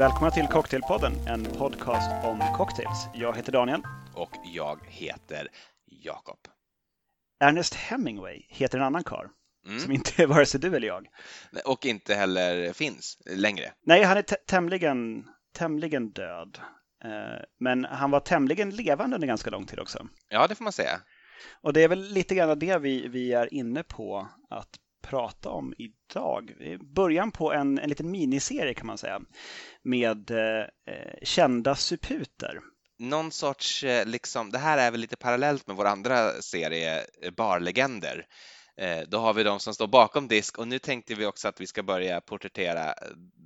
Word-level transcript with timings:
Välkomna 0.00 0.30
till 0.30 0.46
Cocktailpodden, 0.46 1.12
en 1.26 1.44
podcast 1.44 2.24
om 2.24 2.40
cocktails. 2.56 3.08
Jag 3.14 3.36
heter 3.36 3.52
Daniel. 3.52 3.82
Och 4.14 4.30
jag 4.44 4.80
heter 4.88 5.48
Jakob. 5.86 6.38
Ernest 7.40 7.74
Hemingway 7.74 8.42
heter 8.48 8.78
en 8.78 8.84
annan 8.84 9.04
karl 9.04 9.26
mm. 9.66 9.78
som 9.78 9.92
inte 9.92 10.22
är 10.22 10.26
vare 10.26 10.46
sig 10.46 10.60
du 10.60 10.76
eller 10.76 10.86
jag. 10.86 11.06
Och 11.64 11.86
inte 11.86 12.14
heller 12.14 12.72
finns 12.72 13.18
längre. 13.26 13.72
Nej, 13.86 14.02
han 14.02 14.16
är 14.16 14.22
tämligen, 14.22 15.24
tämligen 15.54 16.10
död. 16.10 16.58
Eh, 17.04 17.44
men 17.58 17.84
han 17.84 18.10
var 18.10 18.20
tämligen 18.20 18.70
levande 18.70 19.14
under 19.14 19.28
ganska 19.28 19.50
lång 19.50 19.66
tid 19.66 19.78
också. 19.78 20.06
Ja, 20.28 20.46
det 20.46 20.54
får 20.54 20.64
man 20.64 20.72
säga. 20.72 21.00
Och 21.62 21.72
det 21.72 21.84
är 21.84 21.88
väl 21.88 22.12
lite 22.12 22.34
grann 22.34 22.58
det 22.58 22.78
vi, 22.78 23.08
vi 23.08 23.32
är 23.32 23.54
inne 23.54 23.82
på 23.82 24.28
att 24.50 24.70
prata 25.02 25.48
om 25.48 25.74
idag. 25.78 26.52
Början 26.94 27.30
på 27.30 27.52
en, 27.52 27.78
en 27.78 27.88
liten 27.88 28.10
miniserie 28.10 28.74
kan 28.74 28.86
man 28.86 28.98
säga 28.98 29.20
med 29.82 30.30
eh, 30.30 30.64
kända 31.22 31.74
suputer. 31.74 32.60
Någon 33.00 33.32
sorts, 33.32 33.84
eh, 33.84 34.06
liksom, 34.06 34.50
det 34.50 34.58
här 34.58 34.78
är 34.78 34.90
väl 34.90 35.00
lite 35.00 35.16
parallellt 35.16 35.66
med 35.66 35.76
vår 35.76 35.84
andra 35.84 36.32
serie 36.32 37.06
eh, 37.22 37.30
Barlegender. 37.36 38.26
Eh, 38.76 39.00
då 39.08 39.18
har 39.18 39.34
vi 39.34 39.42
de 39.42 39.60
som 39.60 39.74
står 39.74 39.86
bakom 39.86 40.28
disk 40.28 40.58
och 40.58 40.68
nu 40.68 40.78
tänkte 40.78 41.14
vi 41.14 41.26
också 41.26 41.48
att 41.48 41.60
vi 41.60 41.66
ska 41.66 41.82
börja 41.82 42.20
porträttera 42.20 42.94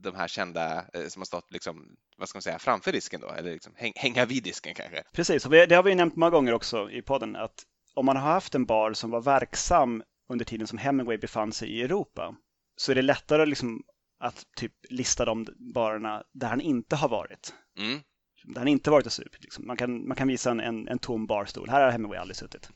de 0.03 0.15
här 0.15 0.29
kända 0.29 0.84
som 1.09 1.21
har 1.21 1.25
stått 1.27 1.53
liksom, 1.53 1.97
vad 2.17 2.29
ska 2.29 2.37
man 2.37 2.43
säga, 2.43 2.59
framför 2.59 2.93
disken 2.93 3.21
då, 3.21 3.29
eller 3.29 3.53
liksom 3.53 3.75
hänga 3.95 4.25
vid 4.25 4.43
disken 4.43 4.75
kanske. 4.75 5.03
Precis, 5.12 5.45
och 5.47 5.50
det 5.50 5.75
har 5.75 5.83
vi 5.83 5.95
nämnt 5.95 6.17
många 6.17 6.31
gånger 6.31 6.53
också 6.53 6.91
i 6.91 7.03
podden 7.03 7.37
att 7.37 7.65
om 7.95 8.06
man 8.06 8.17
har 8.17 8.33
haft 8.33 8.55
en 8.55 8.65
bar 8.65 8.93
som 8.93 9.11
var 9.11 9.21
verksam 9.21 10.03
under 10.28 10.44
tiden 10.44 10.67
som 10.67 10.78
Hemingway 10.78 11.19
befann 11.19 11.53
sig 11.53 11.69
i 11.69 11.83
Europa 11.83 12.34
så 12.77 12.91
är 12.91 12.94
det 12.94 13.03
lättare 13.03 13.47
liksom 13.47 13.83
att 14.20 14.47
typ 14.56 14.72
lista 14.91 15.25
de 15.25 15.47
barerna 15.75 16.22
där 16.33 16.48
han 16.48 16.61
inte 16.61 16.97
har 16.97 17.08
varit. 17.08 17.55
Mm. 17.78 18.00
Där 18.44 18.61
han 18.61 18.69
inte 18.69 18.91
varit 18.91 19.06
och 19.06 19.12
supit. 19.12 19.42
Liksom. 19.42 19.66
Man, 19.66 19.77
kan, 19.77 20.08
man 20.08 20.16
kan 20.16 20.28
visa 20.28 20.50
en, 20.50 20.61
en, 20.61 20.89
en 20.89 20.98
tom 20.98 21.27
barstol. 21.27 21.69
Här 21.69 21.83
har 21.83 21.91
Hemingway 21.91 22.19
aldrig 22.19 22.36
suttit. 22.36 22.70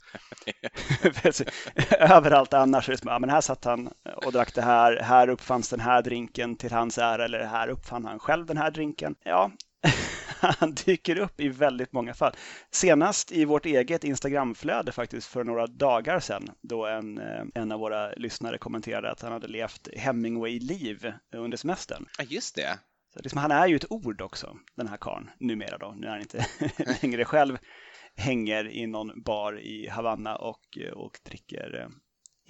Överallt 1.99 2.55
annars 2.55 2.89
är 2.89 2.93
det 2.93 2.99
som, 2.99 3.09
ja 3.09 3.19
men 3.19 3.31
här 3.31 3.41
satt 3.41 3.65
han 3.65 3.93
och 4.27 4.33
drack 4.33 4.55
det 4.55 4.63
här. 4.63 4.97
Här 4.97 5.29
uppfanns 5.29 5.69
den 5.69 5.81
här 5.81 6.03
drinken 6.03 6.57
till 6.57 6.73
hans 6.73 6.99
ära. 6.99 7.25
Eller 7.25 7.45
här 7.45 7.69
uppfann 7.69 8.05
han 8.05 8.19
själv 8.19 8.47
den 8.47 8.57
här 8.57 8.71
drinken. 8.71 9.15
Ja, 9.25 9.51
han 10.41 10.75
dyker 10.75 11.19
upp 11.19 11.41
i 11.41 11.49
väldigt 11.49 11.93
många 11.93 12.15
fall. 12.15 12.33
Senast 12.71 13.33
i 13.33 13.45
vårt 13.45 13.67
eget 13.67 14.05
Instagramflöde 14.05 14.93
faktiskt 14.93 15.29
för 15.29 15.45
några 15.45 15.67
dagar 15.67 16.21
sedan 16.21 16.51
då 16.61 16.87
en, 16.87 17.19
eh, 17.19 17.45
en 17.55 17.73
av 17.73 17.81
våra 17.81 18.13
lyssnare 18.13 18.59
kommenterade 18.59 19.11
att 19.11 19.23
han 19.23 19.33
hade 19.33 19.49
levt 19.49 19.89
Hemingway-liv 19.97 21.13
under 21.35 21.57
semestern. 21.57 22.07
Ja, 22.19 22.25
just 22.29 22.55
det. 22.55 22.79
Så 23.15 23.21
liksom, 23.23 23.39
han 23.39 23.51
är 23.51 23.67
ju 23.67 23.77
ett 23.77 23.93
ord 23.93 24.21
också, 24.21 24.57
den 24.77 24.89
här 24.89 24.97
karln, 24.97 25.31
numera 25.39 25.79
då. 25.79 25.95
Nu 25.97 26.07
är 26.07 26.11
han 26.11 26.21
inte 26.21 26.47
längre 27.03 27.25
själv 27.25 27.59
hänger 28.19 28.69
i 28.69 28.87
någon 28.87 29.23
bar 29.23 29.61
i 29.61 29.89
Havanna 29.89 30.37
och, 30.37 30.79
och 30.95 31.19
dricker 31.25 31.81
eh, 31.81 31.89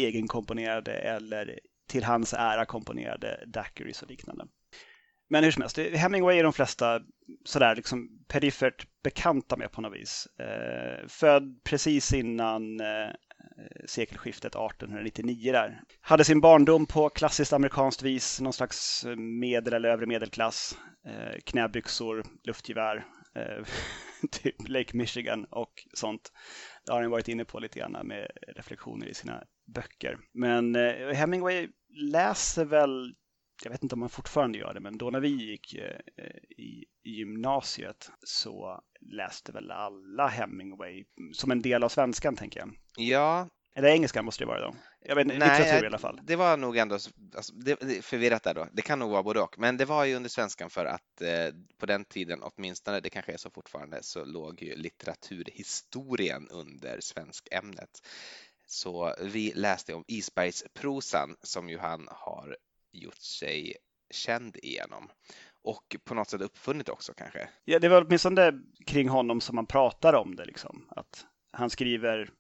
egenkomponerade 0.06 0.92
eller 0.92 1.60
till 1.88 2.04
hans 2.04 2.34
ära 2.34 2.66
komponerade 2.66 3.44
daiquiris 3.46 4.02
och 4.02 4.10
liknande. 4.10 4.46
Men 5.30 5.44
hur 5.44 5.50
som 5.50 5.62
helst, 5.62 5.78
Hemingway 5.78 6.38
är 6.38 6.42
de 6.42 6.52
flesta 6.52 7.00
sådär 7.44 7.76
liksom 7.76 8.08
perifert 8.28 8.86
bekanta 9.02 9.56
med 9.56 9.72
på 9.72 9.80
något 9.80 9.96
vis. 9.96 10.26
Eh, 10.40 11.06
född 11.08 11.60
precis 11.64 12.12
innan 12.12 12.80
eh, 12.80 13.10
sekelskiftet 13.86 14.55
1899 14.55 15.52
där. 15.52 15.80
Hade 16.00 16.24
sin 16.24 16.40
barndom 16.40 16.86
på 16.86 17.08
klassiskt 17.08 17.52
amerikanskt 17.52 18.02
vis, 18.02 18.40
någon 18.40 18.52
slags 18.52 19.05
eh, 19.05 19.17
medel 19.17 19.72
eller 19.72 19.88
övre 19.88 20.06
medelklass. 20.06 20.77
Eh, 21.06 21.38
knäbyxor, 21.44 22.24
luftgevär, 22.44 23.06
eh, 23.34 23.64
typ 24.30 24.68
Lake 24.68 24.96
Michigan 24.96 25.44
och 25.44 25.72
sånt. 25.94 26.33
Det 26.86 26.92
har 26.92 27.02
han 27.02 27.11
varit 27.11 27.28
inne 27.28 27.44
på 27.44 27.58
lite 27.58 27.78
grann 27.78 28.06
med 28.06 28.30
reflektioner 28.56 29.06
i 29.06 29.14
sina 29.14 29.44
böcker. 29.74 30.18
Men 30.33 30.77
eh, 30.77 31.14
Hemingway 31.14 31.68
läser 32.12 32.64
väl 32.64 33.14
jag 33.64 33.70
vet 33.70 33.83
inte 33.83 33.95
om 33.95 34.01
man 34.01 34.08
fortfarande 34.08 34.58
gör 34.58 34.74
det, 34.74 34.80
men 34.80 34.98
då 34.98 35.11
när 35.11 35.20
vi 35.20 35.29
gick 35.29 35.74
eh, 35.74 36.27
i, 36.48 36.85
gymnasiet 37.05 38.11
så 38.23 38.80
läste 39.01 39.52
väl 39.52 39.70
alla 39.70 40.27
Hemingway 40.27 41.05
som 41.33 41.51
en 41.51 41.63
del 41.63 41.83
av 41.83 41.89
svenskan, 41.89 42.36
tänker 42.36 42.61
jag. 42.61 42.70
Ja. 42.97 43.48
Eller 43.74 43.89
engelskan 43.89 44.24
måste 44.24 44.45
det 44.45 44.48
vara 44.48 44.61
då. 44.61 44.74
Jag 45.01 45.17
vet 45.17 45.24
inte, 45.24 45.35
litteratur 45.35 45.85
i 45.85 45.86
alla 45.86 45.98
fall. 45.98 46.20
Det 46.23 46.36
var 46.36 46.57
nog 46.57 46.77
ändå 46.77 46.95
alltså, 46.95 47.55
det, 47.55 48.05
förvirrat 48.05 48.42
där 48.42 48.55
då. 48.55 48.68
Det 48.73 48.83
kan 48.83 48.98
nog 48.98 49.11
vara 49.11 49.23
både 49.23 49.41
och. 49.41 49.58
Men 49.58 49.77
det 49.77 49.85
var 49.85 50.05
ju 50.05 50.14
under 50.14 50.30
svenskan 50.30 50.70
för 50.70 50.85
att 50.85 51.20
eh, 51.20 51.55
på 51.79 51.86
den 51.86 52.05
tiden, 52.05 52.42
åtminstone, 52.42 53.01
det 53.01 53.11
kanske 53.11 53.33
är 53.33 53.36
så 53.36 53.51
fortfarande, 53.51 54.02
så 54.02 54.24
låg 54.24 54.63
ju 54.63 54.77
litteraturhistorien 54.77 56.48
under 56.51 57.01
svenskämnet. 57.01 57.91
Så 58.67 59.14
vi 59.20 59.52
läste 59.55 59.95
om 59.95 60.05
isbergsprosan 60.07 61.36
som 61.42 61.68
ju 61.68 61.79
han 61.79 62.08
har 62.11 62.57
gjort 62.92 63.22
sig 63.22 63.76
känd 64.10 64.56
igenom 64.56 65.10
och 65.62 65.96
på 66.04 66.14
något 66.14 66.30
sätt 66.30 66.40
uppfunnit 66.40 66.88
också 66.88 67.14
kanske. 67.14 67.48
Ja, 67.64 67.78
det 67.78 67.88
var 67.88 68.04
åtminstone 68.04 68.52
kring 68.86 69.08
honom 69.08 69.40
som 69.40 69.56
man 69.56 69.66
pratar 69.66 70.14
om 70.14 70.36
det 70.36 70.44
liksom. 70.44 70.88
Att 70.90 71.26
han 71.52 71.70
skriver 71.70 72.30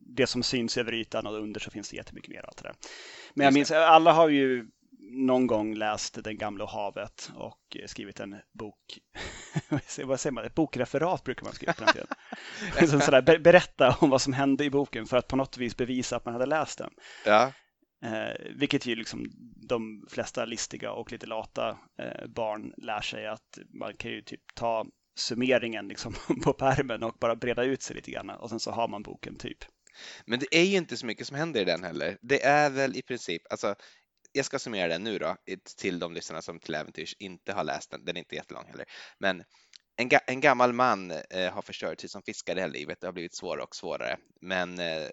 det 0.00 0.26
som 0.26 0.42
syns 0.42 0.76
över 0.78 0.94
ytan 0.94 1.26
och 1.26 1.34
under 1.34 1.60
så 1.60 1.70
finns 1.70 1.90
det 1.90 1.96
jättemycket 1.96 2.30
mer. 2.30 2.44
Allt 2.46 2.56
det 2.56 2.68
där. 2.68 2.74
Men 3.34 3.44
jag 3.44 3.54
minns, 3.54 3.70
alla 3.70 4.12
har 4.12 4.28
ju 4.28 4.66
någon 5.10 5.46
gång 5.46 5.74
läst 5.74 6.24
Den 6.24 6.38
gamla 6.38 6.66
havet 6.66 7.30
och 7.34 7.76
skrivit 7.86 8.20
en 8.20 8.36
bok. 8.52 8.98
vad 10.04 10.20
säger 10.20 10.30
man? 10.30 10.44
Ett 10.44 10.54
bokreferat 10.54 11.24
brukar 11.24 11.44
man 11.44 11.52
skriva 11.52 11.72
på 11.72 11.84
den 11.84 11.92
tiden. 11.92 13.00
sådär, 13.00 13.38
berätta 13.38 13.96
om 14.00 14.10
vad 14.10 14.22
som 14.22 14.32
hände 14.32 14.64
i 14.64 14.70
boken 14.70 15.06
för 15.06 15.16
att 15.16 15.28
på 15.28 15.36
något 15.36 15.56
vis 15.56 15.76
bevisa 15.76 16.16
att 16.16 16.24
man 16.24 16.34
hade 16.34 16.46
läst 16.46 16.78
den. 16.78 16.90
Ja. 17.24 17.52
Eh, 18.02 18.52
vilket 18.56 18.86
ju 18.86 18.94
liksom 18.94 19.30
de 19.56 20.06
flesta 20.10 20.44
listiga 20.44 20.92
och 20.92 21.12
lite 21.12 21.26
lata 21.26 21.78
eh, 21.98 22.26
barn 22.26 22.74
lär 22.76 23.00
sig 23.00 23.26
att 23.26 23.58
man 23.68 23.96
kan 23.96 24.10
ju 24.10 24.22
typ 24.22 24.54
ta 24.54 24.86
summeringen 25.16 25.88
liksom 25.88 26.14
på 26.44 26.52
pärmen 26.52 27.02
och 27.02 27.16
bara 27.20 27.36
breda 27.36 27.64
ut 27.64 27.82
sig 27.82 27.96
lite 27.96 28.10
grann 28.10 28.30
och 28.30 28.50
sen 28.50 28.60
så 28.60 28.70
har 28.70 28.88
man 28.88 29.02
boken 29.02 29.36
typ. 29.36 29.58
Men 30.26 30.38
det 30.38 30.46
är 30.50 30.64
ju 30.64 30.76
inte 30.76 30.96
så 30.96 31.06
mycket 31.06 31.26
som 31.26 31.36
händer 31.36 31.60
i 31.60 31.64
den 31.64 31.84
heller. 31.84 32.18
Det 32.22 32.44
är 32.44 32.70
väl 32.70 32.96
i 32.96 33.02
princip, 33.02 33.42
alltså 33.50 33.74
jag 34.32 34.44
ska 34.44 34.58
summera 34.58 34.88
den 34.88 35.04
nu 35.04 35.18
då 35.18 35.36
till 35.76 35.98
de 35.98 36.14
lyssnarna 36.14 36.42
som 36.42 36.60
till 36.60 36.74
äventyrs 36.74 37.16
inte 37.18 37.52
har 37.52 37.64
läst 37.64 37.90
den. 37.90 38.04
Den 38.04 38.16
är 38.16 38.18
inte 38.18 38.34
jättelång 38.34 38.66
heller. 38.66 38.86
Men 39.18 39.44
en, 40.00 40.08
ga 40.08 40.18
en, 40.18 40.40
gammal 40.40 40.72
man 40.72 41.10
eh, 41.10 41.52
har 41.52 41.62
förstört 41.62 42.00
sig 42.00 42.10
som 42.10 42.22
fiskare 42.22 42.60
hela 42.60 42.72
livet. 42.72 43.00
Det 43.00 43.06
har 43.06 43.12
blivit 43.12 43.34
svårare 43.34 43.62
och 43.62 43.76
svårare. 43.76 44.16
Men 44.40 44.78
eh, 44.78 45.08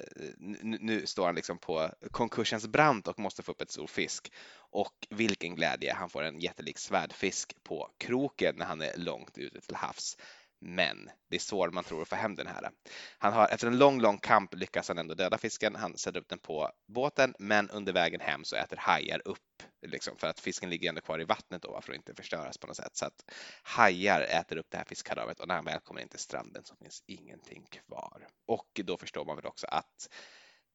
nu 0.63 1.06
står 1.06 1.25
han 1.25 1.35
liksom 1.35 1.57
på 1.57 1.90
konkursens 2.12 2.68
brant 2.68 3.07
och 3.07 3.19
måste 3.19 3.44
få 3.44 3.51
upp 3.51 3.62
ett 3.62 3.72
stor 3.72 3.88
fisk. 3.88 4.31
Och 4.57 5.07
vilken 5.09 5.56
glädje! 5.56 5.94
Han 5.94 6.09
får 6.09 6.24
en 6.24 6.40
jättelik 6.40 6.79
svärdfisk 6.79 7.63
på 7.63 7.90
kroken 7.97 8.56
när 8.57 8.66
han 8.66 8.81
är 8.81 8.97
långt 8.97 9.38
ute 9.38 9.62
till 9.62 9.75
havs. 9.75 10.18
Men 10.60 11.10
det 11.30 11.36
är 11.36 11.40
svårt 11.40 11.74
man 11.74 11.84
tror 11.84 12.02
att 12.02 12.08
få 12.08 12.16
hem 12.16 12.36
den 12.36 12.48
här. 12.48 12.70
Han 13.18 13.34
har 13.34 13.48
efter 13.48 13.68
en 13.68 13.78
lång, 13.78 14.02
lång 14.02 14.18
kamp 14.18 14.54
lyckas 14.54 14.88
han 14.88 14.98
ändå 14.98 15.14
döda 15.14 15.38
fisken. 15.38 15.76
Han 15.76 15.98
sätter 15.98 16.20
upp 16.20 16.30
den 16.30 16.40
på 16.40 16.72
båten, 16.88 17.36
men 17.40 17.70
under 17.70 17.94
vägen 17.94 18.22
hem 18.22 18.44
så 18.44 18.56
äter 18.56 18.78
hajar 18.78 19.22
upp 19.26 19.64
liksom, 19.88 20.18
för 20.18 20.28
att 20.28 20.40
fisken 20.40 20.70
ligger 20.70 20.90
ändå 20.90 21.02
kvar 21.02 21.22
i 21.22 21.24
vattnet 21.24 21.62
då 21.62 21.82
för 21.82 21.92
att 21.92 21.98
inte 21.98 22.16
förstöras 22.16 22.58
på 22.58 22.68
något 22.68 22.75
sätt. 22.75 22.96
Så 22.98 23.06
att 23.06 23.31
hajar 23.63 24.22
äter 24.22 24.57
upp 24.57 24.68
det 24.69 24.78
här 24.78 24.86
fiskkadavret 24.86 25.40
och 25.40 25.48
när 25.48 25.56
han 25.56 25.66
väl 25.66 25.80
kommer 25.80 26.02
in 26.02 26.10
till 26.10 26.19
stranden 26.19 26.63
så 26.63 26.75
finns 26.75 27.04
ingenting 27.08 27.66
kvar. 27.66 28.28
Och 28.48 28.81
då 28.84 28.98
förstår 28.98 29.25
man 29.25 29.36
väl 29.36 29.46
också 29.46 29.68
att 29.68 30.10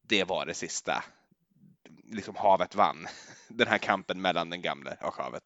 det 0.02 0.24
var 0.24 0.46
det 0.46 0.54
sista. 0.54 1.04
Liksom 2.04 2.36
havet 2.36 2.74
vann 2.74 3.06
den 3.48 3.68
här 3.68 3.78
kampen 3.78 4.20
mellan 4.20 4.50
den 4.50 4.62
gamle 4.62 4.96
och 5.00 5.14
havet. 5.14 5.44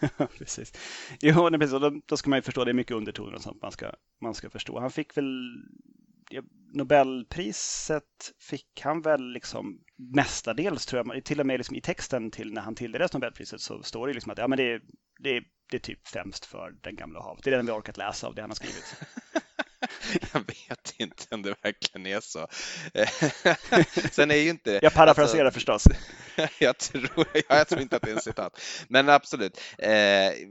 precis. 0.38 0.72
Jo, 1.20 1.48
nej, 1.48 1.60
precis. 1.60 1.80
Då, 1.80 2.00
då 2.06 2.16
ska 2.16 2.30
man 2.30 2.38
ju 2.38 2.42
förstå, 2.42 2.64
det 2.64 2.70
är 2.70 2.74
mycket 2.74 2.96
undertoner 2.96 3.34
och 3.34 3.42
sånt 3.42 3.62
man 3.62 3.72
ska, 3.72 3.92
man 4.20 4.34
ska 4.34 4.50
förstå. 4.50 4.80
Han 4.80 4.90
fick 4.90 5.16
väl 5.16 5.56
Nobelpriset 6.74 8.32
fick 8.38 8.80
han 8.80 9.02
väl 9.02 9.32
liksom 9.32 9.80
mestadels 9.96 10.86
tror 10.86 11.06
jag, 11.06 11.24
till 11.24 11.40
och 11.40 11.46
med 11.46 11.58
liksom 11.58 11.76
i 11.76 11.80
texten 11.80 12.30
till 12.30 12.52
när 12.52 12.62
han 12.62 12.74
tilldelades 12.74 13.12
Nobelpriset 13.12 13.60
så 13.60 13.82
står 13.82 14.06
det 14.06 14.12
liksom 14.14 14.32
att 14.32 14.38
ja, 14.38 14.48
men 14.48 14.56
det, 14.56 14.78
det, 15.18 15.44
det 15.70 15.76
är 15.76 15.80
typ 15.80 16.08
främst 16.08 16.44
för 16.44 16.74
den 16.80 16.96
gamla 16.96 17.20
havet. 17.22 17.44
Det 17.44 17.50
är 17.50 17.56
den 17.56 17.66
vi 17.66 17.72
orkat 17.72 17.96
läsa 17.96 18.26
av 18.26 18.34
det 18.34 18.40
han 18.40 18.50
har 18.50 18.54
skrivit. 18.54 18.96
Jag 20.32 20.40
vet 20.40 20.94
inte 20.96 21.34
om 21.34 21.42
det 21.42 21.54
verkligen 21.62 22.06
är 22.06 22.20
så. 22.20 22.48
Sen 24.12 24.30
är 24.30 24.34
ju 24.34 24.50
inte... 24.50 24.78
Jag 24.82 24.94
parafraserar 24.94 25.44
alltså, 25.44 25.60
förstås. 25.60 25.84
Jag 26.58 26.78
tror, 26.78 27.26
jag 27.48 27.68
tror 27.68 27.80
inte 27.80 27.96
att 27.96 28.02
det 28.02 28.10
är 28.10 28.14
en 28.14 28.20
citat. 28.20 28.60
Men 28.88 29.08
absolut, 29.08 29.60
eh, 29.78 29.90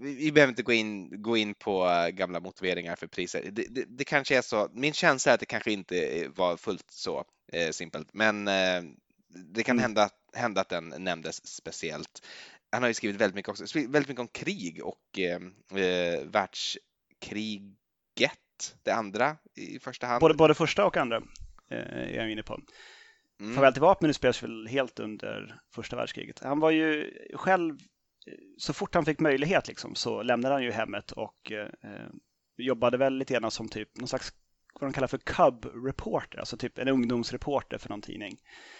vi 0.02 0.32
behöver 0.34 0.52
inte 0.52 0.64
gå 0.64 0.74
in, 0.74 1.22
gå 1.22 1.38
in 1.38 1.54
på 1.54 2.08
gamla 2.14 2.40
motiveringar 2.40 2.96
för 2.96 3.08
priser. 3.08 3.50
Det, 3.52 3.66
det, 3.70 3.86
det, 3.88 4.04
kanske 4.04 4.38
är 4.38 4.42
så, 4.42 4.70
min 4.74 4.94
känsla 4.94 5.32
är 5.32 5.34
att 5.34 5.40
det 5.40 5.46
kanske 5.46 5.72
inte 5.72 6.28
var 6.36 6.58
fullt 6.58 6.92
så 6.92 7.26
eh, 7.54 7.72
simpelt, 7.72 8.14
men 8.14 8.48
eh, 8.48 8.82
det 9.34 9.64
kan 9.64 9.76
mm. 9.76 9.82
hända, 9.82 10.10
hända 10.34 10.62
att 10.62 10.70
den 10.70 10.94
nämndes 10.98 11.48
speciellt. 11.48 12.26
han 12.72 12.84
har 12.84 12.88
ju 12.88 12.94
skrivit 12.94 13.22
väldigt 13.22 13.36
mycket 13.36 13.50
också, 13.50 13.64
väldigt 13.74 14.08
mycket 14.08 14.20
om 14.20 14.28
krig 14.28 14.84
och 14.84 15.20
eh, 15.20 15.40
eh, 15.84 16.24
det 18.84 18.92
andra 18.92 19.38
i 19.56 19.80
första 19.80 20.08
hand. 20.08 20.22
Både, 20.22 20.34
både 20.34 20.54
första 20.54 20.86
och 20.86 20.98
andra 20.98 21.18
eh, 21.72 21.78
är 21.80 22.16
jag 22.16 22.31
inne 22.31 22.44
på. 22.44 22.60
Mm. 23.40 23.56
Farväl 23.56 23.74
till 23.74 23.81
vapen 23.81 24.10
utspelas 24.10 24.44
väl 24.44 24.68
helt 24.68 25.00
under 25.00 25.60
första 25.74 25.96
världskriget. 25.96 26.40
Han 26.40 26.60
var 26.60 26.72
ju 26.72 27.12
själv, 27.34 27.78
så 28.58 28.74
fort 28.74 28.96
han 28.96 29.06
fick 29.06 29.19
möjlighet 29.19 29.68
liksom, 29.68 29.96
så 29.96 30.24
lämnade 30.24 30.56
han 30.56 30.63
ju 30.63 30.72
hemmet 30.72 31.12
och 31.12 31.52
eh, 31.52 32.08
jobbade 32.58 32.98
väl 32.98 33.18
lite 33.18 33.34
grann 33.34 33.52
som 33.52 33.69
typ 33.69 33.98
någon 33.98 34.08
slags 34.08 34.34
vad 34.74 34.90
de 34.90 34.94
kallar 34.94 35.07
för 35.07 35.18
cub 35.18 35.66
reporter, 35.86 36.40
alltså 36.40 36.57
typ 36.57 36.78
en 36.78 36.88
ungdomsreporter 36.88 37.78
för 37.78 37.90
någon 37.90 38.02
tidning. 38.02 38.38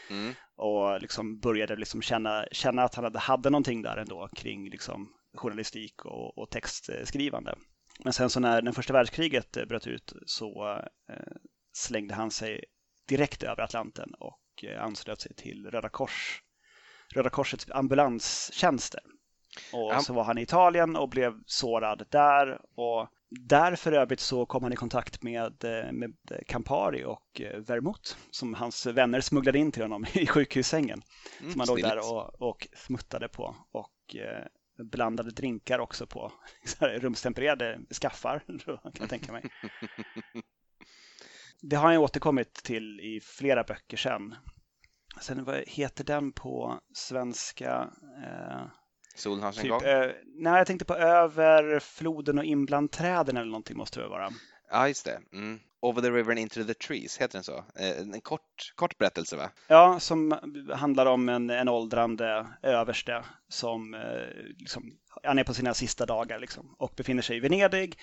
Mm. 0.10 0.34
Och 0.56 1.02
liksom 1.02 1.40
började 1.40 1.76
liksom 1.76 2.02
känna, 2.02 2.46
känna 2.52 2.84
att 2.84 2.96
han 2.96 3.04
hade, 3.04 3.20
hade 3.20 3.50
någonting 3.50 3.82
där 3.82 3.98
ändå 3.98 4.30
kring 4.36 4.70
liksom 4.70 5.14
journalistik 5.34 6.06
och, 6.06 6.38
och 6.38 6.50
textskrivande. 6.50 7.56
Men 8.04 8.14
sen 8.14 8.30
så 8.30 8.40
när, 8.40 8.62
när 8.62 8.72
första 8.72 8.94
världskriget 8.94 9.52
bröt 9.68 9.88
ut 9.88 10.14
så 10.26 10.80
eh, 11.10 11.16
slängde 11.74 12.14
han 12.14 12.32
sig 12.32 12.64
direkt 13.08 13.44
över 13.44 13.64
Atlanten 13.64 14.14
och 14.20 14.64
eh, 14.64 14.84
anslöt 14.84 15.22
sig 15.22 15.34
till 15.36 15.70
Röda, 15.72 15.90
Kors, 15.90 16.44
Röda 17.14 17.30
Korsets 17.30 17.72
ambulanstjänster. 17.72 19.02
Och 19.74 19.94
ja. 19.94 20.00
så 20.00 20.14
var 20.14 20.24
han 20.24 20.38
i 20.38 20.42
Italien 20.42 20.96
och 20.96 21.10
blev 21.10 21.34
sårad 21.46 22.06
där 22.10 22.62
och 22.76 23.08
där 23.30 23.76
för 23.76 23.92
övrigt 23.92 24.20
så 24.20 24.46
kom 24.46 24.64
han 24.64 24.74
i 24.74 24.76
kontakt 24.76 25.24
med, 25.24 25.64
eh, 25.64 25.92
med 25.92 26.14
Campari 26.48 27.04
och 27.06 27.42
eh, 27.42 27.60
Vermouth 27.60 28.16
som 28.32 28.54
hans 28.54 28.86
vänner 28.86 29.22
smugglade 29.22 29.60
in 29.60 29.72
till 29.72 29.82
honom 29.82 30.06
i 30.14 30.28
sjukhussängen. 30.28 31.02
Mm, 31.40 31.52
som 31.52 31.60
han 31.60 31.68
låg 31.68 31.82
där 31.82 32.12
och, 32.12 32.42
och 32.42 32.68
smuttade 32.76 33.28
på 33.28 33.56
och 33.72 34.16
eh, 34.16 34.46
blandade 34.84 35.32
drinkar 35.32 35.80
också 35.80 36.08
på 36.08 36.32
rumstempererade 36.80 37.80
skaffar, 38.02 38.40
kan 38.66 38.92
jag 39.00 39.10
tänka 39.10 39.32
mig. 39.32 39.44
Det 41.62 41.76
har 41.76 41.88
han 41.88 41.98
återkommit 41.98 42.54
till 42.54 43.00
i 43.00 43.20
flera 43.24 43.64
böcker 43.64 43.98
sen. 43.98 44.36
Sen 45.22 45.44
vad 45.44 45.64
heter 45.68 46.04
den 46.04 46.32
på 46.32 46.80
svenska? 46.94 47.90
Eh, 48.24 48.62
Solen 49.16 49.44
har 49.44 49.52
sin 49.52 49.62
typ, 49.62 49.72
gång? 49.72 49.82
Eh, 49.84 50.12
nej, 50.26 50.58
jag 50.58 50.68
tänkte 50.68 50.86
på 50.86 50.96
över 50.96 51.80
floden 51.80 52.38
och 52.38 52.44
in 52.44 52.66
bland 52.66 52.92
träden 52.92 53.38
eller 53.38 53.52
någonting 53.52 53.78
måste 53.78 54.00
det 54.00 54.08
vara. 54.08 54.30
Ja, 54.72 54.88
just 54.88 55.06
det. 55.06 55.22
Mm. 55.34 55.60
Over 55.82 56.02
the 56.02 56.12
River 56.12 56.32
and 56.32 56.40
Into 56.40 56.64
the 56.64 56.74
Trees, 56.74 57.18
heter 57.18 57.34
den 57.34 57.44
så? 57.44 57.66
Eh, 57.76 58.00
en 58.00 58.22
kort, 58.22 58.74
kort 58.76 58.98
berättelse 58.98 59.36
va? 59.36 59.50
Ja, 59.68 60.00
som 60.00 60.36
handlar 60.74 61.06
om 61.06 61.30
en, 61.30 61.50
en 61.50 61.68
åldrande 61.68 62.48
överste 62.64 63.26
som 63.50 63.94
eh, 63.94 64.02
liksom, 64.58 64.84
han 65.24 65.40
är 65.40 65.44
på 65.44 65.54
sina 65.54 65.74
sista 65.74 66.06
dagar 66.06 66.40
liksom, 66.40 66.76
och 66.78 66.94
befinner 66.98 67.22
sig 67.22 67.38
i 67.38 67.40
Venedig. 67.40 67.98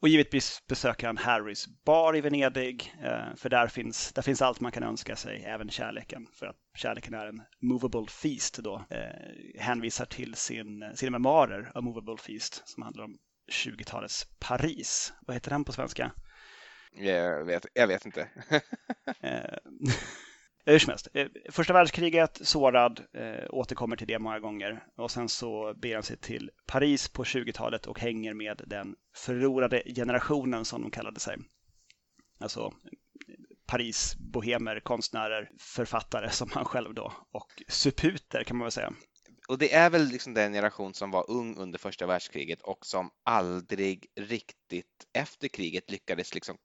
Och 0.00 0.08
givetvis 0.08 0.62
besöker 0.68 1.06
han 1.06 1.16
Harrys 1.16 1.66
bar 1.84 2.16
i 2.16 2.20
Venedig, 2.20 2.94
eh, 3.02 3.34
för 3.36 3.48
där 3.48 3.68
finns, 3.68 4.12
där 4.12 4.22
finns 4.22 4.42
allt 4.42 4.60
man 4.60 4.72
kan 4.72 4.82
önska 4.82 5.16
sig, 5.16 5.44
även 5.44 5.70
kärleken. 5.70 6.26
För 6.32 6.46
att 6.46 6.56
kärleken 6.76 7.14
är 7.14 7.26
en 7.26 7.42
movable 7.62 8.06
feast 8.08 8.58
då, 8.58 8.84
eh, 8.90 9.60
hänvisar 9.62 10.04
till 10.04 10.34
sin, 10.34 10.92
sina 10.94 11.10
memoarer, 11.10 11.72
A 11.74 11.80
Movable 11.80 12.16
Feast, 12.16 12.62
som 12.68 12.82
handlar 12.82 13.04
om 13.04 13.18
20-talets 13.52 14.26
Paris. 14.38 15.12
Vad 15.26 15.36
heter 15.36 15.50
den 15.50 15.64
på 15.64 15.72
svenska? 15.72 16.12
Jag 16.94 17.44
vet, 17.44 17.66
jag 17.74 17.86
vet 17.86 18.06
inte. 18.06 18.28
Eh, 19.20 19.56
hur 20.66 20.78
som 20.78 20.90
helst, 20.90 21.08
eh, 21.14 21.26
första 21.50 21.72
världskriget, 21.72 22.40
sårad, 22.42 23.00
eh, 23.12 23.44
återkommer 23.50 23.96
till 23.96 24.06
det 24.06 24.18
många 24.18 24.40
gånger 24.40 24.84
och 24.96 25.10
sen 25.10 25.28
så 25.28 25.74
ber 25.74 25.94
han 25.94 26.02
sig 26.02 26.16
till 26.16 26.50
Paris 26.66 27.08
på 27.08 27.24
20-talet 27.24 27.86
och 27.86 28.00
hänger 28.00 28.34
med 28.34 28.62
den 28.66 28.94
förlorade 29.16 29.82
generationen 29.96 30.64
som 30.64 30.82
de 30.82 30.90
kallade 30.90 31.20
sig. 31.20 31.36
Alltså 32.38 32.72
Paris, 33.66 34.16
bohemer, 34.16 34.80
konstnärer, 34.80 35.50
författare 35.58 36.30
som 36.30 36.50
han 36.52 36.64
själv 36.64 36.94
då 36.94 37.12
och 37.32 37.62
suputer 37.68 38.44
kan 38.44 38.56
man 38.56 38.64
väl 38.64 38.72
säga. 38.72 38.92
Och 39.48 39.58
det 39.58 39.74
är 39.74 39.90
väl 39.90 40.04
liksom 40.04 40.34
den 40.34 40.52
generation 40.52 40.94
som 40.94 41.10
var 41.10 41.30
ung 41.30 41.56
under 41.56 41.78
första 41.78 42.06
världskriget 42.06 42.62
och 42.62 42.86
som 42.86 43.10
aldrig 43.24 44.06
riktigt 44.16 45.06
efter 45.12 45.48
kriget 45.48 45.90
lyckades 45.90 46.34
liksom 46.34 46.56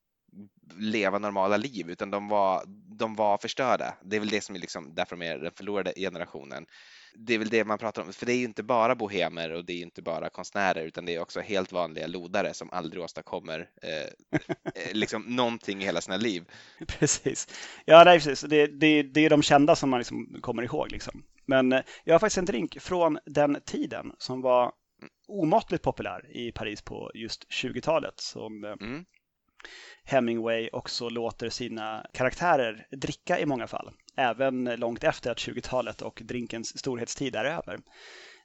leva 0.78 1.18
normala 1.18 1.56
liv 1.56 1.90
utan 1.90 2.10
de 2.10 2.28
var, 2.28 2.62
de 2.98 3.14
var 3.14 3.38
förstörda. 3.38 3.94
Det 4.04 4.16
är 4.16 4.20
väl 4.20 4.28
det 4.28 4.44
som 4.44 4.54
är 4.54 4.60
liksom 4.60 4.94
därför 4.94 5.16
de 5.16 5.26
är 5.26 5.38
den 5.38 5.52
förlorade 5.52 5.92
generationen. 5.96 6.66
Det 7.14 7.34
är 7.34 7.38
väl 7.38 7.48
det 7.48 7.64
man 7.64 7.78
pratar 7.78 8.02
om, 8.02 8.12
för 8.12 8.26
det 8.26 8.32
är 8.32 8.36
ju 8.36 8.44
inte 8.44 8.62
bara 8.62 8.94
bohemer 8.94 9.52
och 9.52 9.64
det 9.64 9.72
är 9.72 9.82
inte 9.82 10.02
bara 10.02 10.30
konstnärer 10.30 10.84
utan 10.84 11.04
det 11.04 11.14
är 11.14 11.20
också 11.20 11.40
helt 11.40 11.72
vanliga 11.72 12.06
lodare 12.06 12.54
som 12.54 12.70
aldrig 12.70 13.02
åstadkommer 13.02 13.68
eh, 13.82 14.40
eh 14.74 14.92
liksom 14.92 15.22
någonting 15.22 15.82
i 15.82 15.84
hela 15.84 16.00
sina 16.00 16.16
liv. 16.16 16.44
Precis. 16.86 17.48
Ja, 17.84 18.00
är, 18.00 18.18
precis. 18.18 18.40
Det, 18.40 18.66
det, 18.66 19.02
det 19.02 19.24
är 19.24 19.30
de 19.30 19.42
kända 19.42 19.76
som 19.76 19.90
man 19.90 20.00
liksom 20.00 20.38
kommer 20.40 20.62
ihåg. 20.62 20.92
Liksom. 20.92 21.22
Men 21.46 21.72
eh, 21.72 21.80
jag 22.04 22.14
har 22.14 22.18
faktiskt 22.18 22.38
en 22.38 22.44
drink 22.44 22.80
från 22.80 23.18
den 23.26 23.60
tiden 23.66 24.12
som 24.18 24.40
var 24.40 24.72
omåttligt 25.28 25.84
populär 25.84 26.36
i 26.36 26.52
Paris 26.52 26.82
på 26.82 27.10
just 27.14 27.46
20-talet 27.50 28.14
som 28.16 28.64
eh, 28.64 28.72
mm. 28.80 29.04
Hemingway 30.04 30.68
också 30.72 31.08
låter 31.08 31.48
sina 31.48 32.06
karaktärer 32.12 32.86
dricka 32.90 33.38
i 33.38 33.46
många 33.46 33.66
fall, 33.66 33.90
även 34.16 34.64
långt 34.64 35.04
efter 35.04 35.30
att 35.30 35.38
20-talet 35.38 36.02
och 36.02 36.20
drinkens 36.24 36.78
storhetstid 36.78 37.36
är 37.36 37.44
över. 37.44 37.78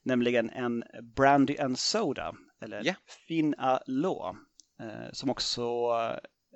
Nämligen 0.03 0.49
en 0.49 0.83
Brandy 1.15 1.57
and 1.57 1.79
Soda, 1.79 2.35
eller 2.61 2.85
yeah. 2.85 2.97
Fin 3.27 3.55
à 3.55 3.79
l'eau, 3.87 4.35
eh, 4.81 5.11
som 5.11 5.29
också 5.29 5.89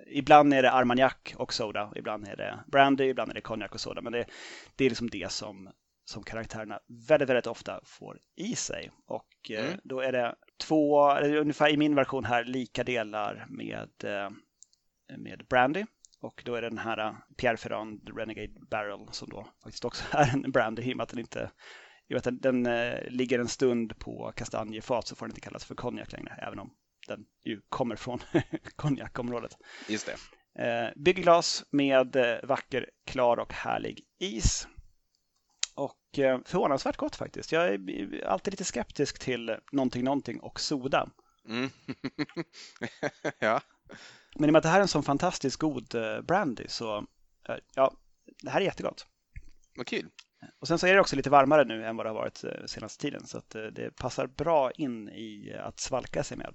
Ibland 0.08 0.54
är 0.54 0.62
det 0.62 0.72
Armagnac 0.72 1.14
och 1.36 1.54
soda, 1.54 1.92
ibland 1.96 2.28
är 2.28 2.36
det 2.36 2.60
brandy, 2.68 3.04
ibland 3.04 3.32
är 3.32 3.36
det 3.36 3.42
konjak 3.42 3.74
och 3.74 3.82
soda. 3.82 4.02
Men 4.02 4.14
det, 4.14 4.26
det 4.76 4.86
är 4.86 4.90
liksom 4.90 5.10
det 5.10 5.32
som, 5.32 5.70
som 6.06 6.24
karaktärerna 6.24 6.80
väldigt, 7.08 7.30
väldigt 7.30 7.48
ofta 7.48 7.80
får 7.84 8.20
i 8.36 8.56
sig. 8.56 8.92
Och 9.08 9.52
eh, 9.52 9.66
mm. 9.66 9.80
då 9.84 10.02
är 10.02 10.12
det 10.12 10.36
två, 10.62 11.12
ungefär 11.20 11.70
i 11.70 11.78
min 11.78 11.96
version 11.96 12.26
här, 12.26 12.44
lika 12.44 12.84
delar 12.84 13.46
med 13.50 13.90
med 15.18 15.46
Brandy. 15.50 15.86
Och 16.22 16.42
då 16.46 16.56
är 16.56 16.62
det 16.62 16.70
den 16.70 16.78
här 16.78 16.98
äh, 16.98 17.14
Pierre 17.38 17.58
Ferrand 17.58 18.10
Renegade 18.18 18.54
Barrel 18.70 19.08
som 19.12 19.30
då 19.30 19.48
faktiskt 19.64 19.86
också 19.86 20.04
är 20.18 20.34
en 20.34 20.52
Brandy 20.52 20.82
i 20.82 20.94
och 20.94 20.98
med 20.98 21.04
att 21.04 21.10
den 21.10 21.20
inte 21.20 21.52
jag 22.08 22.18
vet, 22.18 22.24
den, 22.24 22.40
den 22.40 22.66
eh, 22.66 23.10
ligger 23.10 23.40
en 23.40 23.48
stund 23.48 24.00
på 24.00 24.34
kastanjefat 24.36 25.08
så 25.08 25.16
får 25.16 25.26
den 25.26 25.32
inte 25.32 25.42
kallas 25.42 25.66
för 25.66 25.76
konjak 25.76 26.12
längre, 26.12 26.40
även 26.48 26.60
om 26.60 26.74
den 27.08 27.26
ju 27.46 27.62
kommer 27.70 27.96
från 27.96 28.20
konjakområdet. 28.76 29.58
Just 29.88 30.06
det. 30.06 30.16
Eh, 30.60 30.90
bygger 30.96 31.24
glas 31.24 31.64
med 31.72 32.16
eh, 32.16 32.38
vacker, 32.44 32.90
klar 33.06 33.38
och 33.38 33.54
härlig 33.54 34.06
is. 34.20 34.68
Och 35.76 36.20
eh, 36.20 36.40
förvånansvärt 36.46 36.98
gott 36.98 37.16
faktiskt. 37.16 37.52
Jag 37.52 37.68
är 37.68 38.26
alltid 38.26 38.54
lite 38.54 38.64
skeptisk 38.64 39.20
till 39.20 39.58
någonting, 39.72 40.04
någonting 40.04 40.40
och 40.40 40.60
soda. 40.60 41.10
Mm. 41.48 41.70
ja. 43.40 43.62
Men 44.40 44.50
i 44.50 44.52
och 44.52 44.54
med 44.54 44.58
att 44.58 44.64
det 44.64 44.70
här 44.70 44.78
är 44.78 44.82
en 44.82 44.88
sån 44.88 45.04
fantastiskt 45.04 45.58
god 45.58 45.96
eh, 45.96 46.22
brandy 46.22 46.64
så 46.68 46.98
eh, 47.50 47.56
ja, 47.76 47.94
det 48.42 48.50
här 48.50 48.62
är 48.62 48.66
jättegott. 48.66 49.06
Vad 49.76 49.88
kul. 49.88 50.10
Och 50.60 50.68
sen 50.68 50.80
så 50.80 50.88
är 50.88 50.94
det 50.94 51.00
också 51.00 51.16
lite 51.16 51.30
varmare 51.30 51.64
nu 51.64 51.86
än 51.86 51.98
vad 51.98 52.06
det 52.06 52.10
har 52.10 52.16
varit 52.16 52.44
eh, 52.44 52.66
senaste 52.66 53.02
tiden 53.02 53.28
så 53.28 53.38
att 53.38 53.50
det 53.50 53.96
passar 53.96 54.28
bra 54.28 54.72
in 54.72 55.10
i 55.10 55.54
att 55.60 55.80
svalka 55.80 56.24
sig 56.24 56.38
med. 56.38 56.54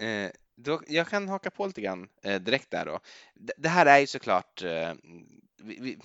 Eh, 0.00 0.30
då, 0.56 0.82
jag 0.88 1.08
kan 1.08 1.28
haka 1.28 1.50
på 1.50 1.66
lite 1.66 1.80
grann 1.80 2.08
eh, 2.22 2.40
direkt 2.40 2.70
där 2.70 2.86
då. 2.86 3.00
Det, 3.34 3.52
det, 3.56 3.68
här 3.68 3.86
är 3.86 3.98
ju 3.98 4.06
såklart 4.06 4.62
eh, 4.62 4.92
vi, 5.62 5.78
vi, 5.80 5.98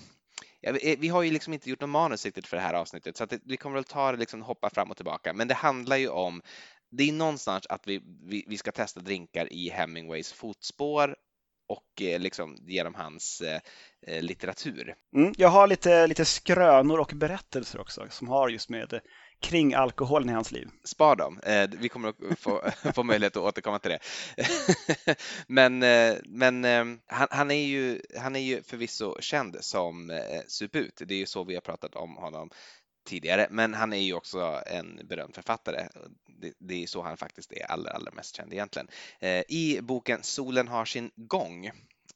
ja, 0.60 0.72
vi, 0.72 0.96
vi, 0.96 1.08
har 1.08 1.22
ju 1.22 1.30
liksom 1.30 1.52
inte 1.52 1.70
gjort 1.70 1.80
någon 1.80 1.90
manus 1.90 2.24
riktigt 2.24 2.46
för 2.46 2.56
det 2.56 2.62
här 2.62 2.74
avsnittet 2.74 3.16
så 3.16 3.24
att 3.24 3.30
det, 3.30 3.40
vi 3.44 3.56
kommer 3.56 3.74
väl 3.74 3.84
ta 3.84 4.12
det 4.12 4.18
liksom 4.18 4.42
hoppa 4.42 4.70
fram 4.70 4.90
och 4.90 4.96
tillbaka. 4.96 5.32
Men 5.32 5.48
det 5.48 5.54
handlar 5.54 5.96
ju 5.96 6.08
om 6.08 6.42
det 6.90 7.08
är 7.08 7.12
någonstans 7.12 7.66
att 7.68 7.88
vi, 7.88 8.00
vi, 8.22 8.44
vi 8.48 8.58
ska 8.58 8.72
testa 8.72 9.00
drinkar 9.00 9.52
i 9.52 9.70
Hemingways 9.70 10.32
fotspår 10.32 11.16
och 11.68 12.02
eh, 12.02 12.20
liksom 12.20 12.56
genom 12.66 12.94
hans 12.94 13.40
eh, 13.40 13.60
eh, 14.06 14.22
litteratur. 14.22 14.94
Mm, 15.16 15.34
jag 15.36 15.48
har 15.48 15.66
lite, 15.66 16.06
lite 16.06 16.24
skrönor 16.24 16.98
och 16.98 17.12
berättelser 17.14 17.80
också 17.80 18.06
som 18.10 18.28
har 18.28 18.48
just 18.48 18.68
med 18.68 19.00
kring 19.40 19.74
alkoholen 19.74 20.28
i 20.28 20.32
hans 20.32 20.52
liv. 20.52 20.68
Spar 20.84 21.16
dem. 21.16 21.40
Eh, 21.42 21.70
vi 21.78 21.88
kommer 21.88 22.08
att 22.08 22.38
få, 22.38 22.70
få 22.94 23.02
möjlighet 23.02 23.36
att 23.36 23.42
återkomma 23.42 23.78
till 23.78 23.90
det. 23.90 24.00
men 25.46 25.82
eh, 25.82 26.16
men 26.24 26.64
eh, 26.64 26.84
han, 27.06 27.28
han, 27.30 27.50
är 27.50 27.66
ju, 27.66 28.02
han 28.18 28.36
är 28.36 28.40
ju 28.40 28.62
förvisso 28.62 29.16
känd 29.20 29.56
som 29.60 30.20
suput. 30.46 31.02
Det 31.06 31.14
är 31.14 31.18
ju 31.18 31.26
så 31.26 31.44
vi 31.44 31.54
har 31.54 31.60
pratat 31.60 31.94
om 31.94 32.16
honom 32.16 32.50
tidigare, 33.08 33.46
men 33.50 33.74
han 33.74 33.92
är 33.92 34.00
ju 34.00 34.14
också 34.14 34.62
en 34.66 35.00
berömd 35.04 35.34
författare. 35.34 35.88
Det, 36.26 36.52
det 36.58 36.82
är 36.82 36.86
så 36.86 37.02
han 37.02 37.16
faktiskt 37.16 37.52
är 37.52 37.70
allra, 37.70 37.90
allra 37.90 38.10
mest 38.12 38.36
känd 38.36 38.52
egentligen. 38.52 38.88
Eh, 39.20 39.42
I 39.48 39.78
boken 39.82 40.22
Solen 40.22 40.68
har 40.68 40.84
sin 40.84 41.10
gång 41.16 41.70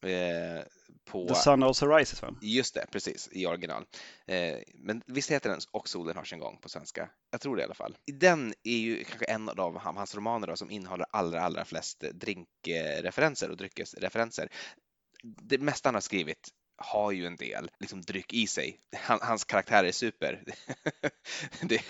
Eh, 0.06 0.64
på... 1.04 1.28
The 1.28 1.34
Sun 1.34 1.62
Also 1.62 1.86
Rises 1.86 2.22
va? 2.22 2.34
Just 2.40 2.74
det, 2.74 2.86
precis, 2.92 3.28
i 3.32 3.46
original. 3.46 3.84
Eh, 4.26 4.58
men 4.74 5.02
visst 5.06 5.30
heter 5.30 5.50
den 5.50 5.60
Och 5.70 5.88
solen 5.88 6.16
har 6.16 6.24
sin 6.24 6.38
gång 6.38 6.58
på 6.60 6.68
svenska? 6.68 7.10
Jag 7.30 7.40
tror 7.40 7.56
det 7.56 7.62
i 7.62 7.64
alla 7.64 7.74
fall. 7.74 7.96
Den 8.06 8.54
är 8.64 8.76
ju 8.76 9.04
kanske 9.04 9.24
en 9.24 9.48
av 9.48 9.78
hans 9.78 10.14
romaner 10.14 10.46
då, 10.46 10.56
som 10.56 10.70
innehåller 10.70 11.06
allra, 11.10 11.40
allra 11.40 11.64
flest 11.64 12.04
drinkreferenser 12.12 13.50
och 13.50 13.56
dryckesreferenser. 13.56 14.48
Det 15.22 15.58
mesta 15.58 15.88
han 15.88 15.94
har 15.94 16.00
skrivit 16.00 16.48
har 16.84 17.12
ju 17.12 17.26
en 17.26 17.36
del 17.36 17.70
liksom, 17.80 18.00
dryck 18.00 18.32
i 18.32 18.46
sig. 18.46 18.78
Han, 18.96 19.18
hans 19.22 19.44
karaktär 19.44 19.84
är 19.84 19.92
super. 19.92 20.40
det, 21.60 21.80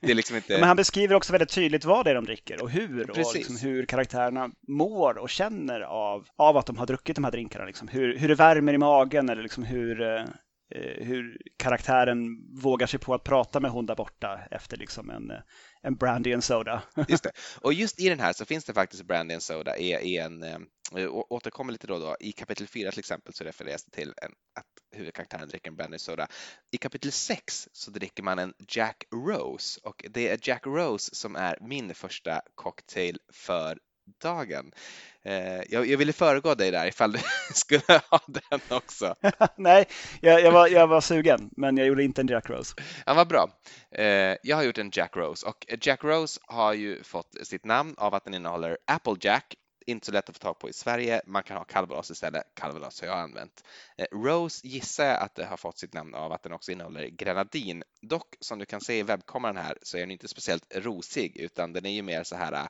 det, 0.00 0.10
är 0.10 0.14
liksom 0.14 0.36
inte... 0.36 0.58
Men 0.58 0.68
han 0.68 0.76
beskriver 0.76 1.14
också 1.14 1.32
väldigt 1.32 1.50
tydligt 1.50 1.84
vad 1.84 2.04
det 2.04 2.10
är 2.10 2.14
de 2.14 2.24
dricker 2.24 2.62
och 2.62 2.70
hur 2.70 3.04
Precis. 3.04 3.26
och 3.26 3.34
liksom 3.34 3.56
hur 3.56 3.86
karaktärerna 3.86 4.50
mår 4.68 5.18
och 5.18 5.30
känner 5.30 5.80
av, 5.80 6.28
av 6.36 6.56
att 6.56 6.66
de 6.66 6.76
har 6.76 6.86
druckit 6.86 7.16
de 7.16 7.24
här 7.24 7.30
drinkarna. 7.30 7.64
Liksom. 7.64 7.88
Hur, 7.88 8.18
hur 8.18 8.28
det 8.28 8.34
värmer 8.34 8.72
i 8.72 8.78
magen 8.78 9.28
eller 9.28 9.42
liksom 9.42 9.64
hur, 9.64 10.02
eh, 10.02 10.24
Eh, 10.74 11.06
hur 11.06 11.38
karaktären 11.56 12.38
vågar 12.54 12.86
sig 12.86 13.00
på 13.00 13.14
att 13.14 13.24
prata 13.24 13.60
med 13.60 13.70
hon 13.70 13.86
där 13.86 13.94
borta 13.94 14.40
efter 14.50 14.76
liksom 14.76 15.10
en, 15.10 15.30
eh, 15.30 15.40
en 15.82 15.96
brandy 15.96 16.32
and 16.32 16.44
soda. 16.44 16.82
just 17.08 17.24
det. 17.24 17.32
Och 17.60 17.72
just 17.72 18.00
i 18.00 18.08
den 18.08 18.20
här 18.20 18.32
så 18.32 18.44
finns 18.44 18.64
det 18.64 18.74
faktiskt 18.74 19.04
brandy 19.04 19.34
and 19.34 19.42
soda 19.42 19.76
i, 19.76 19.92
i 19.92 20.18
en 20.18 20.42
eh, 20.42 20.58
återkommer 21.30 21.72
lite 21.72 21.86
då 21.86 21.94
och 21.94 22.00
då. 22.00 22.16
I 22.20 22.32
kapitel 22.32 22.66
4 22.66 22.90
till 22.90 22.98
exempel 22.98 23.34
så 23.34 23.44
refereras 23.44 23.84
det 23.84 23.90
till 23.90 24.14
en, 24.16 24.32
att 24.58 24.96
huvudkaraktären 24.96 25.48
dricker 25.48 25.70
en 25.70 25.76
brandy 25.76 25.98
soda. 25.98 26.26
I 26.70 26.76
kapitel 26.76 27.12
6 27.12 27.68
så 27.72 27.90
dricker 27.90 28.22
man 28.22 28.38
en 28.38 28.54
Jack 28.68 29.04
Rose 29.14 29.80
och 29.82 30.04
det 30.10 30.28
är 30.28 30.38
Jack 30.42 30.66
Rose 30.66 31.14
som 31.14 31.36
är 31.36 31.58
min 31.60 31.94
första 31.94 32.40
cocktail 32.54 33.18
för 33.32 33.78
dagen. 34.18 34.72
Eh, 35.24 35.62
jag, 35.68 35.86
jag, 35.86 35.98
ville 35.98 36.12
föregå 36.12 36.54
dig 36.54 36.70
där 36.70 36.86
ifall 36.86 37.12
du 37.12 37.18
skulle 37.54 38.00
ha 38.10 38.20
den 38.26 38.60
också. 38.70 39.14
Nej, 39.56 39.88
jag, 40.20 40.40
jag, 40.40 40.52
var, 40.52 40.68
jag 40.68 40.86
var 40.86 41.00
sugen, 41.00 41.50
men 41.56 41.76
jag 41.76 41.86
gjorde 41.86 42.04
inte 42.04 42.20
en 42.20 42.26
Jack 42.26 42.50
Rose. 42.50 42.74
Ja, 43.06 43.14
vad 43.14 43.28
bra. 43.28 43.50
Eh, 43.90 44.36
jag 44.42 44.56
har 44.56 44.62
gjort 44.62 44.78
en 44.78 44.90
Jack 44.92 45.16
Rose 45.16 45.46
och 45.46 45.66
Jack 45.80 46.04
Rose 46.04 46.40
har 46.44 46.72
ju 46.72 47.02
fått 47.02 47.36
sitt 47.42 47.64
namn 47.64 47.94
av 47.98 48.14
att 48.14 48.24
den 48.24 48.34
innehåller 48.34 48.78
Applejack 48.86 49.54
inte 49.86 50.06
så 50.06 50.12
lätt 50.12 50.28
att 50.28 50.36
få 50.36 50.42
tag 50.42 50.58
på 50.58 50.68
i 50.68 50.72
Sverige. 50.72 51.22
Man 51.26 51.42
kan 51.42 51.56
ha 51.56 51.64
calvados 51.64 52.10
istället. 52.10 52.42
Calvados 52.54 53.00
har 53.00 53.08
jag 53.08 53.18
använt. 53.18 53.64
Eh, 53.96 54.06
Rose 54.12 54.66
gissar 54.66 55.04
jag 55.04 55.20
att 55.20 55.34
det 55.34 55.44
har 55.44 55.56
fått 55.56 55.78
sitt 55.78 55.94
namn 55.94 56.14
av 56.14 56.32
att 56.32 56.42
den 56.42 56.52
också 56.52 56.72
innehåller 56.72 57.06
grenadin. 57.06 57.82
Dock, 58.02 58.34
som 58.40 58.58
du 58.58 58.64
kan 58.66 58.80
se 58.80 58.98
i 58.98 59.02
webbkameran 59.02 59.56
här, 59.56 59.78
så 59.82 59.96
är 59.96 60.00
den 60.00 60.10
inte 60.10 60.28
speciellt 60.28 60.76
rosig, 60.76 61.36
utan 61.36 61.72
den 61.72 61.86
är 61.86 61.90
ju 61.90 62.02
mer 62.02 62.22
så 62.22 62.36
här 62.36 62.68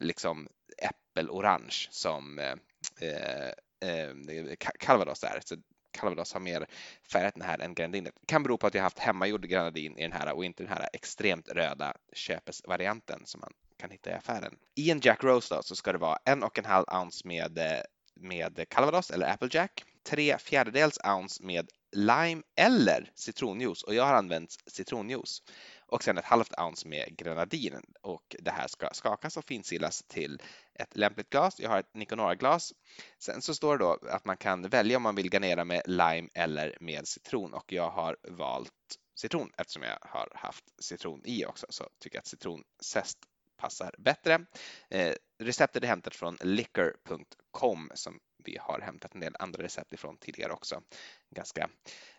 liksom 0.00 0.48
äppelorange 0.78 1.88
som 1.90 2.38
eh, 2.38 2.54
eh, 3.00 3.48
eh 3.80 4.56
calvados 4.78 5.24
är. 5.24 5.40
Så 5.44 5.56
calvados 5.96 6.32
har 6.32 6.40
mer 6.40 6.66
färgat 7.12 7.34
den 7.34 7.42
här 7.42 7.58
än 7.58 7.74
grenadinet. 7.74 8.14
Det 8.20 8.26
kan 8.26 8.42
bero 8.42 8.56
på 8.56 8.66
att 8.66 8.74
jag 8.74 8.82
haft 8.82 8.98
hemmagjord 8.98 9.48
grenadin 9.48 9.98
i 9.98 10.02
den 10.02 10.12
här 10.12 10.32
och 10.32 10.44
inte 10.44 10.62
den 10.62 10.72
här 10.72 10.88
extremt 10.92 11.48
röda 11.48 11.94
köpesvarianten 12.12 13.22
som 13.24 13.40
man 13.40 13.52
kan 13.76 13.90
hitta 13.90 14.10
i 14.10 14.14
affären. 14.14 14.56
I 14.74 14.90
en 14.90 15.00
Jack 15.00 15.24
Rose 15.24 15.54
då, 15.54 15.62
så 15.62 15.76
ska 15.76 15.92
det 15.92 15.98
vara 15.98 16.18
en 16.24 16.42
och 16.42 16.58
en 16.58 16.64
halv 16.64 16.84
ounce 16.88 17.28
med, 17.28 17.58
eh, 17.58 17.82
med 18.14 18.64
calvados 18.68 19.10
eller 19.10 19.32
Applejack, 19.32 19.84
tre 20.02 20.38
fjärdedels 20.38 20.98
ounce 21.04 21.42
med 21.42 21.70
lime 21.92 22.42
eller 22.56 23.10
citronjuice 23.14 23.82
och 23.82 23.94
jag 23.94 24.04
har 24.04 24.14
använt 24.14 24.56
citronjuice 24.66 25.42
och 25.86 26.04
sen 26.04 26.18
ett 26.18 26.24
halvt 26.24 26.58
ounce 26.58 26.88
med 26.88 27.16
grenadin 27.16 27.80
och 28.00 28.36
det 28.38 28.50
här 28.50 28.68
ska 28.68 28.88
skakas 28.92 29.36
och 29.36 29.44
finsilas 29.44 30.02
till 30.02 30.42
ett 30.74 30.96
lämpligt 30.96 31.30
glas. 31.30 31.60
Jag 31.60 31.70
har 31.70 31.80
ett 31.80 31.94
Nicanora-glas. 31.94 32.72
Sen 33.18 33.42
så 33.42 33.54
står 33.54 33.78
det 33.78 33.84
då 33.84 33.98
att 34.10 34.24
man 34.24 34.36
kan 34.36 34.62
välja 34.62 34.96
om 34.96 35.02
man 35.02 35.14
vill 35.14 35.30
garnera 35.30 35.64
med 35.64 35.82
lime 35.86 36.28
eller 36.34 36.76
med 36.80 37.08
citron 37.08 37.54
och 37.54 37.72
jag 37.72 37.90
har 37.90 38.16
valt 38.22 38.72
citron 39.14 39.50
eftersom 39.58 39.82
jag 39.82 39.98
har 40.00 40.32
haft 40.34 40.64
citron 40.78 41.22
i 41.24 41.44
också 41.44 41.66
så 41.68 41.88
tycker 42.00 42.16
jag 42.16 42.20
att 42.20 42.26
citronzest 42.26 43.18
passar 43.56 43.94
bättre. 43.98 44.46
Eh, 44.90 45.14
receptet 45.38 45.82
är 45.82 45.86
hämtat 45.86 46.14
från 46.14 46.38
liquor.com 46.40 47.90
som 47.94 48.20
vi 48.46 48.58
har 48.60 48.80
hämtat 48.80 49.14
en 49.14 49.20
del 49.20 49.36
andra 49.38 49.62
recept 49.62 49.92
ifrån 49.92 50.16
tidigare 50.16 50.52
också. 50.52 50.82
Ganska 51.30 51.70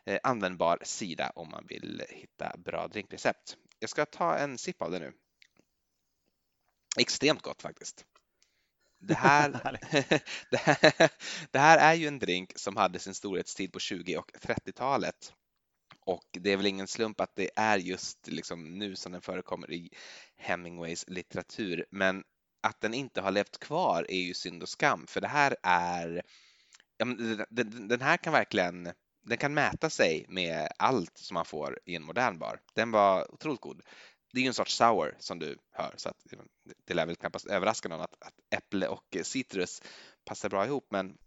eh, 0.05 0.19
användbar 0.23 0.79
sida 0.83 1.31
om 1.35 1.49
man 1.49 1.65
vill 1.67 2.03
hitta 2.09 2.55
bra 2.57 2.87
drinkrecept. 2.87 3.57
Jag 3.79 3.89
ska 3.89 4.05
ta 4.05 4.37
en 4.37 4.57
sipp 4.57 4.81
av 4.81 4.91
det 4.91 4.99
nu. 4.99 5.13
Extremt 6.99 7.41
gott 7.41 7.61
faktiskt. 7.61 8.05
Det 8.99 9.13
här, 9.13 9.49
det 10.51 10.57
här, 10.57 11.09
det 11.51 11.59
här 11.59 11.77
är 11.77 11.93
ju 11.93 12.07
en 12.07 12.19
drink 12.19 12.51
som 12.55 12.77
hade 12.77 12.99
sin 12.99 13.13
storhetstid 13.13 13.71
på 13.73 13.79
20 13.79 14.17
och 14.17 14.31
30-talet 14.31 15.33
och 16.07 16.27
det 16.31 16.51
är 16.51 16.57
väl 16.57 16.65
ingen 16.65 16.87
slump 16.87 17.21
att 17.21 17.35
det 17.35 17.49
är 17.55 17.77
just 17.77 18.27
liksom 18.27 18.79
nu 18.79 18.95
som 18.95 19.11
den 19.11 19.21
förekommer 19.21 19.71
i 19.71 19.89
Hemingways 20.35 21.05
litteratur. 21.07 21.85
Men 21.91 22.23
att 22.67 22.81
den 22.81 22.93
inte 22.93 23.21
har 23.21 23.31
levt 23.31 23.59
kvar 23.59 24.05
är 24.09 24.19
ju 24.19 24.33
synd 24.33 24.63
och 24.63 24.69
skam, 24.69 25.07
för 25.07 25.21
det 25.21 25.27
här 25.27 25.55
är 25.63 26.21
den 27.87 28.01
här 28.01 28.17
kan 28.17 28.33
verkligen 28.33 28.93
den 29.25 29.37
kan 29.37 29.53
mäta 29.53 29.89
sig 29.89 30.25
med 30.29 30.67
allt 30.77 31.17
som 31.17 31.33
man 31.33 31.45
får 31.45 31.79
i 31.85 31.95
en 31.95 32.03
modern 32.03 32.39
bar. 32.39 32.59
Den 32.73 32.91
var 32.91 33.33
otroligt 33.33 33.61
god. 33.61 33.81
Det 34.33 34.39
är 34.39 34.41
ju 34.41 34.47
en 34.47 34.53
sorts 34.53 34.75
sour 34.75 35.15
som 35.19 35.39
du 35.39 35.57
hör, 35.71 35.93
så 35.97 36.09
att 36.09 36.17
det 36.85 36.93
lär 36.93 37.05
väl 37.05 37.15
knappast 37.15 37.47
överraska 37.47 37.89
någon 37.89 38.01
att, 38.01 38.15
att 38.19 38.33
äpple 38.49 38.87
och 38.87 39.17
citrus 39.23 39.81
passar 40.25 40.49
bra 40.49 40.65
ihop, 40.65 40.87
men 40.89 41.17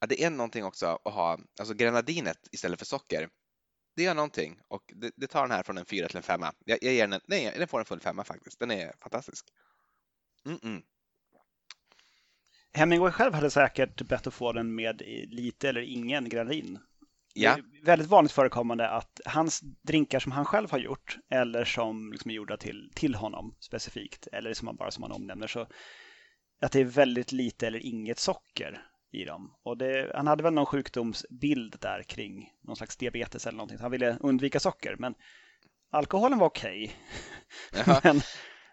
Ja, 0.00 0.06
det 0.06 0.24
är 0.24 0.30
någonting 0.30 0.64
också 0.64 0.86
att 1.04 1.12
ha 1.12 1.38
alltså 1.58 1.74
grenadinet 1.74 2.48
istället 2.52 2.78
för 2.78 2.86
socker. 2.86 3.28
Det 3.96 4.02
gör 4.02 4.14
någonting 4.14 4.60
och 4.68 4.92
det, 4.94 5.12
det 5.16 5.26
tar 5.26 5.42
den 5.42 5.50
här 5.50 5.62
från 5.62 5.78
en 5.78 5.84
fyra 5.84 6.08
till 6.08 6.16
en 6.16 6.22
femma. 6.22 6.52
Jag, 6.64 6.78
jag 6.82 6.94
ger 6.94 7.02
den, 7.02 7.12
en, 7.12 7.20
nej, 7.26 7.54
den 7.58 7.68
får 7.68 7.78
en 7.78 7.84
full 7.84 8.00
femma 8.00 8.24
faktiskt. 8.24 8.58
Den 8.58 8.70
är 8.70 8.92
fantastisk. 9.00 9.46
Mm 10.46 10.58
-mm. 10.58 10.82
Hemingway 12.72 13.12
själv 13.12 13.34
hade 13.34 13.50
säkert 13.50 14.02
bett 14.02 14.26
att 14.26 14.34
få 14.34 14.52
den 14.52 14.74
med 14.74 15.02
lite 15.26 15.68
eller 15.68 15.80
ingen 15.80 16.28
grenadin. 16.28 16.78
Ja. 17.34 17.56
Det 17.56 17.78
är 17.78 17.84
väldigt 17.84 18.08
vanligt 18.08 18.32
förekommande 18.32 18.88
att 18.88 19.20
hans 19.24 19.60
drinkar 19.60 20.18
som 20.18 20.32
han 20.32 20.44
själv 20.44 20.70
har 20.70 20.78
gjort 20.78 21.16
eller 21.30 21.64
som 21.64 22.12
liksom 22.12 22.30
är 22.30 22.34
gjorda 22.34 22.56
till, 22.56 22.90
till 22.94 23.14
honom 23.14 23.56
specifikt 23.60 24.26
eller 24.32 24.54
som 24.54 24.66
han 24.66 24.76
bara 24.76 24.90
som 24.90 25.02
han 25.02 25.12
omnämner 25.12 25.46
så 25.46 25.66
att 26.60 26.72
det 26.72 26.80
är 26.80 26.84
väldigt 26.84 27.32
lite 27.32 27.66
eller 27.66 27.86
inget 27.86 28.18
socker 28.18 28.82
i 29.12 29.24
dem. 29.24 29.54
Och 29.62 29.78
det, 29.78 30.12
han 30.14 30.26
hade 30.26 30.42
väl 30.42 30.52
någon 30.52 30.66
sjukdomsbild 30.66 31.76
där 31.80 32.02
kring 32.02 32.50
någon 32.62 32.76
slags 32.76 32.96
diabetes 32.96 33.46
eller 33.46 33.56
någonting. 33.56 33.78
Han 33.78 33.90
ville 33.90 34.16
undvika 34.20 34.60
socker, 34.60 34.96
men 34.98 35.14
alkoholen 35.90 36.38
var 36.38 36.46
okej. 36.46 36.96
Okay. 37.72 38.00
men, 38.04 38.20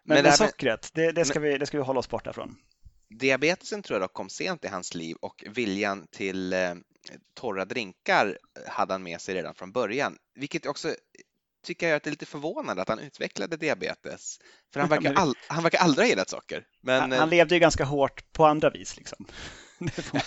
men, 0.08 0.16
men 0.16 0.24
det 0.24 0.32
sockret, 0.32 0.90
det, 0.94 1.12
det, 1.12 1.26
ska 1.26 1.40
men, 1.40 1.50
vi, 1.50 1.58
det 1.58 1.66
ska 1.66 1.78
vi 1.78 1.84
hålla 1.84 2.00
oss 2.00 2.10
borta 2.10 2.34
från. 2.34 2.56
Diabetesen 3.10 3.82
tror 3.82 4.02
jag 4.02 4.14
kom 4.14 4.30
sent 4.30 4.66
i 4.66 4.68
hans 4.68 4.96
liv 4.96 5.18
och 5.22 5.44
viljan 5.48 6.08
till 6.12 6.54
eh, 6.54 6.74
torra 7.34 7.66
drinkar 7.66 8.38
hade 8.68 8.94
han 8.94 9.04
med 9.04 9.22
sig 9.22 9.36
redan 9.36 9.56
från 9.56 9.72
början, 9.72 10.18
vilket 10.36 10.66
också 10.66 10.96
tycker 11.64 11.88
jag 11.88 11.96
att 11.96 12.04
det 12.04 12.10
är 12.10 12.12
lite 12.12 12.26
förvånande 12.26 12.82
att 12.82 12.90
han 12.90 13.00
utvecklade 13.00 13.58
diabetes. 13.58 14.40
För 14.74 14.80
han 14.80 14.90
verkar, 14.90 15.14
all, 15.14 15.34
han 15.48 15.64
verkar 15.64 15.80
aldrig 15.80 16.06
ha 16.06 16.10
gillat 16.10 16.30
socker. 16.30 16.66
Men... 16.82 17.02
Han, 17.02 17.12
han, 17.12 17.30
levde 17.30 17.56
ju 17.56 17.60
ganska 17.60 17.84
hårt 17.84 18.34
på 18.34 18.46
andra 18.46 18.70
vis. 18.70 18.98
Liksom. 18.98 19.26
det 19.80 20.02
får 20.02 20.22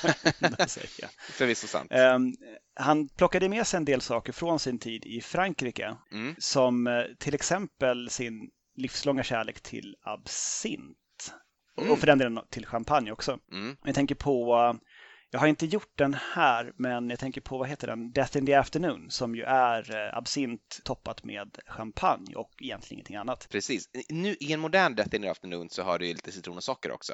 man 0.59 0.69
säga. 0.69 1.11
Förvisso 1.31 1.67
sant. 1.67 1.93
Um, 1.93 2.37
han 2.75 3.09
plockade 3.09 3.49
med 3.49 3.67
sig 3.67 3.77
en 3.77 3.85
del 3.85 4.01
saker 4.01 4.33
från 4.33 4.59
sin 4.59 4.79
tid 4.79 5.05
i 5.05 5.21
Frankrike, 5.21 5.97
mm. 6.13 6.35
som 6.39 6.87
uh, 6.87 7.05
till 7.19 7.35
exempel 7.35 8.11
sin 8.11 8.51
livslånga 8.81 9.23
kärlek 9.23 9.61
till 9.61 9.97
absint. 10.03 10.97
Mm. 11.79 11.93
Och 11.93 11.99
för 11.99 12.07
den 12.07 12.19
delen 12.19 12.41
till 12.51 12.67
champagne 12.67 13.13
också. 13.13 13.39
Mm. 13.53 13.77
Jag 13.85 13.95
tänker 13.95 14.15
på 14.15 14.57
uh, 14.57 14.81
jag 15.33 15.41
har 15.41 15.47
inte 15.47 15.67
gjort 15.67 15.93
den 15.99 16.15
här, 16.15 16.73
men 16.77 17.11
jag 17.11 17.19
tänker 17.19 17.41
på, 17.41 17.59
vad 17.59 17.69
heter 17.69 17.87
den, 17.87 18.13
Death 18.13 18.37
in 18.37 18.47
the 18.47 18.55
Afternoon, 18.55 19.11
som 19.11 19.35
ju 19.35 19.43
är 19.43 19.97
eh, 19.97 20.17
absint 20.17 20.81
toppat 20.85 21.25
med 21.25 21.59
champagne 21.67 22.35
och 22.35 22.51
egentligen 22.63 22.99
ingenting 22.99 23.17
annat. 23.17 23.49
Precis. 23.51 23.89
Nu 24.09 24.37
i 24.41 24.53
en 24.53 24.61
modern 24.61 24.95
Death 24.95 25.15
in 25.15 25.23
the 25.23 25.29
Afternoon 25.29 25.71
så 25.71 25.83
har 25.83 25.99
du 25.99 26.07
ju 26.07 26.13
lite 26.13 26.33
citron 26.33 26.57
och 26.57 26.65
socker 26.65 26.93
också 26.93 27.13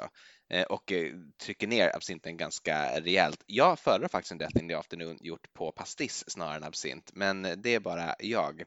eh, 0.49 0.63
och 0.63 0.91
eh, 0.91 1.13
trycker 1.43 1.67
ner 1.67 1.95
absinten 1.95 2.37
ganska 2.37 2.99
rejält. 2.99 3.43
Jag 3.45 3.79
föredrar 3.79 4.07
faktiskt 4.07 4.31
en 4.31 4.37
Death 4.37 4.57
in 4.57 4.67
the 4.67 4.73
Afternoon 4.73 5.17
gjort 5.21 5.53
på 5.53 5.71
pastis 5.71 6.23
snarare 6.27 6.55
än 6.55 6.63
absint, 6.63 7.11
men 7.13 7.41
det 7.41 7.75
är 7.75 7.79
bara 7.79 8.15
jag. 8.19 8.63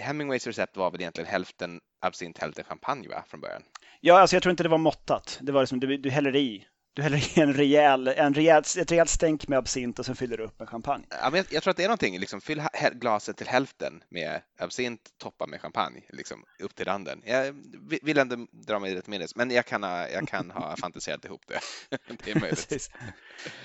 Hemingways 0.00 0.46
recept 0.46 0.76
var 0.76 0.90
väl 0.90 1.00
egentligen 1.00 1.30
hälften 1.30 1.80
absint, 2.00 2.38
hälften 2.38 2.64
champagne 2.64 3.08
va, 3.08 3.24
från 3.28 3.40
början? 3.40 3.62
Ja, 4.00 4.20
alltså 4.20 4.36
jag 4.36 4.42
tror 4.42 4.50
inte 4.50 4.62
det 4.62 4.68
var 4.68 4.78
måttat. 4.78 5.38
Det 5.42 5.52
var 5.52 5.62
liksom, 5.62 5.80
du, 5.80 5.96
du 5.96 6.10
häller 6.10 6.36
i 6.36 6.66
Du 6.94 7.02
häller 7.02 7.38
i 7.38 7.40
en 7.40 7.54
rejäl, 7.54 8.08
en 8.08 8.34
rejäl, 8.34 8.62
ett 8.78 8.90
rejält 8.92 9.10
stänk 9.10 9.48
med 9.48 9.58
absint 9.58 9.98
och 9.98 10.06
sen 10.06 10.16
fyller 10.16 10.36
du 10.36 10.44
upp 10.44 10.58
med 10.58 10.68
champagne. 10.68 11.04
Ja, 11.10 11.30
men 11.30 11.36
jag, 11.36 11.46
jag 11.50 11.62
tror 11.62 11.70
att 11.70 11.76
det 11.76 11.84
är 11.84 11.88
någonting, 11.88 12.18
liksom, 12.18 12.40
fyll 12.40 12.62
glaset 12.92 13.36
till 13.36 13.48
hälften 13.48 14.02
med 14.08 14.40
absint, 14.58 15.00
toppa 15.18 15.46
med 15.46 15.60
champagne, 15.60 16.02
liksom, 16.08 16.44
upp 16.62 16.74
till 16.74 16.84
randen. 16.84 17.22
Jag 17.24 17.54
vill 18.02 18.18
ändå 18.18 18.36
dra 18.52 18.78
mig 18.78 18.94
rätt 18.94 19.06
minnes, 19.06 19.36
men 19.36 19.50
jag 19.50 19.66
kan 19.66 19.82
ha, 19.82 20.08
jag 20.08 20.28
kan 20.28 20.50
ha 20.50 20.76
fantiserat 20.80 21.24
ihop 21.24 21.42
det. 21.46 21.60
det 22.24 22.30
är 22.30 22.40
möjligt. 22.40 22.90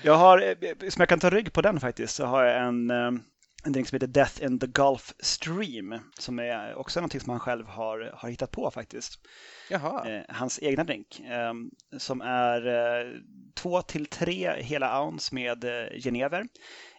jag 0.02 0.14
har, 0.14 0.38
eh, 0.38 0.88
som 0.88 1.00
jag 1.00 1.08
kan 1.08 1.20
ta 1.20 1.30
rygg 1.30 1.52
på 1.52 1.62
den 1.62 1.80
faktiskt, 1.80 2.14
så 2.14 2.24
har 2.24 2.44
jag 2.44 2.66
en 2.66 2.90
eh, 2.90 3.10
en 3.64 3.72
drink 3.72 3.88
som 3.88 3.96
heter 3.96 4.06
Death 4.06 4.44
in 4.44 4.58
the 4.58 4.66
Gulf 4.66 5.14
Stream 5.18 5.98
som 6.18 6.38
är 6.38 6.74
också 6.74 7.00
någonting 7.00 7.20
som 7.20 7.30
han 7.30 7.40
själv 7.40 7.66
har, 7.66 8.10
har 8.14 8.28
hittat 8.28 8.50
på 8.50 8.70
faktiskt. 8.70 9.20
Eh, 10.08 10.22
hans 10.28 10.58
egna 10.62 10.84
drink 10.84 11.20
eh, 11.20 11.52
som 11.98 12.20
är 12.20 12.66
eh, 12.66 13.12
två 13.54 13.82
till 13.82 14.06
tre 14.06 14.62
hela 14.62 15.02
ounce 15.02 15.34
med 15.34 15.64
eh, 15.64 16.00
genever, 16.00 16.46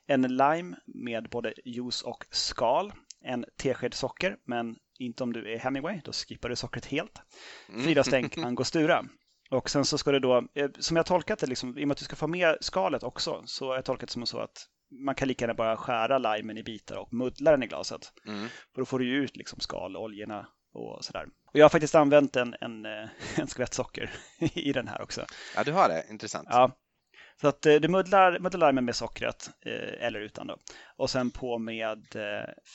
en 0.08 0.22
lime 0.22 0.78
med 0.86 1.30
både 1.30 1.54
juice 1.66 2.02
och 2.02 2.26
skal, 2.32 2.94
en 3.22 3.46
tesked 3.58 3.94
socker, 3.94 4.38
men 4.46 4.76
inte 5.00 5.24
om 5.24 5.34
du 5.34 5.54
är 5.54 5.60
Hemingway, 5.60 6.02
då 6.04 6.12
skippar 6.12 6.50
du 6.50 6.56
sockret 6.56 6.86
helt. 6.86 7.22
Mm. 7.70 7.84
Fyra 7.84 8.04
stänk 8.04 8.38
angostura. 8.46 9.06
Och 9.50 9.70
sen 9.70 9.86
så 9.86 9.98
ska 9.98 10.12
det 10.12 10.20
då, 10.20 10.48
eh, 10.56 10.70
som 10.80 10.98
jag 10.98 11.06
tolkat 11.06 11.40
det, 11.40 11.48
liksom, 11.48 11.78
i 11.78 11.84
och 11.84 11.88
med 11.88 11.96
att 11.96 12.00
du 12.00 12.06
ska 12.06 12.16
få 12.16 12.28
med 12.28 12.58
skalet 12.62 13.04
också, 13.04 13.44
så 13.46 13.68
har 13.68 13.76
jag 13.76 13.86
tolkat 13.86 14.10
det 14.10 14.14
som 14.14 14.26
så 14.26 14.40
att 14.40 14.68
man 14.89 15.15
kan 15.15 15.27
lika 15.27 15.44
gärna 15.44 15.53
bara 15.53 15.77
skära 15.77 16.17
limen 16.17 16.58
i 16.58 16.63
bitar 16.63 16.96
och 16.96 17.13
muddla 17.13 17.51
den 17.51 17.63
i 17.63 17.67
glaset. 17.67 18.13
Mm. 18.27 18.48
För 18.50 18.82
då 18.82 18.86
får 18.86 19.00
du 19.00 19.06
ju 19.06 19.24
ut 19.24 19.38
liksom 19.38 19.60
skaloljorna 19.60 20.48
och 20.74 21.06
sådär. 21.06 21.25
Och 21.46 21.56
jag 21.56 21.65
har 21.65 21.70
faktiskt 21.70 21.96
använt 21.96 22.36
en, 22.36 22.56
en, 22.62 22.86
eh, 22.86 23.10
en 23.36 23.48
skvätt 23.48 23.74
socker 23.74 24.12
i 24.53 24.74
den 24.74 24.88
här 24.88 25.01
också. 25.01 25.25
Ja, 25.56 25.63
du 25.63 25.72
har 25.72 25.89
det. 25.89 26.06
Intressant. 26.10 26.48
Ja. 26.51 26.72
Så 27.41 27.48
att 27.48 27.65
eh, 27.65 27.75
du 27.75 27.88
muddlar, 27.88 28.39
muddlar 28.39 28.67
limen 28.67 28.86
med 28.86 28.96
sockret, 28.96 29.50
eh, 29.65 30.06
eller 30.06 30.20
utan 30.20 30.48
då. 30.48 30.58
Och 30.98 31.10
sen 31.10 31.32
på 31.32 31.58
med 31.58 32.06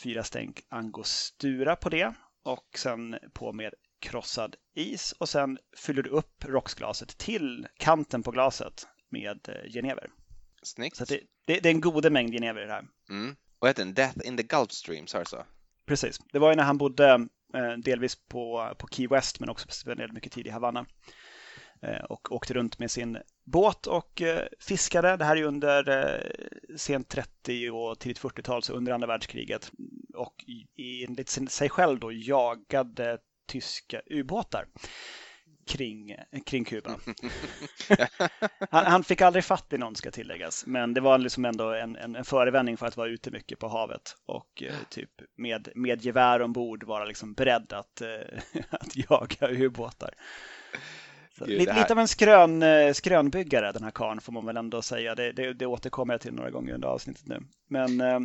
fyra 0.02 0.25
stänk 0.25 0.61
angostura 0.69 1.76
på 1.76 1.88
det. 1.88 2.14
Och 2.45 2.78
sen 2.78 3.19
på 3.33 3.52
med 3.52 3.75
krossad 4.00 4.57
is. 4.75 5.12
Och 5.12 5.28
sen 5.28 5.59
fyller 5.76 6.02
du 6.02 6.11
upp 6.11 6.45
rocksglaset 6.45 7.19
till 7.19 7.66
kanten 7.78 8.23
på 8.23 8.31
glaset 8.31 8.87
med 9.11 9.49
genever. 9.75 10.11
Snyggt. 10.62 10.97
Så 10.97 11.04
det, 11.04 11.21
det, 11.47 11.61
det, 11.61 11.69
är 11.69 11.75
en 11.75 11.81
god 11.81 12.12
mängd 12.12 12.33
genever 12.33 12.62
i 12.62 12.66
det 12.66 12.73
här. 12.73 12.85
Mm. 13.11 13.37
Och 13.59 13.69
heter 13.69 13.85
den 13.85 13.95
Death 13.95 14.19
in 14.25 14.37
the 14.37 14.42
Gulf 14.42 14.73
Stream, 14.73 15.07
sa 15.07 15.19
du 15.19 15.25
så? 15.25 15.45
Precis. 15.87 16.19
Det 16.33 16.38
var 16.38 16.50
ju 16.50 16.57
när 16.57 16.64
han 16.64 16.78
bodde 16.78 17.28
eh, 17.54 17.73
delvis 17.85 18.16
på, 18.28 18.75
på 18.78 18.88
Key 18.88 19.07
West 19.07 19.40
men 19.40 19.49
också 19.49 19.66
spenderade 19.71 20.12
mycket 20.12 20.33
tid 20.33 20.47
i 20.47 20.50
Havanna. 20.50 20.87
Eh, 21.83 22.04
och 22.04 22.33
åkte 22.33 22.54
runt 22.54 22.78
med 22.78 22.90
sin 22.90 23.19
båt 23.45 23.87
och 23.87 24.23
eh, 24.23 24.47
fiskade. 24.61 25.16
Det 25.16 25.25
här 25.25 25.37
är 25.37 25.42
under 25.42 25.88
eh, 25.88 26.76
sent 26.76 27.09
30 27.09 27.71
och 27.71 27.99
tidigt 27.99 28.21
40-tal, 28.21 28.62
så 28.62 28.73
under 28.73 28.92
andra 28.92 29.07
världskriget. 29.07 29.73
Och 30.14 30.45
enligt 31.09 31.28
sig 31.28 31.69
själv 31.69 32.00
då 32.00 32.12
jagade 32.12 33.19
tyska 33.47 34.00
ubåtar 34.07 34.66
kring, 35.66 36.14
kring 36.47 36.64
Kuba. 36.64 36.90
han, 38.71 38.87
han, 38.87 39.04
fick 39.04 39.21
aldrig 39.21 39.45
fatt 39.45 39.73
i 39.73 39.78
någon 39.78 39.97
ska 39.97 40.11
tilläggas, 40.11 40.66
men 40.66 40.95
det 40.95 41.00
var 41.00 41.19
liksom 41.19 41.45
ändå 41.45 41.73
en, 41.73 41.97
en, 41.97 42.16
en 42.16 42.25
förevändning 42.25 42.76
för 42.76 42.87
att 42.87 42.97
vara 42.97 43.09
ute 43.09 43.31
mycket 43.31 43.59
på 43.59 43.69
havet 43.69 44.16
och 44.26 44.62
eh, 44.62 44.75
typ 44.90 45.11
med, 45.37 45.69
med 45.75 46.04
gevär 46.04 46.42
ombord 46.42 46.85
vara 46.85 47.04
liksom 47.04 47.35
beredd 47.35 47.73
att, 47.73 48.00
eh, 48.00 48.62
att 48.71 48.97
jaga 48.97 49.49
ubåtar. 49.50 50.14
Gud, 51.38 51.49
lite, 51.49 51.75
lite 51.75 51.92
av 51.92 51.99
en 51.99 52.09
skrön, 52.09 52.62
eh, 52.62 52.92
skrönbyggare 52.92 53.73
den 53.73 53.85
här 53.85 53.90
karln 53.90 54.21
får 54.21 54.33
man 54.33 54.47
väl 54.47 54.57
ändå 54.57 54.83
säga. 54.83 55.14
Det, 55.14 55.33
det, 55.33 55.52
det 55.52 55.66
återkommer 55.66 56.14
jag 56.14 56.21
till 56.21 56.35
några 56.35 56.50
gånger 56.50 56.75
under 56.75 56.88
avsnittet 56.88 57.26
nu. 57.26 57.40
Men 57.69 58.00
eh, 58.00 58.21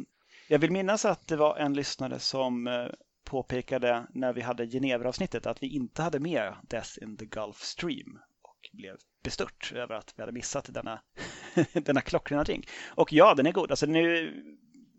jag 0.48 0.60
vill 0.60 0.72
minnas 0.72 1.06
att 1.06 1.28
det 1.28 1.36
var 1.36 1.58
en 1.58 1.74
lyssnare 1.74 2.20
som 2.20 2.68
eh, 2.68 2.88
påpekade 3.28 4.08
när 4.10 4.34
vi 4.34 4.42
hade 4.42 4.66
Genèveavsnittet 4.66 5.46
att 5.46 5.64
vi 5.64 5.68
inte 5.68 6.02
hade 6.02 6.20
med 6.20 6.54
Death 6.64 6.90
in 7.02 7.18
the 7.18 7.26
Gulf 7.26 7.58
Stream 7.62 8.20
och 8.42 8.70
blev 8.74 8.96
bestört 9.24 9.72
över 9.76 9.96
att 9.96 10.14
vi 10.16 10.22
hade 10.22 10.32
missat 10.32 10.74
denna, 10.74 11.02
denna 11.74 12.02
klockrena 12.02 12.44
drink. 12.44 12.70
Och 12.96 13.14
ja, 13.14 13.34
den 13.34 13.46
är 13.46 13.52
god. 13.52 13.72
Alltså 13.72 13.86
nu 13.86 14.34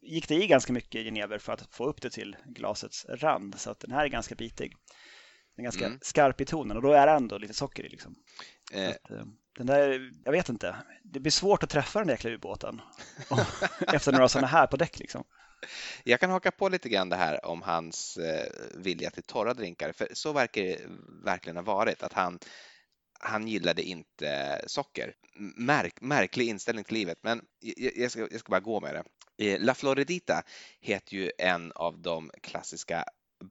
gick 0.03 0.29
det 0.29 0.35
i 0.35 0.47
ganska 0.47 0.73
mycket 0.73 1.05
genever 1.05 1.39
för 1.39 1.53
att 1.53 1.75
få 1.75 1.87
upp 1.87 2.03
det 2.03 2.11
till 2.11 2.37
glasets 2.47 3.07
rand 3.09 3.55
så 3.61 3.71
att 3.71 3.81
den 3.81 3.93
här 3.93 4.05
är 4.05 4.09
ganska 4.09 4.35
bitig. 4.35 4.77
Den 5.57 5.63
är 5.63 5.65
ganska 5.65 5.87
mm. 5.87 5.99
skarp 6.03 6.41
i 6.41 6.45
tonen 6.45 6.77
och 6.77 6.83
då 6.83 6.93
är 6.93 7.07
det 7.07 7.13
ändå 7.13 7.39
lite 7.39 7.55
socker 7.55 7.87
i 7.87 7.89
liksom. 7.89 8.15
Eh. 8.73 8.89
Att, 8.89 9.11
eh, 9.11 9.25
den 9.57 9.67
där, 9.67 10.11
jag 10.25 10.33
vet 10.33 10.49
inte, 10.49 10.77
det 11.05 11.21
blir 11.21 11.33
svårt 11.33 11.63
att 11.63 11.71
träffa 11.71 11.99
den 11.99 12.09
där 12.09 12.15
jäkla 12.15 12.31
ubåten 12.31 12.81
efter 13.93 14.13
några 14.13 14.29
sådana 14.29 14.47
här 14.47 14.67
på 14.67 14.77
däck 14.77 14.99
liksom. 14.99 15.25
Jag 16.05 16.21
kan 16.21 16.31
haka 16.31 16.51
på 16.51 16.69
lite 16.69 16.89
grann 16.89 17.09
det 17.09 17.17
här 17.17 17.47
om 17.47 17.63
hans 17.63 18.17
eh, 18.17 18.53
vilja 18.75 19.11
till 19.11 19.23
torra 19.23 19.55
drinkar, 19.55 19.93
för 19.93 20.09
så 20.13 20.33
verkar 20.33 20.63
det 20.63 20.79
verkligen 21.25 21.57
ha 21.57 21.63
varit, 21.63 22.03
att 22.03 22.13
han 22.13 22.39
han 23.21 23.49
gillade 23.49 23.83
inte 23.83 24.61
socker. 24.67 25.15
Märk, 25.57 26.01
märklig 26.01 26.49
inställning 26.49 26.85
till 26.85 26.95
livet, 26.95 27.19
men 27.23 27.43
jag, 27.97 28.11
ska, 28.11 28.21
jag 28.21 28.41
ska 28.41 28.51
bara 28.51 28.61
gå 28.61 28.81
med 28.81 28.95
det. 28.95 29.05
Eh, 29.47 29.61
La 29.61 29.75
Floridita 29.75 30.43
heter 30.81 31.15
ju 31.15 31.31
en 31.39 31.73
av 31.73 31.99
de 31.99 32.31
klassiska 32.43 33.05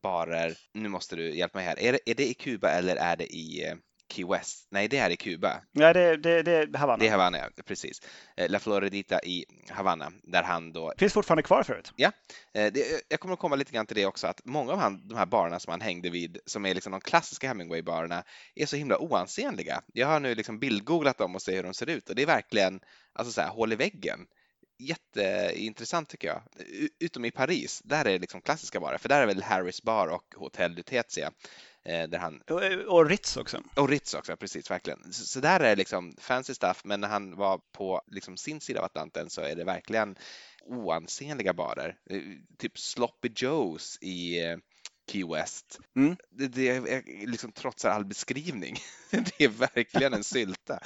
barer, 0.03 0.57
nu 0.73 0.89
måste 0.89 1.15
du 1.15 1.35
hjälpa 1.35 1.57
mig 1.57 1.65
här, 1.65 1.79
är 1.79 1.91
det, 1.91 1.99
är 2.05 2.15
det 2.15 2.27
i 2.27 2.33
Kuba 2.33 2.69
eller 2.69 2.95
är 2.95 3.15
det 3.15 3.25
i 3.25 3.65
eh, 3.65 3.75
Key 4.13 4.25
West. 4.25 4.67
Nej, 4.71 4.87
det 4.87 4.97
är 4.97 5.09
i 5.09 5.17
Kuba. 5.17 5.61
Ja, 5.71 5.93
det, 5.93 6.17
det, 6.17 6.43
det 6.43 6.51
är 6.51 6.77
Havanna. 6.77 6.97
Det 6.97 7.07
är 7.07 7.11
Havanna, 7.11 7.37
ja, 7.37 7.49
precis. 7.65 7.99
Eh, 8.37 8.49
La 8.49 8.59
Floridita 8.59 9.19
i 9.23 9.45
Havanna, 9.69 10.11
där 10.23 10.43
han 10.43 10.73
då... 10.73 10.93
Finns 10.97 11.13
fortfarande 11.13 11.43
kvar 11.43 11.63
förut. 11.63 11.91
Ja, 11.95 12.11
eh, 12.53 12.73
det, 12.73 13.01
jag 13.09 13.19
kommer 13.19 13.33
att 13.33 13.39
komma 13.39 13.55
lite 13.55 13.71
grann 13.71 13.85
till 13.85 13.95
det 13.95 14.05
också, 14.05 14.27
att 14.27 14.41
många 14.45 14.71
av 14.71 14.79
han, 14.79 15.07
de 15.07 15.17
här 15.17 15.25
barerna 15.25 15.59
som 15.59 15.71
han 15.71 15.81
hängde 15.81 16.09
vid, 16.09 16.37
som 16.45 16.65
är 16.65 16.73
liksom 16.73 16.91
de 16.91 17.01
klassiska 17.01 17.47
Hemingway-barerna, 17.47 18.23
är 18.55 18.65
så 18.65 18.75
himla 18.75 18.97
oansenliga. 18.97 19.81
Jag 19.93 20.07
har 20.07 20.19
nu 20.19 20.35
liksom 20.35 20.59
bildgooglat 20.59 21.17
dem 21.17 21.35
och 21.35 21.41
ser 21.41 21.55
hur 21.55 21.63
de 21.63 21.73
ser 21.73 21.89
ut 21.89 22.09
och 22.09 22.15
det 22.15 22.21
är 22.21 22.27
verkligen, 22.27 22.79
alltså 23.13 23.33
så 23.33 23.41
här, 23.41 23.49
hål 23.49 23.73
i 23.73 23.75
väggen 23.75 24.19
jätteintressant 24.79 26.09
tycker 26.09 26.27
jag. 26.27 26.41
Utom 26.99 27.25
i 27.25 27.31
Paris, 27.31 27.81
där 27.85 28.05
är 28.05 28.11
det 28.11 28.19
liksom 28.19 28.41
klassiska 28.41 28.79
barer, 28.79 28.97
för 28.97 29.09
där 29.09 29.21
är 29.21 29.25
väl 29.25 29.43
Harris 29.43 29.83
bar 29.83 30.07
och 30.07 30.23
Hotel 30.35 30.71
Lutetia 30.71 31.31
Eh, 31.76 31.76
där 31.87 32.17
han... 32.17 32.41
Och, 32.49 32.61
och 32.97 33.09
Ritz 33.09 33.37
också. 33.37 33.61
Och 33.75 33.89
Ritz 33.89 34.13
också, 34.13 34.37
precis, 34.37 34.71
verkligen. 34.71 35.13
Så, 35.13 35.25
så, 35.25 35.39
där 35.39 35.59
är 35.59 35.69
det 35.69 35.75
liksom 35.75 36.13
fancy 36.19 36.53
stuff, 36.53 36.81
men 36.83 37.01
när 37.01 37.07
han 37.07 37.35
var 37.35 37.61
på 37.71 38.01
liksom 38.07 38.37
sin 38.37 38.61
sida 38.61 38.79
av 38.79 38.85
Atlanten 38.85 39.29
så 39.29 39.41
är 39.41 39.55
det 39.55 39.63
verkligen 39.63 40.15
oansenliga 40.65 41.53
barer. 41.53 41.95
Eh, 42.09 42.21
typ 42.57 42.79
Sloppy 42.79 43.29
Joes 43.35 43.97
i 44.01 44.45
eh, 44.45 44.57
Key 45.11 45.25
West. 45.25 45.79
Mm. 45.95 46.17
Det, 46.29 46.47
det 46.47 46.69
är, 46.69 47.27
liksom 47.27 47.51
trotsar 47.51 47.89
all 47.89 48.05
beskrivning. 48.05 48.77
Det 49.11 49.43
är 49.43 49.47
verkligen 49.47 50.13
en 50.13 50.23
sylta. 50.23 50.79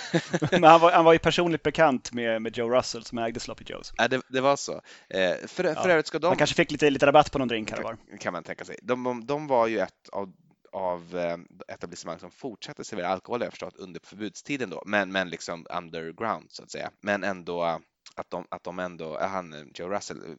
Men 0.50 0.64
han 0.64 0.80
var, 0.80 0.92
han 0.92 1.04
var 1.04 1.12
ju 1.12 1.18
personligt 1.18 1.62
bekant 1.62 2.12
med, 2.12 2.42
med 2.42 2.56
Joe 2.56 2.70
Russell 2.70 3.04
som 3.04 3.18
ägde 3.18 3.40
Sloppy 3.40 3.64
Joes. 3.66 3.92
Ja, 3.96 4.08
det, 4.08 4.22
det 4.28 4.40
var 4.40 4.56
så. 4.56 4.80
För, 5.10 5.46
för 5.46 5.64
ja. 5.64 5.90
övrigt 5.90 6.06
ska 6.06 6.18
de... 6.18 6.26
Han 6.26 6.36
kanske 6.36 6.56
fick 6.56 6.70
lite, 6.70 6.90
lite 6.90 7.06
rabatt 7.06 7.32
på 7.32 7.38
någon 7.38 7.48
drink 7.48 7.70
här 7.70 7.82
var. 7.82 7.96
Kan 8.20 8.32
man 8.32 8.42
tänka 8.42 8.64
sig. 8.64 8.78
De, 8.82 9.26
de 9.26 9.46
var 9.46 9.66
ju 9.66 9.78
ett 9.78 10.08
av 10.12 10.32
av 10.72 11.16
eh, 11.16 11.38
etablissemang 11.68 12.18
som 12.18 12.30
fortsatte 12.30 12.84
servera 12.84 13.08
alkohol, 13.08 13.42
jag 13.42 13.50
förstått, 13.50 13.76
under 13.76 14.00
förbudstiden 14.04 14.70
då, 14.70 14.82
men, 14.86 15.12
men 15.12 15.30
liksom 15.30 15.66
underground 15.70 16.46
så 16.50 16.62
att 16.62 16.70
säga. 16.70 16.90
Men 17.00 17.24
ändå 17.24 17.64
eh, 17.64 17.78
att 18.14 18.30
de, 18.30 18.46
att 18.50 18.64
de 18.64 18.78
ändå, 18.78 19.18
eh, 19.18 19.28
han, 19.28 19.52
eh, 19.52 19.64
Joe 19.74 19.88
Russell, 19.88 20.36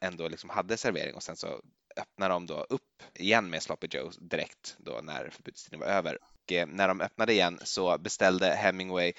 ändå 0.00 0.28
liksom 0.28 0.50
hade 0.50 0.76
servering 0.76 1.14
och 1.14 1.22
sen 1.22 1.36
så 1.36 1.60
öppnade 1.96 2.34
de 2.34 2.46
då 2.46 2.66
upp 2.68 3.02
igen 3.14 3.50
med 3.50 3.62
Sloppy 3.62 3.88
Joe 3.90 4.10
direkt 4.20 4.76
då 4.78 5.00
när 5.02 5.30
förbudstiden 5.30 5.80
var 5.80 5.86
över. 5.86 6.18
Och 6.22 6.68
när 6.68 6.88
de 6.88 7.00
öppnade 7.00 7.32
igen 7.32 7.58
så 7.64 7.98
beställde 7.98 8.46
Hemingway 8.46 9.12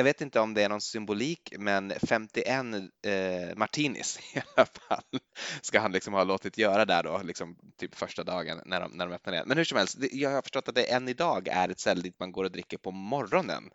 jag 0.00 0.04
vet 0.04 0.20
inte 0.20 0.40
om 0.40 0.54
det 0.54 0.62
är 0.62 0.68
någon 0.68 0.80
symbolik, 0.80 1.52
men 1.58 1.92
51 2.02 2.46
eh, 2.46 3.56
martinis 3.56 4.18
i 4.34 4.42
alla 4.56 4.66
fall 4.66 5.20
ska 5.62 5.80
han 5.80 5.92
liksom 5.92 6.14
ha 6.14 6.24
låtit 6.24 6.58
göra 6.58 6.84
där 6.84 7.02
då, 7.02 7.20
liksom 7.24 7.56
typ 7.78 7.94
första 7.94 8.24
dagen 8.24 8.60
när 8.64 8.80
de, 8.80 8.92
när 8.92 9.06
de 9.06 9.14
öppnar 9.14 9.32
igen. 9.32 9.44
Men 9.48 9.56
hur 9.56 9.64
som 9.64 9.78
helst, 9.78 9.98
jag 10.12 10.30
har 10.30 10.42
förstått 10.42 10.68
att 10.68 10.74
det 10.74 10.92
än 10.92 11.08
idag 11.08 11.48
är 11.48 11.68
ett 11.68 11.80
ställe 11.80 12.02
dit 12.02 12.18
man 12.18 12.32
går 12.32 12.44
och 12.44 12.52
dricker 12.52 12.78
på 12.78 12.90
morgonen 12.90 13.70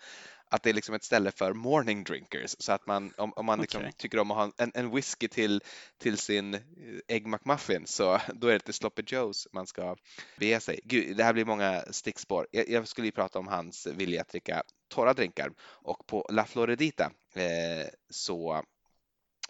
att 0.55 0.63
det 0.63 0.69
är 0.69 0.73
liksom 0.73 0.95
ett 0.95 1.03
ställe 1.03 1.31
för 1.31 1.53
morning 1.53 2.03
drinkers. 2.03 2.55
Så 2.59 2.71
att 2.71 2.87
man, 2.87 3.13
om, 3.17 3.33
om 3.35 3.45
man 3.45 3.61
liksom 3.61 3.81
okay. 3.81 3.91
tycker 3.97 4.19
om 4.19 4.31
att 4.31 4.37
ha 4.37 4.51
en, 4.57 4.71
en 4.73 4.95
whisky 4.95 5.27
till, 5.27 5.61
till 5.97 6.17
sin 6.17 6.53
eh, 6.53 6.61
Egg 7.07 7.27
McMuffin 7.27 7.87
så 7.87 8.21
då 8.33 8.47
är 8.47 8.53
det 8.53 8.59
till 8.59 8.73
Sloppy 8.73 9.03
Joes 9.07 9.47
man 9.51 9.67
ska 9.67 9.95
bege 10.37 10.59
sig. 10.59 10.79
Gud, 10.83 11.17
det 11.17 11.23
här 11.23 11.33
blir 11.33 11.45
många 11.45 11.83
stickspår. 11.91 12.47
Jag, 12.51 12.69
jag 12.69 12.87
skulle 12.87 13.07
ju 13.07 13.11
prata 13.11 13.39
om 13.39 13.47
hans 13.47 13.87
vilja 13.87 14.21
att 14.21 14.29
dricka 14.29 14.63
torra 14.87 15.13
drinkar 15.13 15.51
och 15.61 16.07
på 16.07 16.27
La 16.29 16.45
Floridita 16.45 17.11
eh, 17.35 17.87
så 18.09 18.63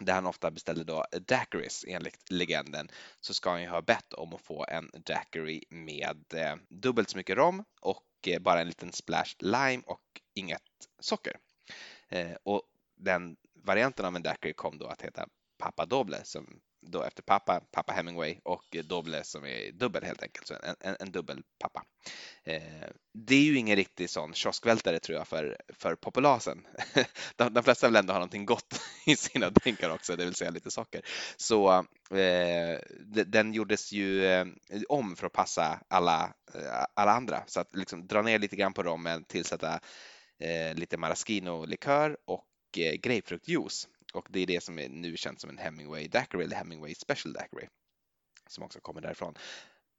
där 0.00 0.14
han 0.14 0.26
ofta 0.26 0.50
beställde 0.50 0.84
då 0.84 1.04
daiquiris 1.20 1.84
enligt 1.88 2.30
legenden 2.30 2.88
så 3.20 3.34
ska 3.34 3.50
han 3.50 3.62
ju 3.62 3.68
ha 3.68 3.82
bett 3.82 4.12
om 4.12 4.34
att 4.34 4.40
få 4.40 4.64
en 4.68 4.90
daiquiri 4.94 5.64
med 5.70 6.24
eh, 6.34 6.56
dubbelt 6.68 7.10
så 7.10 7.16
mycket 7.16 7.36
rom 7.36 7.64
och 7.80 8.02
Eh, 8.26 8.40
bara 8.40 8.60
en 8.60 8.66
liten 8.66 8.92
splash 8.92 9.36
lime 9.38 9.82
och 9.86 10.20
inget 10.34 10.62
socker. 10.98 11.36
Eh, 12.08 12.36
och 12.42 12.62
den 12.94 13.36
varianten 13.54 14.06
av 14.06 14.16
en 14.16 14.22
daiquiri 14.22 14.52
kom 14.52 14.78
då 14.78 14.86
att 14.86 15.02
heta 15.02 15.28
Papa 15.58 15.86
Doble 15.86 16.24
som 16.24 16.60
då 16.86 17.02
efter 17.02 17.22
pappa, 17.22 17.60
pappa 17.60 17.92
Hemingway 17.92 18.38
och 18.44 18.76
eh, 18.76 18.84
Doble 18.84 19.24
som 19.24 19.44
är 19.44 19.72
dubbel 19.72 20.04
helt 20.04 20.22
enkelt, 20.22 20.46
så 20.46 20.54
en, 20.54 20.76
en, 20.80 20.96
en 21.00 21.12
dubbel 21.12 21.42
pappa. 21.58 21.84
Eh, 22.44 22.88
det 23.14 23.34
är 23.34 23.42
ju 23.42 23.56
ingen 23.56 23.76
riktig 23.76 24.10
sån 24.10 24.34
kioskvältare 24.34 24.98
tror 24.98 25.18
jag 25.18 25.28
för, 25.28 25.56
för 25.68 25.94
populasen. 25.94 26.66
de, 27.36 27.54
de 27.54 27.62
flesta 27.64 27.86
vill 27.86 27.96
ändå 27.96 28.12
ha 28.12 28.18
någonting 28.18 28.46
gott 28.46 28.80
i 29.06 29.16
sina 29.16 29.50
drinkar 29.50 29.90
också, 29.90 30.16
det 30.16 30.24
vill 30.24 30.34
säga 30.34 30.50
lite 30.50 30.70
socker. 30.70 31.02
Så 31.36 31.72
eh, 32.10 32.80
den 33.26 33.52
gjordes 33.52 33.92
ju 33.92 34.24
eh, 34.24 34.46
om 34.88 35.16
för 35.16 35.26
att 35.26 35.32
passa 35.32 35.80
alla, 35.88 36.34
eh, 36.54 36.84
alla 36.94 37.12
andra, 37.12 37.44
så 37.46 37.60
att 37.60 37.76
liksom 37.76 38.06
dra 38.06 38.22
ner 38.22 38.38
lite 38.38 38.56
grann 38.56 38.72
på 38.72 38.82
rommen, 38.82 39.24
tillsätta 39.24 39.80
eh, 40.40 40.74
lite 40.74 40.96
maraschino-likör 40.96 42.16
och 42.24 42.46
eh, 42.78 42.92
grapefruktjuice 42.92 43.88
och 44.16 44.26
det 44.30 44.40
är 44.40 44.46
det 44.46 44.62
som 44.62 44.78
är 44.78 44.88
nu 44.88 45.16
känt 45.16 45.40
som 45.40 45.50
en 45.50 45.58
Hemingway 45.58 46.08
Daiquiri 46.08 46.44
eller 46.44 46.56
Hemingway 46.56 46.94
Special 46.94 47.32
Daiquiri 47.32 47.68
som 48.48 48.64
också 48.64 48.80
kommer 48.80 49.00
därifrån. 49.00 49.34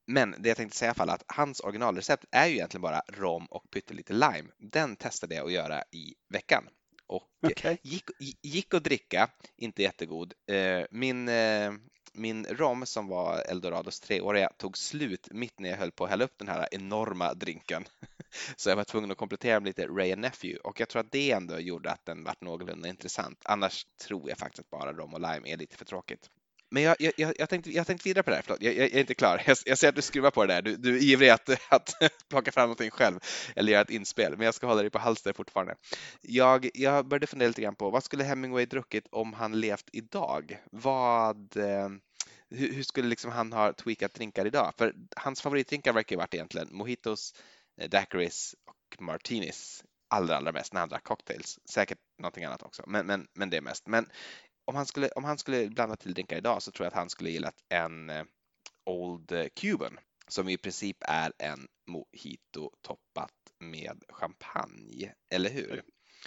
Men 0.08 0.36
det 0.40 0.50
jag 0.50 0.58
tänkte 0.58 0.78
säga 0.78 0.88
i 0.88 0.90
alla 0.90 0.96
fall 0.96 1.10
att 1.10 1.24
hans 1.28 1.60
originalrecept 1.60 2.26
är 2.32 2.48
ju 2.48 2.54
egentligen 2.54 2.82
bara 2.82 3.02
rom 3.08 3.46
och 3.46 3.72
pyttelite 3.72 4.14
lime. 4.14 4.50
Den 4.58 4.96
testade 4.96 5.36
jag 5.36 5.46
att 5.46 5.52
göra 5.52 5.84
i 5.92 6.16
veckan 6.30 6.70
och 7.08 7.24
okay. 7.42 7.78
gick, 7.84 8.04
gick 8.42 8.74
att 8.74 8.84
dricka, 8.84 9.30
inte 9.58 9.82
jättegod. 9.82 10.34
Eh, 10.48 10.86
min, 10.92 11.30
eh, 11.30 11.72
min 12.18 12.46
rom 12.46 12.86
som 12.86 13.08
var 13.08 13.44
Eldorados 13.50 14.00
treåriga 14.00 14.50
tog 14.58 14.78
slut 14.78 15.28
mitt 15.32 15.60
när 15.60 15.70
jag 15.70 15.78
höll 15.78 15.92
på 15.92 16.04
att 16.04 16.10
hälla 16.10 16.24
upp 16.24 16.38
den 16.38 16.48
här 16.48 16.68
enorma 16.72 17.34
drinken. 17.34 17.86
Så 18.56 18.70
jag 18.70 18.76
var 18.76 18.84
tvungen 18.84 19.12
att 19.12 19.18
komplettera 19.18 19.60
med 19.60 19.68
lite 19.68 19.88
Ray 19.88 20.12
and 20.12 20.22
Nephew 20.22 20.60
och 20.64 20.80
jag 20.80 20.90
tror 20.90 21.00
att 21.00 21.12
det 21.12 21.32
ändå 21.32 21.60
gjorde 21.60 21.92
att 21.92 22.06
den 22.06 22.24
vart 22.24 22.42
någorlunda 22.42 22.90
intressant. 22.90 23.42
Annars 23.46 23.86
tror 24.08 24.30
jag 24.30 24.38
faktiskt 24.38 24.60
att 24.60 24.70
bara 24.70 24.94
rom 24.94 25.14
och 25.14 25.22
lime 25.22 25.54
är 25.54 25.58
lite 25.58 25.78
för 25.78 25.86
tråkigt. 25.86 26.30
Men 26.70 26.84
jag, 26.84 26.96
jag, 27.00 27.34
jag, 27.40 27.50
tänkte, 27.50 27.72
jag 27.72 27.88
tänkte 27.88 28.10
vidare 28.10 28.24
på 28.24 28.30
det 28.30 28.36
här, 28.36 28.44
förlåt, 28.44 28.62
jag, 28.62 28.78
jag 28.78 28.86
är 28.86 29.00
inte 29.00 29.14
klar. 29.14 29.44
Jag, 29.46 29.58
jag 29.66 29.78
ser 29.78 29.90
att 29.90 29.96
du 29.96 30.02
skruvar 30.02 30.32
på 30.32 30.46
det 30.46 30.54
där, 30.54 30.62
du, 30.62 30.76
du 30.76 30.98
är 30.98 31.04
ivrig 31.04 31.30
att, 31.30 31.50
att 31.70 31.94
plocka 32.30 32.52
fram 32.52 32.64
någonting 32.64 32.92
själv 32.92 33.20
eller 33.56 33.72
göra 33.72 33.82
ett 33.82 33.90
inspel, 33.90 34.38
men 34.38 34.46
jag 34.46 34.54
ska 34.54 34.68
hålla 34.68 34.82
dig 34.82 34.90
på 34.90 35.00
halster 35.00 35.34
fortfarande. 35.34 35.76
Jag, 36.22 36.70
jag 36.74 37.08
började 37.08 37.28
fundera 37.28 37.48
lite 37.48 37.62
grann 37.62 37.76
på 37.76 37.90
vad 37.90 38.04
skulle 38.04 38.24
Hemingway 38.24 38.66
druckit 38.66 39.08
om 39.12 39.34
han 39.34 39.60
levt 39.60 39.90
idag? 39.92 40.62
Vad, 40.72 41.58
eh, 41.58 41.90
hur, 42.50 42.74
hur, 42.74 42.84
skulle 42.84 43.08
liksom 43.08 43.32
han 43.32 43.54
ha 43.54 43.74
tweakat 43.74 44.14
drinkar 44.14 44.46
idag? 44.46 44.74
För 44.78 44.94
hans 45.16 45.42
favoritdrinkar 45.42 45.94
verkar 45.94 46.16
ju 46.16 46.18
varit 46.18 46.34
egentligen 46.34 46.68
mojitos, 46.72 47.34
eh, 47.82 47.90
daiquiris 47.90 48.56
och 48.66 49.02
martinis 49.02 49.84
allra, 50.08 50.38
allra 50.38 50.52
mest 50.52 50.74
när 50.74 50.80
han 50.80 50.90
drack 50.90 51.04
cocktails. 51.04 51.60
Säkert 51.66 52.00
någonting 52.18 52.44
annat 52.44 52.64
också, 52.64 52.84
men, 52.88 53.06
men, 53.06 53.28
men 53.34 53.50
det 53.50 53.58
är 53.58 53.62
mest. 53.62 53.88
Men 53.88 54.10
om 54.66 54.76
han, 54.76 54.86
skulle, 54.86 55.10
om 55.10 55.24
han 55.24 55.38
skulle 55.38 55.70
blanda 55.70 55.96
till 55.96 56.14
drinkar 56.14 56.38
idag 56.38 56.64
så 56.64 56.72
tror 56.72 56.86
jag 56.86 56.92
att 56.92 56.98
han 57.00 57.10
skulle 57.10 57.30
gillat 57.30 57.64
en 57.70 58.10
eh, 58.10 58.24
Old 58.86 59.34
Cuban 59.56 60.00
som 60.28 60.50
i 60.50 60.58
princip 60.58 60.98
är 61.02 61.34
en 61.38 61.68
mojito 61.88 62.72
toppat 62.82 63.34
med 63.60 64.04
champagne, 64.10 65.14
eller 65.30 65.50
hur? 65.50 65.84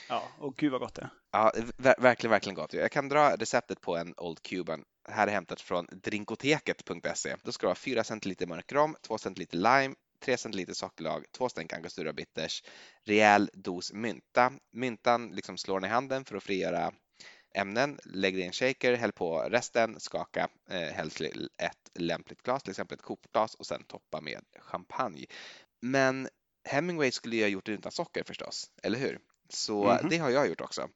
Ja, 0.09 0.23
och 0.39 0.57
gud 0.57 0.73
vad 0.73 0.81
gott 0.81 0.95
det 0.95 1.03
är. 1.03 1.11
Ja, 1.33 1.53
verkligen, 1.99 2.31
verkligen 2.31 2.55
gott. 2.55 2.73
Jag 2.73 2.93
kan 2.93 3.09
dra 3.09 3.37
receptet 3.37 3.81
på 3.81 3.97
en 3.97 4.15
Old 4.17 4.43
Cuban. 4.43 4.85
Här 5.09 5.27
är 5.27 5.33
hämtat 5.33 5.61
från 5.61 5.87
drinkoteket.se. 5.93 7.37
Då 7.43 7.53
ska 7.53 7.67
det 7.67 7.69
vara 7.69 7.75
4 7.75 8.05
centiliter 8.05 8.47
mörk 8.47 8.73
rom, 8.73 8.97
2 9.03 9.19
centiliter 9.19 9.57
lime, 9.57 9.95
3 10.25 10.37
centiliter 10.37 10.75
sockerlag, 10.75 11.25
2 11.33 11.49
stänk 11.49 11.73
angostura 11.73 12.13
bitters, 12.13 12.63
rejäl 13.05 13.51
dos 13.53 13.93
mynta. 13.93 14.53
Myntan 14.73 15.31
liksom 15.31 15.57
slår 15.57 15.81
ni 15.81 15.87
i 15.87 15.91
handen 15.91 16.25
för 16.25 16.37
att 16.37 16.43
frigöra 16.43 16.93
ämnen, 17.55 17.99
lägg 18.05 18.39
i 18.39 18.43
en 18.43 18.53
shaker, 18.53 18.97
häll 18.97 19.13
på 19.13 19.39
resten, 19.39 20.01
skaka, 20.01 20.49
eh, 20.71 20.81
häll 20.81 21.11
till 21.11 21.51
ett 21.63 21.91
lämpligt 21.95 22.43
glas, 22.43 22.63
till 22.63 22.71
exempel 22.71 22.95
ett 22.99 23.03
kokglas 23.03 23.55
och 23.55 23.67
sen 23.67 23.85
toppa 23.85 24.21
med 24.21 24.45
champagne. 24.61 25.27
Men 25.81 26.29
Hemingway 26.69 27.11
skulle 27.11 27.37
ju 27.37 27.43
ha 27.43 27.49
gjort 27.49 27.67
det 27.67 27.73
utan 27.73 27.93
socker 27.93 28.25
förstås, 28.25 28.71
eller 28.83 28.99
hur? 28.99 29.19
Så 29.53 29.85
mm 29.85 29.99
-hmm. 29.99 30.09
det 30.11 30.19
har 30.19 30.31
jag 30.31 30.49
gjort 30.49 30.61
också. 30.61 30.89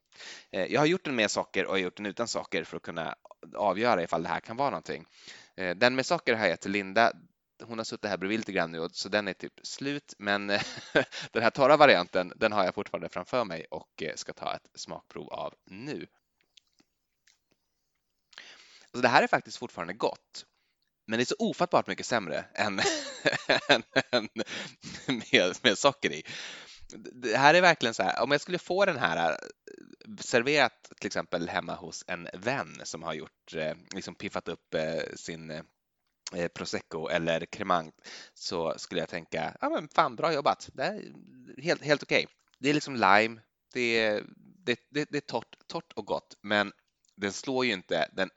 Eh, 0.51 0.65
jag 0.65 0.81
har 0.81 0.85
gjort 0.85 1.05
den 1.05 1.15
med 1.15 1.31
socker 1.31 1.65
och 1.65 1.79
gjort 1.79 1.97
den 1.97 2.05
utan 2.05 2.27
socker 2.27 2.63
för 2.63 2.77
att 2.77 2.83
kunna 2.83 3.15
avgöra 3.55 4.03
ifall 4.03 4.23
det 4.23 4.29
här 4.29 4.39
kan 4.39 4.57
vara 4.57 4.69
någonting. 4.69 5.05
Eh, 5.55 5.75
den 5.75 5.95
med 5.95 6.05
socker 6.05 6.33
har 6.35 6.47
jag 6.47 6.59
till 6.59 6.71
Linda. 6.71 7.11
Hon 7.63 7.77
har 7.77 7.85
suttit 7.85 8.09
här 8.09 8.17
bredvid 8.17 8.39
lite 8.39 8.51
grann 8.51 8.71
nu 8.71 8.89
så 8.91 9.09
den 9.09 9.27
är 9.27 9.33
typ 9.33 9.53
slut. 9.63 10.13
Men 10.17 10.47
den 11.31 11.43
här 11.43 11.49
torra 11.49 11.77
varianten, 11.77 12.33
den 12.35 12.51
har 12.51 12.65
jag 12.65 12.75
fortfarande 12.75 13.09
framför 13.09 13.45
mig 13.45 13.65
och 13.71 14.03
eh, 14.03 14.15
ska 14.15 14.33
ta 14.33 14.55
ett 14.55 14.69
smakprov 14.75 15.29
av 15.33 15.53
nu. 15.65 16.07
Så 18.93 19.01
det 19.01 19.07
här 19.07 19.23
är 19.23 19.27
faktiskt 19.27 19.57
fortfarande 19.57 19.93
gott. 19.93 20.45
Men 21.07 21.19
det 21.19 21.23
är 21.23 21.25
så 21.25 21.35
ofattbart 21.39 21.87
mycket 21.87 22.05
sämre 22.05 22.45
än, 22.53 22.79
än, 23.69 23.83
än 24.11 24.29
med, 25.31 25.55
med 25.63 25.77
socker 25.77 26.11
i 26.11 26.23
det 26.93 27.37
här 27.37 27.53
är 27.53 27.61
verkligen 27.61 27.93
så 27.93 28.03
här, 28.03 28.23
om 28.23 28.31
jag 28.31 28.41
skulle 28.41 28.57
få 28.57 28.85
den 28.85 28.97
här 28.97 29.31
eh, 29.31 29.37
serverat 30.19 30.91
till 30.99 31.07
exempel 31.07 31.49
hemma 31.49 31.75
hos 31.75 32.03
en 32.07 32.27
vän 32.33 32.81
som 32.83 33.03
har 33.03 33.13
gjort, 33.13 33.53
eh, 33.55 33.73
liksom 33.93 34.15
piffat 34.15 34.47
upp 34.47 34.73
eh, 34.73 35.15
sin 35.15 35.63
prosecco 36.53 37.07
eller 37.07 37.45
cremant 37.45 37.95
så 38.33 38.73
skulle 38.77 39.01
jag 39.01 39.09
tänka, 39.09 39.57
ja 39.61 39.69
men 39.69 39.89
fan 39.89 40.15
bra 40.15 40.33
jobbat, 40.33 40.69
det 40.73 40.83
är 40.83 41.13
helt, 41.61 41.83
helt 41.83 42.03
okej. 42.03 42.23
Okay. 42.23 42.35
Det 42.59 42.69
är 42.69 42.73
liksom 42.73 42.95
lime, 42.95 43.41
det 43.73 43.99
är, 43.99 44.23
det, 44.65 44.79
det, 44.89 45.07
det 45.11 45.17
är 45.17 45.21
torrt, 45.21 45.55
torrt 45.67 45.93
och 45.95 46.05
gott, 46.05 46.37
men 46.41 46.71
den 47.15 47.33
slår 47.33 47.65
ju 47.65 47.73
inte 47.73 48.09
den 48.13 48.29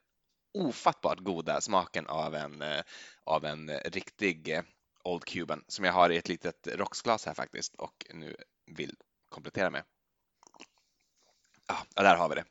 ofattbart 0.59 1.19
goda 1.21 1.61
smaken 1.61 2.07
av 2.07 2.35
en, 2.35 2.65
av 3.25 3.45
en 3.45 3.71
riktig 3.71 4.63
Old 5.05 5.25
Cuban 5.25 5.65
som 5.69 5.85
jag 5.85 5.93
har 5.93 6.11
i 6.11 6.17
ett 6.17 6.29
litet 6.29 6.67
rocksglas 6.67 7.27
här 7.27 7.35
faktiskt 7.35 7.75
och 7.75 8.07
nu 8.15 8.37
vill 8.67 8.97
komplettera 9.29 9.71
med. 9.71 9.85
Ja, 11.67 12.03
där 12.03 12.17
har 12.17 12.29
vi 12.29 12.35
det. 12.35 12.45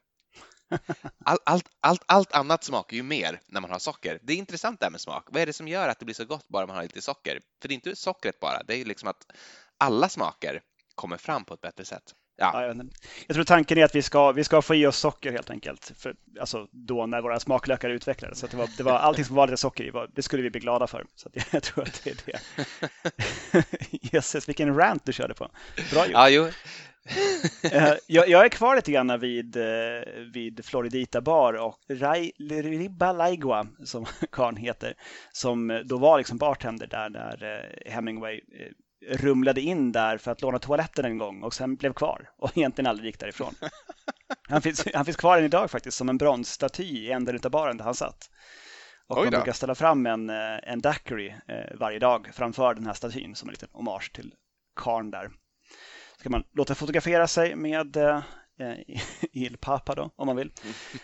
All, 1.26 1.38
allt, 1.44 1.70
allt, 1.80 2.04
allt 2.06 2.32
annat 2.32 2.64
smakar 2.64 2.98
ju 2.98 3.04
mer 3.04 3.42
när 3.48 3.62
man 3.62 3.72
har 3.72 3.80
socker. 3.80 4.20
Det 4.22 4.34
är 4.34 4.38
intressant 4.38 4.80
det 4.80 4.86
här 4.86 4.92
med 4.92 5.02
smak. 5.02 5.28
Vad 5.32 5.42
är 5.42 5.46
det 5.46 5.54
som 5.54 5.68
gör 5.68 5.90
att 5.90 6.00
det 6.00 6.06
blir 6.06 6.16
så 6.16 6.26
gott 6.26 6.48
bara 6.48 6.68
man 6.68 6.76
har 6.76 6.84
lite 6.84 7.02
socker? 7.02 7.40
För 7.62 7.68
det 7.68 7.74
är 7.74 7.76
inte 7.76 7.96
sockret 7.96 8.40
bara, 8.40 8.64
det 8.64 8.76
är 8.76 8.86
liksom 8.86 9.10
att 9.10 9.32
alla 9.78 10.10
smaker 10.10 10.62
kommer 10.96 11.18
fram 11.18 11.46
på 11.46 11.54
ett 11.54 11.62
bättre 11.62 11.86
sätt. 11.86 12.14
Ja. 12.38 12.64
ja 12.64 12.84
jag, 13.28 13.36
tror 13.36 13.44
tanken 13.44 13.78
är 13.78 13.86
att 13.86 13.96
vi 13.96 14.02
ska, 14.02 14.32
vi 14.32 14.44
ska 14.44 14.62
få 14.62 14.76
i 14.76 14.88
oss 14.88 14.98
socker 14.98 15.32
helt 15.32 15.50
enkelt. 15.50 15.92
För, 15.98 16.16
alltså 16.40 16.68
då 16.72 17.06
när 17.06 17.22
våra 17.22 17.40
smaklökar 17.40 17.90
utvecklades. 17.90 18.40
Så 18.40 18.48
det 18.48 18.58
var, 18.58 18.70
det 18.78 18.84
var 18.84 18.92
allting 18.92 19.26
som 19.26 19.36
var 19.36 19.48
lite 19.48 19.58
socker 19.58 19.84
i, 19.84 20.08
det 20.16 20.22
skulle 20.22 20.44
vi 20.44 20.50
bli 20.50 20.60
glada 20.60 20.88
för. 20.88 21.06
Så 21.16 21.30
jag 21.52 21.64
tror 21.64 21.84
att 21.84 22.04
det 22.04 22.10
är 22.10 22.18
det. 22.26 22.40
Jösses, 24.14 24.50
vilken 24.50 24.76
rant 24.76 25.06
du 25.06 25.14
körde 25.14 25.34
på. 25.34 25.50
Bra 25.92 26.06
gjort. 26.06 26.14
Ja, 26.14 26.30
jo. 26.30 26.50
Eh, 27.64 27.94
jag, 28.08 28.30
jag, 28.30 28.46
är 28.46 28.50
kvar 28.50 28.76
lite 28.76 28.92
grann 28.92 29.20
vid, 29.20 29.58
eh, 29.58 29.64
vid 30.34 30.66
Floridita 30.66 31.22
bar 31.22 31.54
och 31.54 31.80
Rai, 31.90 32.32
Ribba 32.50 33.12
Laigua, 33.12 33.68
som 33.86 34.06
karln 34.32 34.58
heter, 34.58 34.94
som 35.32 35.82
då 35.86 35.98
var 35.98 36.18
liksom 36.18 36.38
bartender 36.38 36.88
där 36.88 37.10
när 37.10 37.44
eh, 37.44 37.92
Hemingway 37.94 38.42
rumlade 39.02 39.62
in 39.62 39.92
där 39.92 40.18
för 40.18 40.32
att 40.32 40.42
låna 40.42 40.60
toaletten 40.60 41.06
en 41.06 41.18
gång 41.18 41.44
och 41.44 41.54
sen 41.54 41.76
blev 41.76 41.94
kvar 41.94 42.30
och 42.38 42.52
egentligen 42.58 42.90
aldrig 42.90 43.06
gick 43.06 43.20
därifrån. 43.20 43.56
Han 44.50 44.62
finns, 44.62 44.88
han 44.94 45.06
finns 45.06 45.18
kvar 45.18 45.38
än 45.38 45.44
idag 45.44 45.72
faktiskt 45.72 45.98
som 45.98 46.10
en 46.10 46.18
bronsstaty 46.18 46.84
i 46.84 47.12
änden 47.12 47.40
av 47.44 47.52
baren 47.52 47.78
där 47.78 47.86
han 47.86 47.96
satt. 47.96 48.30
Och 49.08 49.24
de 49.24 49.30
brukar 49.30 49.52
ställa 49.52 49.76
fram 49.76 50.06
en, 50.06 50.30
eh, 50.30 50.60
en 50.64 50.82
daiquiri 50.82 51.36
eh, 51.48 51.78
varje 51.80 52.00
dag 52.00 52.30
framför 52.34 52.74
den 52.74 52.86
här 52.86 52.94
statyn 52.94 53.36
som 53.36 53.50
en 53.50 53.54
liten 53.54 53.70
hommage 53.72 54.12
till 54.14 54.34
karn 54.76 55.12
där. 55.12 55.30
Så 56.18 56.24
kan 56.24 56.32
man 56.32 56.44
låta 56.54 56.76
fotografera 56.76 57.28
sig 57.28 57.56
med 57.56 57.98
eh, 57.98 58.22
Il 59.32 59.58
Papa 59.58 59.96
då, 59.96 60.12
om 60.16 60.28
man 60.28 60.36
vill. 60.36 60.52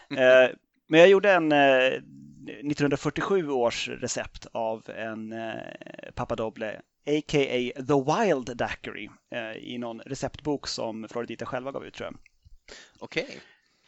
Eh, 0.10 0.50
men 0.88 1.00
jag 1.00 1.10
gjorde 1.10 1.32
en 1.32 1.52
eh, 1.52 1.94
1947 2.50 3.50
års 3.50 3.90
recept 3.90 4.48
av 4.52 4.90
en 4.90 5.32
eh, 5.32 6.12
Papa 6.16 6.36
Doble 6.36 6.82
a.k.a. 7.06 7.84
The 7.84 7.94
Wild 8.06 8.58
Daiquiri 8.58 9.10
eh, 9.32 9.52
i 9.52 9.78
någon 9.78 10.00
receptbok 10.00 10.68
som 10.68 11.08
Floridita 11.10 11.46
själva 11.46 11.72
gav 11.72 11.86
ut 11.86 11.94
tror 11.94 12.06
jag. 12.06 12.20
Okej. 13.00 13.24
Okay. 13.24 13.38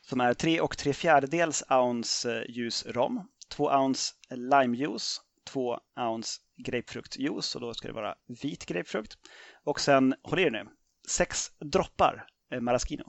Som 0.01 0.21
är 0.21 0.33
3 0.33 0.61
och 0.61 0.77
3 0.77 0.93
fjärdedels 0.93 1.63
ounce 1.69 2.37
eh, 2.37 2.49
ljus 2.49 2.85
rom, 2.85 3.27
2 3.49 3.71
ounce 3.71 4.13
limejuice, 4.29 5.21
2 5.43 5.79
ounce 5.99 6.41
grapefruktjuice 6.57 7.55
och 7.55 7.61
då 7.61 7.73
ska 7.73 7.87
det 7.87 7.93
vara 7.93 8.15
vit 8.41 8.65
grapefrukt. 8.65 9.17
Och 9.63 9.79
sen, 9.79 10.15
håll 10.23 10.39
er 10.39 10.51
nu, 10.51 10.67
6 11.07 11.51
droppar 11.59 12.27
eh, 12.51 12.61
maraschino. 12.61 13.03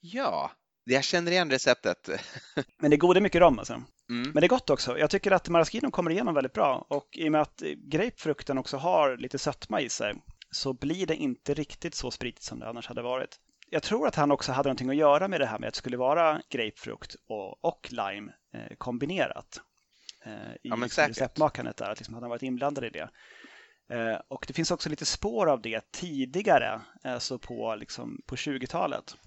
Ja, 0.00 0.50
jag 0.94 1.04
känner 1.04 1.32
igen 1.32 1.50
receptet. 1.50 2.10
Men 2.78 2.90
det 2.90 2.96
är 2.96 2.98
goda 2.98 3.20
mycket 3.20 3.40
rom 3.40 3.58
alltså. 3.58 3.72
Mm. 3.74 3.86
Men 4.08 4.34
det 4.34 4.46
är 4.46 4.48
gott 4.48 4.70
också. 4.70 4.98
Jag 4.98 5.10
tycker 5.10 5.30
att 5.30 5.48
maraschino 5.48 5.90
kommer 5.90 6.10
igenom 6.10 6.34
väldigt 6.34 6.52
bra 6.52 6.86
och 6.88 7.08
i 7.12 7.28
och 7.28 7.32
med 7.32 7.40
att 7.40 7.62
grapefrukten 7.76 8.58
också 8.58 8.76
har 8.76 9.16
lite 9.16 9.38
sötma 9.38 9.80
i 9.80 9.88
sig 9.88 10.14
så 10.50 10.72
blir 10.72 11.06
det 11.06 11.16
inte 11.16 11.54
riktigt 11.54 11.94
så 11.94 12.10
spritigt 12.10 12.44
som 12.44 12.58
det 12.58 12.68
annars 12.68 12.86
hade 12.86 13.02
varit. 13.02 13.40
jag 13.70 13.82
tror 13.82 14.06
att 14.06 14.14
han 14.14 14.30
också 14.30 14.52
hade 14.52 14.68
någonting 14.68 14.90
att 14.90 14.96
göra 14.96 15.28
med 15.28 15.40
det 15.40 15.46
här 15.46 15.58
med 15.58 15.68
att 15.68 15.74
det 15.74 15.78
skulle 15.78 15.96
vara 15.96 16.42
grapefrukt 16.50 17.16
och, 17.28 17.64
och 17.64 17.88
lime 17.90 18.32
eh, 18.54 18.76
kombinerat 18.78 19.60
eh, 20.24 20.32
i 20.32 20.58
Ja, 20.62 20.76
liksom 20.76 21.04
receptmakandet 21.04 21.76
där, 21.76 21.90
att 21.90 21.98
liksom 21.98 22.14
han 22.14 22.28
varit 22.28 22.42
inblandad 22.42 22.84
i 22.84 22.90
det. 22.90 23.08
Eh, 23.88 24.20
och 24.28 24.44
det 24.48 24.54
finns 24.54 24.70
också 24.70 24.88
lite 24.88 25.06
spår 25.06 25.50
av 25.50 25.62
det 25.62 25.92
tidigare, 25.92 26.80
alltså 27.04 27.38
på, 27.38 27.74
liksom, 27.74 28.22
på 28.26 28.36
20-talet 28.36 29.14
eh, 29.14 29.25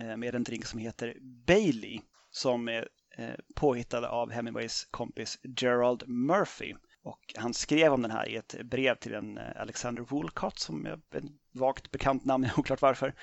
Eh, 0.00 0.16
med 0.16 0.34
en 0.34 0.44
drink 0.44 0.64
som 0.66 0.78
heter 0.78 1.16
Bailey 1.20 2.00
som 2.30 2.68
är 2.68 2.88
eh, 3.16 3.34
påhittad 3.54 4.06
av 4.08 4.30
Hemingways 4.30 4.84
kompis 4.90 5.38
Gerald 5.56 6.08
Murphy. 6.08 6.74
Och 7.02 7.34
han 7.36 7.54
skrev 7.54 7.92
om 7.92 8.02
den 8.02 8.10
här 8.10 8.28
i 8.28 8.36
ett 8.36 8.62
brev 8.64 8.94
till 8.94 9.14
en 9.14 9.38
eh, 9.38 9.60
Alexander 9.60 10.02
Woolcott 10.02 10.58
som 10.58 10.86
är 10.86 10.92
ett 10.92 11.24
vagt 11.52 11.90
bekant 11.90 12.24
namn, 12.24 12.48
oklart 12.56 12.82
varför. 12.82 13.14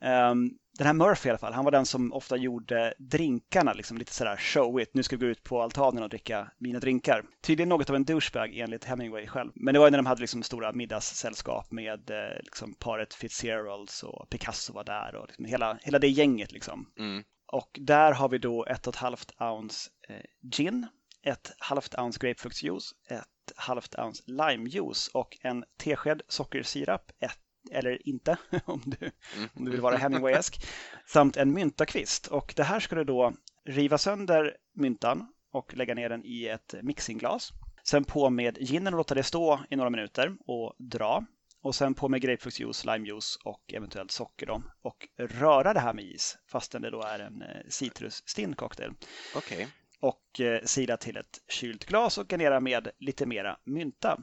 Ehm, 0.00 0.50
den 0.78 0.86
här 0.86 0.94
Murphy 0.94 1.28
i 1.28 1.30
alla 1.30 1.38
fall, 1.38 1.52
han 1.52 1.64
var 1.64 1.72
den 1.72 1.86
som 1.86 2.12
ofta 2.12 2.36
gjorde 2.36 2.94
drinkarna 2.98 3.72
liksom 3.72 3.98
lite 3.98 4.12
sådär 4.12 4.36
showigt. 4.36 4.94
Nu 4.94 5.02
ska 5.02 5.16
vi 5.16 5.26
gå 5.26 5.30
ut 5.30 5.42
på 5.42 5.62
altanen 5.62 6.02
och 6.02 6.08
dricka 6.08 6.50
mina 6.58 6.78
drinkar. 6.78 7.24
Tydligen 7.42 7.68
något 7.68 7.90
av 7.90 7.96
en 7.96 8.04
douchebag 8.04 8.58
enligt 8.58 8.84
Hemingway 8.84 9.26
själv. 9.26 9.50
Men 9.54 9.74
det 9.74 9.80
var 9.80 9.86
ju 9.86 9.90
när 9.90 9.98
de 9.98 10.06
hade 10.06 10.20
liksom 10.20 10.42
stora 10.42 10.72
middagssällskap 10.72 11.70
med 11.70 12.10
eh, 12.10 12.38
liksom 12.44 12.74
paret 12.74 13.14
Fitzgeralds 13.14 14.02
och 14.02 14.30
Picasso 14.30 14.72
var 14.72 14.84
där 14.84 15.14
och 15.14 15.28
liksom 15.28 15.44
hela, 15.44 15.78
hela 15.82 15.98
det 15.98 16.08
gänget 16.08 16.52
liksom. 16.52 16.92
Mm. 16.98 17.24
Och 17.52 17.78
där 17.80 18.12
har 18.12 18.28
vi 18.28 18.38
då 18.38 18.64
ett 18.64 18.86
och 18.86 18.94
ett 18.94 19.00
halvt 19.00 19.32
ounce 19.40 19.90
eh, 20.08 20.50
gin, 20.50 20.86
ett 21.22 21.52
halvt 21.58 21.94
ounce 21.98 22.18
grapefruktsjuice, 22.20 22.94
ett 23.08 23.52
halvt 23.56 23.94
ounce 23.98 24.22
limejuice 24.26 25.08
och 25.08 25.38
en 25.42 25.64
tesked 25.78 26.22
sockersirap, 26.28 27.12
ett, 27.20 27.38
eller 27.70 28.08
inte 28.08 28.36
om 28.64 28.82
du, 28.86 28.96
Mm. 29.36 29.48
om 29.54 29.64
du 29.64 29.70
vill 29.70 29.80
vara 29.80 29.96
Hemingwayesk, 29.96 30.66
samt 31.06 31.36
en 31.36 31.52
myntakvist. 31.52 32.26
Och 32.26 32.52
det 32.56 32.62
här 32.62 32.80
ska 32.80 32.96
du 32.96 33.04
då 33.04 33.32
riva 33.64 33.98
sönder 33.98 34.56
myntan 34.74 35.26
och 35.52 35.74
lägga 35.76 35.94
ner 35.94 36.08
den 36.08 36.24
i 36.24 36.46
ett 36.46 36.74
mixingglas. 36.82 37.50
Sen 37.84 38.04
på 38.04 38.30
med 38.30 38.58
ginen 38.60 38.94
och 38.94 38.98
låta 38.98 39.14
det 39.14 39.22
stå 39.22 39.60
i 39.70 39.76
några 39.76 39.90
minuter 39.90 40.36
och 40.46 40.74
dra. 40.78 41.24
Och 41.62 41.74
sen 41.74 41.94
på 41.94 42.08
med 42.08 42.20
grapefruktsjuice, 42.20 42.84
limejuice 42.84 43.38
och 43.44 43.72
eventuellt 43.72 44.10
socker 44.10 44.46
då. 44.46 44.62
Och 44.82 45.08
röra 45.18 45.72
det 45.74 45.80
här 45.80 45.94
med 45.94 46.04
is 46.04 46.38
fastän 46.52 46.82
det 46.82 46.90
då 46.90 47.02
är 47.02 47.18
en 47.18 47.42
eh, 47.42 47.48
citrusstinn 47.68 48.54
cocktail. 48.54 48.90
Okej. 49.36 49.68
Och 50.00 50.40
eh, 50.40 50.60
sila 50.64 50.96
till 50.96 51.16
ett 51.16 51.38
kylt 51.48 51.84
glas 51.84 52.18
och 52.18 52.28
garnera 52.32 52.60
med 52.60 52.88
lite 52.98 53.26
mera 53.26 53.58
mynta. 53.64 54.18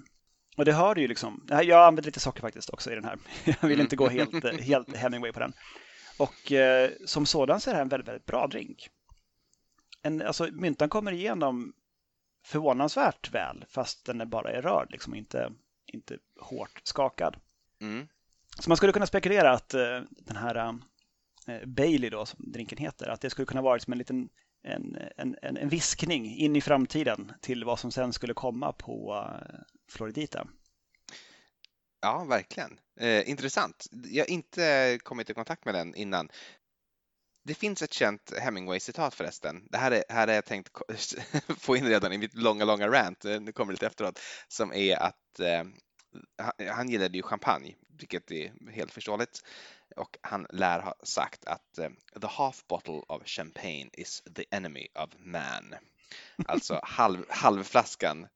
Och 0.58 0.65
det 0.65 0.74
hör 0.74 0.96
du 0.96 1.02
ju 1.02 1.08
liksom. 1.08 1.46
Jag 1.50 1.72
använder 1.88 2.04
lite 2.04 2.20
socker 2.20 2.41
faktiskt 2.41 2.70
också 2.70 2.91
i 2.91 2.96
den 2.96 3.06
här. 3.06 3.17
Jag 3.62 3.67
vill 3.67 3.80
inte 3.80 3.96
gå 3.96 4.08
helt, 4.08 4.46
eh, 4.46 4.52
helt 4.52 4.96
Hemingway 4.96 5.32
på 5.32 5.39
den. 5.39 5.54
Och 6.17 6.52
eh, 6.52 6.91
som 7.06 7.26
sådan 7.26 7.60
så 7.60 7.70
är 7.70 7.74
det 7.74 7.76
här 7.76 7.82
en 7.82 7.89
väldigt, 7.89 8.08
väldigt 8.08 8.26
bra 8.26 8.48
drink. 8.48 8.89
En, 10.02 10.22
alltså, 10.22 10.48
myntan 10.52 10.89
kommer 10.89 11.12
igenom 11.12 11.74
förvånansvärt 12.46 13.34
väl 13.34 13.65
fast 13.70 14.06
den 14.06 14.30
bara 14.30 14.52
är 14.52 14.62
rörd, 14.62 14.91
liksom 14.91 15.15
inte, 15.15 15.52
inte 15.86 16.17
hårt 16.39 16.82
skakad. 16.84 17.38
Mm. 17.82 18.08
Så 18.60 18.70
man 18.70 18.78
skulle 18.78 18.93
kunna 18.93 19.08
spekulera 19.08 19.52
att 19.52 19.74
eh, 19.74 20.02
den 20.10 20.38
här 20.38 20.80
eh, 21.48 21.65
Bailey 21.65 22.10
då, 22.10 22.26
som 22.26 22.52
drinken 22.52 22.78
heter, 22.78 23.10
att 23.10 23.22
det 23.22 23.30
skulle 23.30 23.46
kunna 23.46 23.62
vara 23.62 23.80
som 23.80 23.93
en 23.93 24.00
liten 24.00 24.30
en, 24.67 24.97
en, 25.17 25.36
en, 25.41 25.58
en 25.58 25.69
viskning 25.69 26.38
in 26.38 26.56
i 26.56 26.62
framtiden 26.62 27.32
till 27.41 27.63
vad 27.63 27.80
som 27.80 27.91
sen 27.91 28.13
skulle 28.13 28.34
komma 28.34 28.71
på 28.71 29.25
eh, 29.41 29.60
Floridita. 29.89 30.47
Ja, 32.01 32.23
verkligen. 32.23 32.80
Eh, 32.99 33.30
intressant. 33.30 33.88
Jag 33.91 34.23
har 34.25 34.30
inte 34.30 34.99
kommit 35.03 35.30
i 35.30 35.34
kontakt 35.34 35.65
med 35.65 35.75
den 35.75 35.95
innan. 35.95 36.30
Det 37.43 37.53
finns 37.53 37.82
ett 37.82 37.93
känt 37.93 38.34
Hemingway-citat 38.41 39.15
förresten. 39.15 39.67
Det 39.71 39.77
här 39.77 39.91
är, 39.91 40.03
här 40.10 40.27
är 40.27 40.34
jag 40.34 40.45
tänkt 40.45 40.71
få 41.58 41.75
in 41.75 41.86
redan 41.86 42.13
i 42.13 42.17
mitt 42.17 42.36
långa, 42.36 42.65
långa 42.65 42.88
rant. 42.88 43.25
Eh, 43.25 43.41
nu 43.41 43.51
kommer 43.51 43.71
det 43.71 43.75
lite 43.75 43.88
efteråt. 43.88 44.19
Som 44.47 44.73
är 44.73 44.95
att 44.95 45.39
eh, 45.39 45.63
han, 46.38 46.67
han 46.67 46.89
gillade 46.89 47.17
ju 47.17 47.23
champagne, 47.23 47.75
vilket 47.99 48.32
är 48.32 48.71
helt 48.71 48.91
förståeligt. 48.91 49.43
Och 49.97 50.17
han 50.21 50.47
lär 50.49 50.79
ha 50.79 50.95
sagt 51.03 51.45
att 51.45 51.77
eh, 51.77 51.89
the 52.21 52.27
half 52.27 52.67
bottle 52.67 53.01
of 53.07 53.25
champagne 53.25 53.89
is 53.93 54.23
the 54.36 54.45
enemy 54.51 54.88
of 54.95 55.10
man. 55.17 55.75
Alltså 56.47 56.79
halv, 56.83 57.25
halvflaskan, 57.29 58.27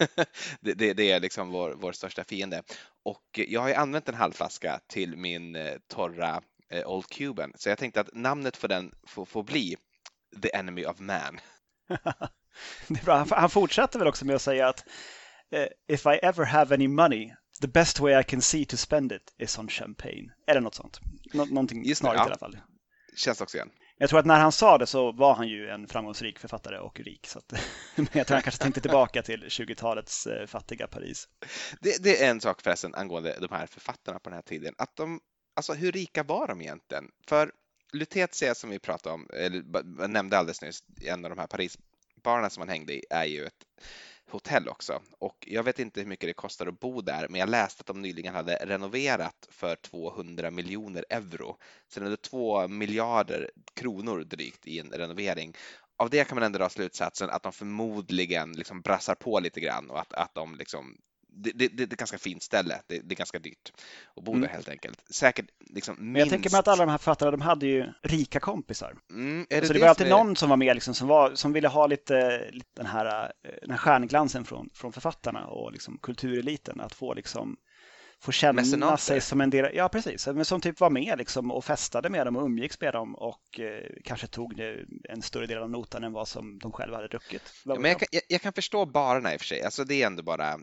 det, 0.60 0.74
det, 0.74 0.92
det 0.92 1.10
är 1.10 1.20
liksom 1.20 1.50
vår, 1.50 1.74
vår 1.74 1.92
största 1.92 2.24
fiende. 2.24 2.62
Och 3.04 3.24
jag 3.32 3.60
har 3.60 3.68
ju 3.68 3.74
använt 3.74 4.08
en 4.08 4.14
halvflaska 4.14 4.80
till 4.86 5.16
min 5.16 5.56
eh, 5.56 5.74
torra 5.88 6.42
eh, 6.70 6.86
Old 6.86 7.06
Cuban, 7.06 7.52
så 7.54 7.68
jag 7.68 7.78
tänkte 7.78 8.00
att 8.00 8.14
namnet 8.14 8.56
för 8.56 8.68
den 8.68 8.94
får, 9.06 9.24
får 9.24 9.42
bli 9.42 9.76
The 10.42 10.56
Enemy 10.56 10.84
of 10.84 11.00
Man. 11.00 11.38
Det 12.88 13.00
är 13.00 13.04
bra. 13.04 13.16
Han, 13.16 13.28
han 13.30 13.50
fortsätter 13.50 13.98
väl 13.98 14.08
också 14.08 14.24
med 14.26 14.36
att 14.36 14.42
säga 14.42 14.68
att 14.68 14.84
If 15.88 16.06
I 16.06 16.18
ever 16.22 16.44
have 16.44 16.74
any 16.74 16.88
money, 16.88 17.32
the 17.60 17.68
best 17.68 18.00
way 18.00 18.20
I 18.20 18.24
can 18.24 18.42
see 18.42 18.64
to 18.64 18.76
spend 18.76 19.12
it 19.12 19.34
is 19.38 19.58
on 19.58 19.68
champagne. 19.68 20.32
Eller 20.46 20.60
något 20.60 20.74
sånt. 20.74 21.00
Nå 21.32 21.44
någonting 21.44 21.94
snarligt 21.94 22.18
ja. 22.18 22.24
i 22.24 22.26
alla 22.26 22.38
fall. 22.38 22.58
Känns 23.16 23.40
också 23.40 23.56
igen. 23.56 23.70
Jag 23.98 24.10
tror 24.10 24.20
att 24.20 24.26
när 24.26 24.40
han 24.40 24.52
sa 24.52 24.78
det 24.78 24.86
så 24.86 25.12
var 25.12 25.34
han 25.34 25.48
ju 25.48 25.68
en 25.68 25.88
framgångsrik 25.88 26.38
författare 26.38 26.78
och 26.78 27.00
rik. 27.00 27.26
Så 27.26 27.38
att, 27.38 27.52
men 27.96 28.08
jag 28.12 28.26
tror 28.26 28.34
han 28.34 28.42
kanske 28.42 28.62
tänkte 28.62 28.80
tillbaka 28.80 29.22
till 29.22 29.44
20-talets 29.44 30.26
eh, 30.26 30.46
fattiga 30.46 30.86
Paris. 30.86 31.28
Det, 31.80 32.02
det 32.02 32.24
är 32.24 32.30
en 32.30 32.40
sak 32.40 32.62
förresten 32.62 32.94
angående 32.94 33.36
de 33.40 33.48
här 33.50 33.66
författarna 33.66 34.18
på 34.18 34.30
den 34.30 34.34
här 34.36 34.42
tiden, 34.42 34.74
att 34.78 34.96
de, 34.96 35.20
alltså 35.54 35.72
hur 35.72 35.92
rika 35.92 36.22
var 36.22 36.46
de 36.46 36.60
egentligen? 36.60 37.10
För 37.26 37.52
Lutetia 37.92 38.54
som 38.54 38.70
vi 38.70 38.78
pratade 38.78 39.14
om, 39.14 39.28
eller 39.32 40.08
nämnde 40.08 40.38
alldeles 40.38 40.62
nyss, 40.62 40.80
en 41.02 41.24
av 41.24 41.30
de 41.30 41.38
här 41.38 41.46
Parisbarerna 41.46 42.50
som 42.50 42.60
man 42.60 42.68
hängde 42.68 42.94
i, 42.94 43.04
är 43.10 43.24
ju 43.24 43.44
ett 43.44 43.64
hotell 44.30 44.68
också. 44.68 45.02
Och 45.18 45.44
jag 45.46 45.62
vet 45.62 45.78
inte 45.78 46.00
hur 46.00 46.08
mycket 46.08 46.28
det 46.28 46.34
kostar 46.34 46.66
att 46.66 46.80
bo 46.80 47.00
där, 47.00 47.26
men 47.28 47.40
jag 47.40 47.48
läste 47.48 47.80
att 47.80 47.86
de 47.86 48.02
nyligen 48.02 48.34
hade 48.34 48.56
renoverat 48.56 49.48
för 49.50 49.76
200 49.76 50.50
miljoner 50.50 51.04
euro. 51.10 51.56
Så 51.88 52.00
det 52.00 52.12
är 52.12 52.16
två 52.16 52.68
miljarder 52.68 53.50
kronor 53.74 54.24
drygt 54.24 54.66
i 54.66 54.78
en 54.78 54.90
renovering. 54.90 55.54
Av 55.98 56.10
det 56.10 56.24
kan 56.24 56.36
man 56.36 56.44
ändå 56.44 56.58
dra 56.58 56.68
slutsatsen 56.68 57.30
att 57.30 57.42
de 57.42 57.52
förmodligen 57.52 58.52
liksom 58.52 58.80
brassar 58.80 59.14
på 59.14 59.40
lite 59.40 59.60
grann 59.60 59.90
och 59.90 60.00
att, 60.00 60.12
att 60.12 60.34
de 60.34 60.54
liksom 60.56 60.96
det, 61.36 61.52
det, 61.54 61.68
det 61.68 61.82
är 61.82 61.86
ett 61.86 61.96
ganska 61.98 62.18
fint 62.18 62.42
ställe. 62.42 62.80
Det, 62.86 63.00
det 63.04 63.14
är 63.14 63.16
ganska 63.16 63.38
dyrt 63.38 63.72
att 64.16 64.24
bo 64.24 64.32
Mm. 64.32 64.42
där 64.42 64.48
helt 64.48 64.68
enkelt. 64.68 65.02
Säkert 65.10 65.46
liksom 65.70 65.94
minst... 65.94 66.12
Men 66.12 66.20
jag 66.20 66.28
tänker 66.28 66.50
mig 66.50 66.58
att 66.58 66.68
alla 66.68 66.84
de 66.84 66.90
här 66.90 66.98
författarna, 66.98 67.30
de 67.30 67.40
hade 67.40 67.66
ju 67.66 67.92
rika 68.02 68.40
kompisar. 68.40 68.94
Mm, 69.10 69.46
är 69.50 69.60
Så 69.60 69.66
det, 69.66 69.72
det 69.72 69.80
var 69.80 69.88
alltid 69.88 70.08
någon 70.08 70.36
som 70.36 70.48
var 70.48 70.56
med 70.56 70.76
liksom, 70.76 70.94
som, 70.94 71.08
var, 71.08 71.34
som 71.34 71.52
ville 71.52 71.68
ha 71.68 71.86
lite, 71.86 72.48
lite 72.52 72.66
den, 72.76 72.86
här, 72.86 73.24
eh, 73.24 73.50
den 73.60 73.70
här 73.70 73.78
stjärnglansen 73.78 74.44
från, 74.44 74.70
från 74.74 74.92
författarna 74.92 75.46
och 75.46 75.72
liksom 75.72 75.98
kultureliten. 75.98 76.80
Att 76.80 76.94
få, 76.94 77.14
liksom, 77.14 77.56
få 78.22 78.32
känna 78.32 78.52
Mecenater. 78.52 78.96
sig 78.96 79.20
som 79.20 79.40
en 79.40 79.50
del, 79.50 79.70
ja 79.74 79.88
precis, 79.88 80.26
men 80.26 80.44
som 80.44 80.60
typ 80.60 80.80
var 80.80 80.90
med 80.90 81.18
liksom, 81.18 81.50
och 81.50 81.64
festade 81.64 82.08
med 82.08 82.26
dem 82.26 82.36
och 82.36 82.44
umgicks 82.44 82.80
med 82.80 82.92
dem 82.92 83.14
och 83.14 83.60
eh, 83.60 83.90
kanske 84.04 84.26
tog 84.26 84.60
en 85.08 85.22
större 85.22 85.46
del 85.46 85.58
av 85.58 85.70
notan 85.70 86.04
än 86.04 86.12
vad 86.12 86.28
som 86.28 86.58
de 86.58 86.72
själva 86.72 86.96
hade 86.96 87.08
druckit. 87.08 87.52
Ja, 87.64 87.74
men 87.74 87.90
jag 87.90 87.98
kan, 87.98 88.08
jag, 88.10 88.22
jag 88.28 88.40
kan 88.40 88.52
förstå 88.52 88.86
barerna 88.86 89.34
i 89.34 89.36
och 89.36 89.40
för 89.40 89.46
sig, 89.46 89.62
alltså 89.62 89.84
det 89.84 90.02
är 90.02 90.06
ändå 90.06 90.22
bara, 90.22 90.58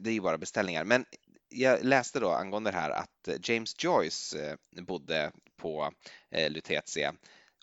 det 0.00 0.10
är 0.10 0.14
ju 0.14 0.20
bara 0.20 0.38
beställningar. 0.38 0.84
Men 0.84 1.04
jag 1.48 1.84
läste 1.84 2.20
då 2.20 2.30
angående 2.30 2.70
det 2.70 2.76
här 2.76 2.90
att 2.90 3.48
James 3.48 3.74
Joyce 3.84 4.34
eh, 4.34 4.82
bodde 4.84 5.32
på 5.56 5.92
eh, 6.30 6.50
Lutetia 6.50 7.14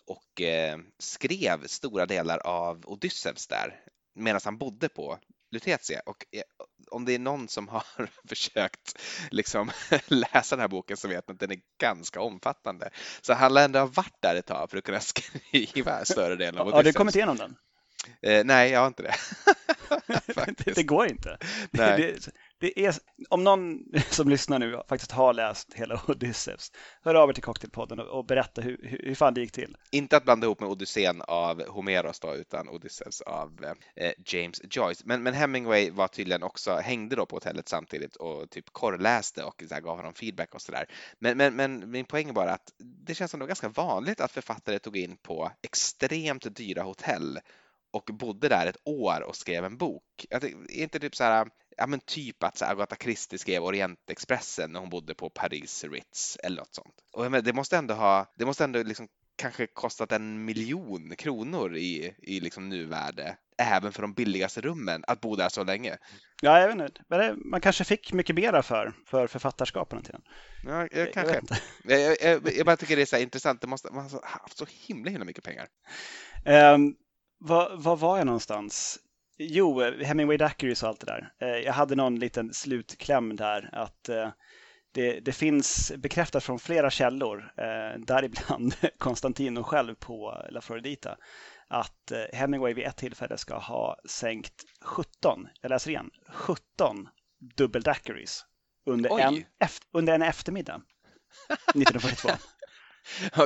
och 0.06 0.40
eh, 0.40 0.78
skrev 0.98 1.66
stora 1.66 2.06
delar 2.06 2.38
av 2.38 2.82
Odysseus 2.86 3.46
där 3.46 3.80
medan 4.14 4.40
han 4.44 4.58
bodde 4.58 4.88
på 4.88 5.18
Lutetia. 5.50 6.00
Och 6.06 6.24
eh, 6.32 6.42
om 6.90 7.04
det 7.04 7.14
är 7.14 7.18
någon 7.18 7.48
som 7.48 7.68
har 7.68 7.84
försökt 8.28 8.98
liksom 9.30 9.70
läsa 10.06 10.56
den 10.56 10.60
här 10.60 10.68
boken 10.68 10.96
så 10.96 11.08
vet 11.08 11.28
man 11.28 11.34
att 11.34 11.40
den 11.40 11.50
är 11.50 11.58
ganska 11.80 12.20
omfattande. 12.20 12.90
Så 13.20 13.34
han 13.34 13.54
lär 13.54 13.64
ändå 13.64 13.78
ha 13.78 13.86
varit 13.86 14.22
där 14.22 14.34
ett 14.34 14.46
tag 14.46 14.70
för 14.70 14.78
att 14.78 14.84
kunna 14.84 15.00
skriva 15.50 16.04
större 16.04 16.36
delen 16.36 16.60
av 16.60 16.66
Har 16.66 16.72
du 16.72 16.78
Odysseus. 16.78 16.96
kommit 16.96 17.16
igenom 17.16 17.36
den? 17.36 17.56
Eh, 18.22 18.44
nej, 18.44 18.70
jag 18.70 18.80
har 18.80 18.86
inte 18.86 19.02
det. 19.02 19.14
det, 20.74 20.82
går 20.82 21.06
inte. 21.06 21.38
Nej. 21.70 22.00
det, 22.00 22.12
det 22.12 22.32
är, 22.60 22.94
om 23.28 23.44
någon 23.44 23.78
som 24.10 24.28
lyssnar 24.28 24.58
nu 24.58 24.82
faktiskt 24.88 25.12
har 25.12 25.32
läst 25.32 25.74
hela 25.74 26.02
Odysseus, 26.08 26.72
hör 27.02 27.14
av 27.14 27.28
er 27.28 27.32
till 27.32 27.42
Cocktailpodden 27.42 28.00
och, 28.00 28.06
och 28.06 28.24
berätta 28.24 28.60
hur, 28.60 28.80
hur, 28.82 29.02
hur 29.04 29.14
fan 29.14 29.34
det 29.34 29.40
gick 29.40 29.52
till. 29.52 29.76
Inte 29.90 30.16
att 30.16 30.24
blanda 30.24 30.46
ihop 30.46 30.60
med 30.60 30.68
Odysseen 30.68 31.22
av 31.22 31.68
Homeros 31.68 32.20
då, 32.20 32.34
utan 32.34 32.68
Odysseus 32.68 33.20
av 33.20 33.74
eh, 33.96 34.12
James 34.26 34.60
Joyce. 34.70 35.02
Men, 35.04 35.22
men 35.22 35.34
Hemingway 35.34 35.90
var 35.90 36.08
tydligen 36.08 36.42
också, 36.42 36.76
hängde 36.76 37.16
då 37.16 37.26
på 37.26 37.36
hotellet 37.36 37.68
samtidigt 37.68 38.16
och 38.16 38.50
typ 38.50 38.72
korrläste 38.72 39.44
och 39.44 39.62
så 39.68 39.74
här, 39.74 39.80
gav 39.80 39.96
honom 39.96 40.14
feedback 40.14 40.54
och 40.54 40.62
sådär. 40.62 40.86
Men, 41.18 41.36
men, 41.36 41.56
men 41.56 41.90
min 41.90 42.04
poäng 42.04 42.28
är 42.28 42.32
bara 42.32 42.52
att 42.52 42.72
det 42.78 43.14
känns 43.14 43.30
som 43.30 43.40
det 43.40 43.44
var 43.44 43.48
ganska 43.48 43.68
vanligt 43.68 44.20
att 44.20 44.32
författare 44.32 44.78
tog 44.78 44.96
in 44.96 45.16
på 45.16 45.52
extremt 45.62 46.56
dyra 46.56 46.82
hotell 46.82 47.38
och 47.90 48.10
bodde 48.12 48.48
där 48.48 48.66
ett 48.66 48.80
år 48.84 49.20
och 49.20 49.36
skrev 49.36 49.64
en 49.64 49.76
bok. 49.76 50.26
Är 50.30 50.70
inte 50.70 50.98
typ 50.98 51.16
så 51.16 51.24
här, 51.24 51.48
ja 51.76 51.86
men 51.86 52.00
typ 52.00 52.42
att 52.42 52.58
så 52.58 52.64
Agatha 52.64 52.96
Christie 52.96 53.38
skrev 53.38 53.64
Orientexpressen 53.64 54.72
när 54.72 54.80
hon 54.80 54.90
bodde 54.90 55.14
på 55.14 55.30
Paris 55.30 55.84
Ritz 55.84 56.38
eller 56.42 56.56
något 56.56 56.74
sånt. 56.74 56.94
Och 57.12 57.22
menar, 57.22 57.40
det 57.40 57.52
måste 57.52 57.76
ändå 57.76 57.94
ha, 57.94 58.26
det 58.36 58.44
måste 58.44 58.64
ändå 58.64 58.82
liksom 58.82 59.08
kanske 59.38 59.66
kostat 59.66 60.12
en 60.12 60.44
miljon 60.44 61.16
kronor 61.16 61.76
i, 61.76 62.14
i 62.18 62.40
liksom 62.40 62.68
nuvärde, 62.68 63.36
även 63.58 63.92
för 63.92 64.02
de 64.02 64.14
billigaste 64.14 64.60
rummen, 64.60 65.04
att 65.06 65.20
bo 65.20 65.36
där 65.36 65.48
så 65.48 65.64
länge. 65.64 65.96
Ja, 66.42 66.60
jag 66.60 66.68
vet 66.68 66.88
inte. 66.88 67.02
Men 67.08 67.42
man 67.44 67.60
kanske 67.60 67.84
fick 67.84 68.12
mycket 68.12 68.36
mera 68.36 68.62
för, 68.62 68.92
för 69.06 69.26
författarskap 69.26 69.88
på 69.88 69.96
den 69.96 70.04
tiden. 70.04 70.22
Ja, 70.64 70.88
jag, 70.90 71.12
kanske. 71.12 71.34
Jag 71.34 71.42
inte. 71.42 71.58
Jag, 71.84 72.16
jag, 72.20 72.56
jag, 72.56 72.66
bara 72.66 72.76
tycker 72.76 72.96
det 72.96 73.02
är 73.02 73.06
så 73.06 73.16
intressant, 73.16 73.60
det 73.60 73.66
måste, 73.66 73.92
man 73.92 74.10
har 74.10 74.20
haft 74.22 74.58
så 74.58 74.66
himla, 74.86 75.10
himla 75.10 75.24
mycket 75.24 75.44
pengar. 75.44 75.68
Um, 76.74 76.96
var, 77.38 77.76
var 77.76 77.96
var 77.96 78.16
jag 78.18 78.26
någonstans? 78.26 78.98
Jo, 79.38 79.82
eh, 79.82 80.06
Hemingway 80.06 80.36
Daiquiris 80.36 80.82
och 80.82 80.88
allt 80.88 81.00
det 81.00 81.06
där. 81.06 81.32
Eh, 81.40 81.64
jag 81.64 81.72
hade 81.72 81.96
någon 81.96 82.18
liten 82.18 82.54
slutkläm 82.54 83.36
där 83.36 83.70
att 83.72 84.08
eh, 84.08 84.30
det, 84.92 85.20
det 85.20 85.32
finns 85.32 85.92
bekräftat 85.96 86.44
från 86.44 86.58
flera 86.58 86.90
källor, 86.90 87.52
däribland 88.06 88.74
Konstantino 88.98 89.62
själv 89.64 89.94
på 89.94 90.46
La 90.50 90.60
Floridita, 90.60 91.16
att 91.68 92.12
Hemingway 92.32 92.74
vid 92.74 92.84
ett 92.84 92.96
tillfälle 92.96 93.38
ska 93.38 93.58
ha 93.58 93.96
sänkt 94.08 94.54
17, 94.82 95.48
jag 95.60 95.68
läser 95.68 95.90
igen, 95.90 96.10
17 96.32 97.08
dubbeldaiquiris 97.56 98.44
under, 98.86 99.12
Oj. 99.12 99.20
en, 99.22 99.34
eft- 99.68 99.82
under 99.92 100.14
en 100.14 100.22
eftermiddag 100.22 100.80
1942. 101.48 102.28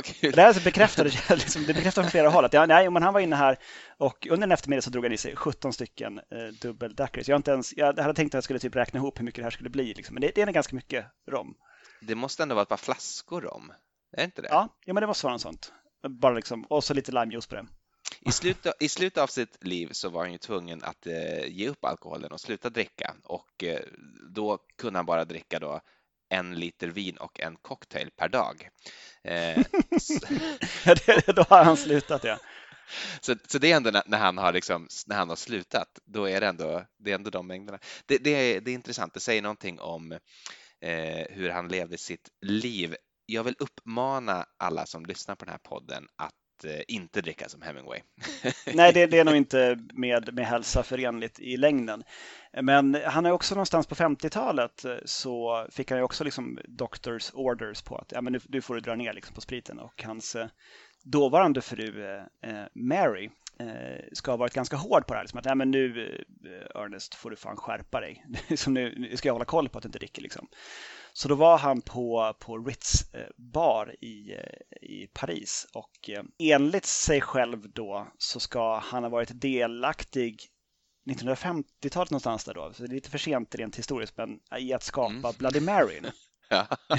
Kul. 0.04 0.32
Det 0.32 0.42
här 0.42 0.56
är 0.56 0.64
bekräftade, 0.64 1.10
liksom, 1.30 1.62
det 1.66 1.74
bekräftas 1.74 1.94
från 1.94 2.10
flera 2.10 2.28
håll. 2.28 2.44
Att, 2.44 2.52
ja, 2.52 2.66
nej, 2.66 2.90
men 2.90 3.02
han 3.02 3.14
var 3.14 3.20
inne 3.20 3.36
här 3.36 3.58
och 3.98 4.26
under 4.30 4.46
en 4.46 4.52
eftermiddag 4.52 4.82
så 4.82 4.90
drog 4.90 5.04
han 5.04 5.12
i 5.12 5.16
sig 5.16 5.36
17 5.36 5.72
stycken 5.72 6.18
eh, 6.18 6.46
dubbel 6.60 6.94
daiquiris. 6.94 7.28
Jag, 7.28 7.34
har 7.34 7.38
inte 7.38 7.50
ens, 7.50 7.76
jag 7.76 7.86
hade 7.86 8.14
tänkt 8.14 8.30
att 8.30 8.34
jag 8.34 8.44
skulle 8.44 8.58
typ 8.58 8.76
räkna 8.76 8.98
ihop 8.98 9.20
hur 9.20 9.24
mycket 9.24 9.36
det 9.36 9.44
här 9.44 9.50
skulle 9.50 9.70
bli, 9.70 9.94
liksom. 9.94 10.14
men 10.14 10.20
det, 10.20 10.32
det 10.34 10.42
är 10.42 10.46
ganska 10.46 10.76
mycket 10.76 11.06
rom. 11.30 11.54
Det 12.00 12.14
måste 12.14 12.42
ändå 12.42 12.54
vara 12.54 12.62
ett 12.62 12.68
par 12.68 12.76
flaskor 12.76 13.54
om. 13.54 13.70
Är 14.12 14.16
det 14.16 14.24
inte 14.24 14.42
det? 14.42 14.48
Ja, 14.48 14.68
ja, 14.84 14.92
men 14.94 15.00
det 15.00 15.06
måste 15.06 15.26
vara 15.26 15.34
något 15.34 15.42
sånt. 15.42 15.72
Bara 16.08 16.34
liksom, 16.34 16.64
och 16.64 16.84
så 16.84 16.94
lite 16.94 17.12
limejuice 17.12 17.46
på 17.46 17.54
det. 17.54 17.66
I, 18.20 18.32
slutet, 18.32 18.74
I 18.80 18.88
slutet 18.88 19.22
av 19.22 19.26
sitt 19.26 19.64
liv 19.64 19.88
så 19.92 20.08
var 20.08 20.20
han 20.20 20.32
ju 20.32 20.38
tvungen 20.38 20.84
att 20.84 21.06
eh, 21.06 21.46
ge 21.46 21.68
upp 21.68 21.84
alkoholen 21.84 22.32
och 22.32 22.40
sluta 22.40 22.70
dricka 22.70 23.14
och 23.24 23.64
eh, 23.64 23.80
då 24.30 24.58
kunde 24.78 24.98
han 24.98 25.06
bara 25.06 25.24
dricka 25.24 25.58
då 25.58 25.80
en 26.32 26.54
liter 26.54 26.88
vin 26.88 27.16
och 27.16 27.40
en 27.40 27.56
cocktail 27.56 28.10
per 28.16 28.28
dag. 28.28 28.68
Eh, 29.24 29.64
då 31.34 31.42
har 31.42 31.64
han 31.64 31.76
slutat, 31.76 32.24
ja. 32.24 32.38
så, 33.20 33.34
så 33.48 33.58
det 33.58 33.72
är 33.72 33.76
ändå 33.76 33.90
när, 33.90 34.02
när, 34.06 34.18
han 34.18 34.38
har 34.38 34.52
liksom, 34.52 34.88
när 35.06 35.16
han 35.16 35.28
har 35.28 35.36
slutat, 35.36 35.98
då 36.04 36.28
är 36.28 36.40
det 36.40 36.46
ändå, 36.46 36.84
det 36.98 37.10
är 37.10 37.14
ändå 37.14 37.30
de 37.30 37.46
mängderna. 37.46 37.78
Det, 38.06 38.18
det, 38.18 38.30
är, 38.30 38.60
det 38.60 38.70
är 38.70 38.74
intressant, 38.74 39.14
det 39.14 39.20
säger 39.20 39.42
någonting 39.42 39.80
om 39.80 40.12
eh, 40.80 41.26
hur 41.30 41.50
han 41.50 41.68
levde 41.68 41.98
sitt 41.98 42.28
liv. 42.40 42.96
Jag 43.26 43.44
vill 43.44 43.56
uppmana 43.58 44.46
alla 44.56 44.86
som 44.86 45.06
lyssnar 45.06 45.34
på 45.34 45.44
den 45.44 45.52
här 45.52 45.58
podden 45.58 46.08
att 46.16 46.34
Eh, 46.64 46.80
inte 46.88 47.20
dricka 47.20 47.48
som 47.48 47.62
Hemingway. 47.62 48.00
Nej, 48.74 48.92
det, 48.92 49.06
det 49.06 49.18
är 49.18 49.24
nog 49.24 49.36
inte 49.36 49.78
med, 49.92 50.34
med 50.34 50.46
hälsa 50.46 50.82
förenligt 50.82 51.40
i 51.40 51.56
längden. 51.56 52.02
Men 52.62 52.94
han 53.04 53.26
är 53.26 53.32
också 53.32 53.54
någonstans 53.54 53.86
på 53.86 53.94
50-talet 53.94 54.84
eh, 54.84 54.96
så 55.04 55.66
fick 55.70 55.90
han 55.90 55.98
ju 55.98 56.04
också 56.04 56.24
liksom 56.24 56.58
doctors 56.64 57.30
orders 57.34 57.82
på 57.82 57.96
att 57.96 58.12
ja, 58.12 58.20
men 58.20 58.32
nu, 58.32 58.40
nu 58.48 58.60
får 58.60 58.74
du 58.74 58.80
dra 58.80 58.94
ner 58.94 59.12
liksom 59.12 59.34
på 59.34 59.40
spriten 59.40 59.78
och 59.78 60.02
hans 60.02 60.36
eh, 60.36 60.46
dåvarande 61.04 61.60
fru 61.60 62.06
eh, 62.06 62.64
Mary 62.74 63.30
eh, 63.58 64.04
ska 64.12 64.30
ha 64.30 64.36
varit 64.36 64.54
ganska 64.54 64.76
hård 64.76 65.06
på 65.06 65.14
det 65.14 65.18
här. 65.18 65.24
Liksom 65.24 65.38
att, 65.38 65.44
Nej, 65.44 65.54
men 65.54 65.70
nu 65.70 66.16
eh, 66.44 66.80
Ernest 66.82 67.14
får 67.14 67.30
du 67.30 67.36
fan 67.36 67.56
skärpa 67.56 68.00
dig. 68.00 68.26
Som 68.56 68.74
nu, 68.74 68.94
nu 68.98 69.16
ska 69.16 69.28
jag 69.28 69.34
hålla 69.34 69.44
koll 69.44 69.68
på 69.68 69.78
att 69.78 69.82
du 69.82 69.88
inte 69.88 69.98
dricker 69.98 70.22
liksom. 70.22 70.48
Så 71.12 71.28
då 71.28 71.34
var 71.34 71.58
han 71.58 71.80
på, 71.80 72.34
på 72.38 72.58
Ritz 72.58 73.14
eh, 73.14 73.26
bar 73.36 73.96
i, 74.00 74.32
eh, 74.32 74.88
i 74.88 75.06
Paris 75.12 75.66
och 75.72 76.10
eh, 76.10 76.22
enligt 76.38 76.86
sig 76.86 77.20
själv 77.20 77.70
då 77.72 78.08
så 78.18 78.40
ska 78.40 78.78
han 78.78 79.02
ha 79.02 79.10
varit 79.10 79.40
delaktig 79.40 80.42
1950-talet 81.10 82.10
någonstans 82.10 82.44
där 82.44 82.54
då, 82.54 82.72
så 82.72 82.82
det 82.82 82.88
är 82.88 82.94
lite 82.94 83.10
för 83.10 83.18
sent 83.18 83.54
rent 83.54 83.78
historiskt, 83.78 84.16
men 84.16 84.40
i 84.58 84.72
att 84.72 84.82
skapa 84.82 85.12
Mm. 85.12 85.34
Bloody 85.38 85.60
Maryn. 85.60 86.06
Ja. 86.52 86.66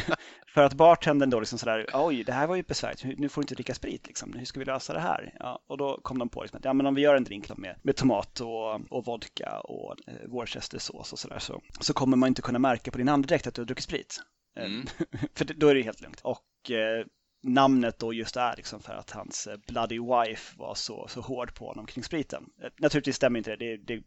För 0.53 0.63
att 0.63 0.73
bartendern 0.73 1.29
då 1.29 1.39
liksom 1.39 1.59
sådär, 1.59 1.85
oj, 1.93 2.23
det 2.23 2.31
här 2.31 2.47
var 2.47 2.55
ju 2.55 2.63
besvärligt, 2.63 3.19
nu 3.19 3.29
får 3.29 3.41
du 3.41 3.43
inte 3.43 3.55
dricka 3.55 3.73
sprit 3.73 4.07
liksom, 4.07 4.33
hur 4.33 4.45
ska 4.45 4.59
vi 4.59 4.65
lösa 4.65 4.93
det 4.93 4.99
här? 4.99 5.35
Ja, 5.39 5.63
och 5.67 5.77
då 5.77 5.99
kom 6.03 6.19
de 6.19 6.29
på 6.29 6.41
liksom 6.41 6.57
att, 6.57 6.65
ja 6.65 6.73
men 6.73 6.85
om 6.85 6.95
vi 6.95 7.01
gör 7.01 7.15
en 7.15 7.23
drink 7.23 7.57
med, 7.57 7.75
med 7.81 7.95
tomat 7.95 8.39
och, 8.39 8.91
och 8.91 9.05
vodka 9.05 9.59
och 9.59 9.95
eh, 10.07 10.27
worcestersås 10.27 11.13
och 11.13 11.19
sådär 11.19 11.39
så, 11.39 11.61
så 11.79 11.93
kommer 11.93 12.17
man 12.17 12.27
inte 12.27 12.41
kunna 12.41 12.59
märka 12.59 12.91
på 12.91 12.97
din 12.97 13.09
andedräkt 13.09 13.47
att 13.47 13.53
du 13.53 13.61
har 13.61 13.65
druckit 13.65 13.83
sprit. 13.83 14.19
Eh, 14.57 14.65
Mm. 14.65 14.85
för 15.35 15.45
då 15.45 15.67
är 15.67 15.75
det 15.75 15.81
helt 15.81 16.01
lugnt. 16.01 16.21
Och 16.23 16.71
eh, 16.71 17.05
namnet 17.43 17.99
då 17.99 18.13
just 18.13 18.37
är 18.37 18.55
liksom 18.55 18.79
för 18.79 18.93
att 18.93 19.11
hans 19.11 19.47
eh, 19.47 19.57
Bloody 19.67 19.99
Wife 19.99 20.57
var 20.57 20.75
så, 20.75 21.07
så 21.07 21.21
hård 21.21 21.55
på 21.55 21.67
honom 21.67 21.85
kring 21.85 22.03
spriten. 22.03 22.45
Eh, 22.63 22.69
naturligtvis 22.79 23.15
stämmer 23.15 23.37
inte 23.37 23.55
det. 23.55 23.77
det, 23.77 23.77
det 23.77 24.03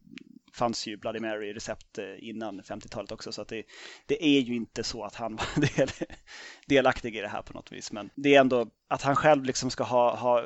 fanns 0.56 0.86
ju 0.86 0.96
Bloody 0.96 1.20
Mary-recept 1.20 1.98
eh, 1.98 2.28
innan 2.28 2.60
50-talet 2.60 3.12
också 3.12 3.32
så 3.32 3.42
att 3.42 3.48
det, 3.48 3.62
det 4.06 4.24
är 4.24 4.40
ju 4.40 4.54
inte 4.54 4.84
så 4.84 5.04
att 5.04 5.14
han 5.14 5.36
var 5.56 5.76
del, 5.76 5.88
delaktig 6.66 7.16
i 7.16 7.20
det 7.20 7.28
här 7.28 7.42
på 7.42 7.52
något 7.52 7.72
vis. 7.72 7.92
Men 7.92 8.10
det 8.14 8.34
är 8.34 8.40
ändå 8.40 8.66
att 8.88 9.02
han 9.02 9.16
själv 9.16 9.44
liksom 9.44 9.70
ska 9.70 9.84
ha, 9.84 10.16
ha 10.16 10.44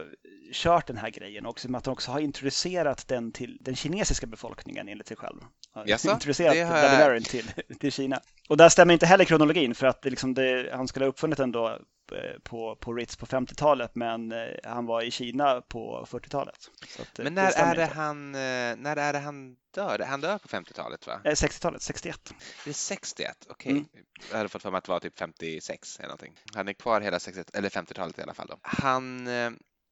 kört 0.53 0.87
den 0.87 0.97
här 0.97 1.11
grejen 1.11 1.47
och 1.47 1.61
att 1.75 1.87
han 1.87 1.93
också 1.93 2.11
har 2.11 2.21
introducerat 2.21 3.09
den 3.09 3.33
till 3.33 3.59
den 3.61 3.77
kinesiska 3.77 4.27
befolkningen 4.27 4.89
enligt 4.89 5.09
sig 5.09 5.17
själv. 5.17 5.41
Jaså? 5.87 6.11
Introducerat 6.11 6.53
Det 6.53 6.59
jag- 6.59 6.99
Mary 7.09 7.21
till, 7.21 7.53
till 7.81 7.93
Kina. 7.93 8.21
Och 8.49 8.57
där 8.57 8.69
stämmer 8.69 8.95
inte 8.95 9.07
heller 9.07 9.25
kronologin 9.25 9.75
för 9.75 9.87
att 9.87 10.05
liksom 10.05 10.35
det, 10.35 10.71
han 10.73 10.89
skulle 10.89 11.05
ha 11.05 11.11
uppfunnit 11.11 11.37
den 11.37 11.53
då 11.53 11.69
eh, 12.13 12.41
på, 12.43 12.77
på 12.77 12.93
Ritz 12.95 13.17
på 13.17 13.27
50-talet 13.27 13.95
men 13.95 14.33
eh, 14.33 14.39
han 14.65 14.87
var 14.87 15.03
i 15.03 15.11
Kina 15.11 15.61
på 15.61 16.07
40-talet. 16.11 16.71
Så 16.89 17.03
att, 17.03 17.19
eh, 17.19 17.23
Men 17.25 17.35
när 17.35 17.53
är, 17.59 17.75
det 17.77 17.83
inte. 17.83 17.95
han, 17.95 18.33
när 18.33 18.97
är 18.97 19.13
det 19.13 19.19
han 19.19 19.57
dör? 19.75 19.99
Han 19.99 20.21
dör 20.21 20.39
på 20.39 20.49
50-talet 20.49 21.07
va? 21.07 21.21
Eh, 21.25 21.31
60-talet, 21.31 21.83
61. 21.83 22.35
Det 22.65 22.71
är 22.71 22.75
61, 22.75 23.47
okej. 23.51 23.73
Mm. 23.73 23.85
Jag 24.31 24.37
hade 24.37 24.49
fått 24.49 24.63
för 24.63 24.71
mig 24.71 24.79
att 24.79 24.85
det 24.85 24.93
var 24.93 25.01
typ 25.01 25.19
56 25.19 25.99
eller 25.99 26.09
någonting. 26.09 26.33
Han 26.55 26.69
är 26.69 26.73
kvar 26.73 27.01
hela 27.01 27.19
60, 27.21 27.45
eller 27.55 27.69
50-talet 27.69 28.19
i 28.19 28.23
alla 28.23 28.35
fall. 28.35 28.47
Då. 28.47 28.59
Han, 28.63 29.29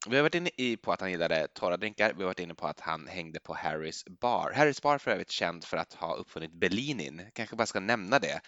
vi 0.09 0.15
har 0.15 0.23
varit 0.23 0.35
inne 0.35 0.77
på 0.77 0.91
att 0.91 1.01
han 1.01 1.11
gillade 1.11 1.47
torra 1.47 1.77
drinkar. 1.77 2.13
Vi 2.13 2.23
har 2.23 2.27
varit 2.27 2.39
inne 2.39 2.55
på 2.55 2.67
att 2.67 2.79
han 2.79 3.07
hängde 3.07 3.39
på 3.39 3.53
Harrys 3.53 4.05
bar. 4.05 4.51
Harrys 4.55 4.81
bar 4.81 4.97
för 4.97 5.11
övrigt 5.11 5.31
känd 5.31 5.63
för 5.63 5.77
att 5.77 5.93
ha 5.93 6.15
uppfunnit 6.15 6.51
Bellinin. 6.51 7.21
Kanske 7.33 7.55
bara 7.55 7.65
ska 7.65 7.79
nämna 7.79 8.19
det. 8.19 8.41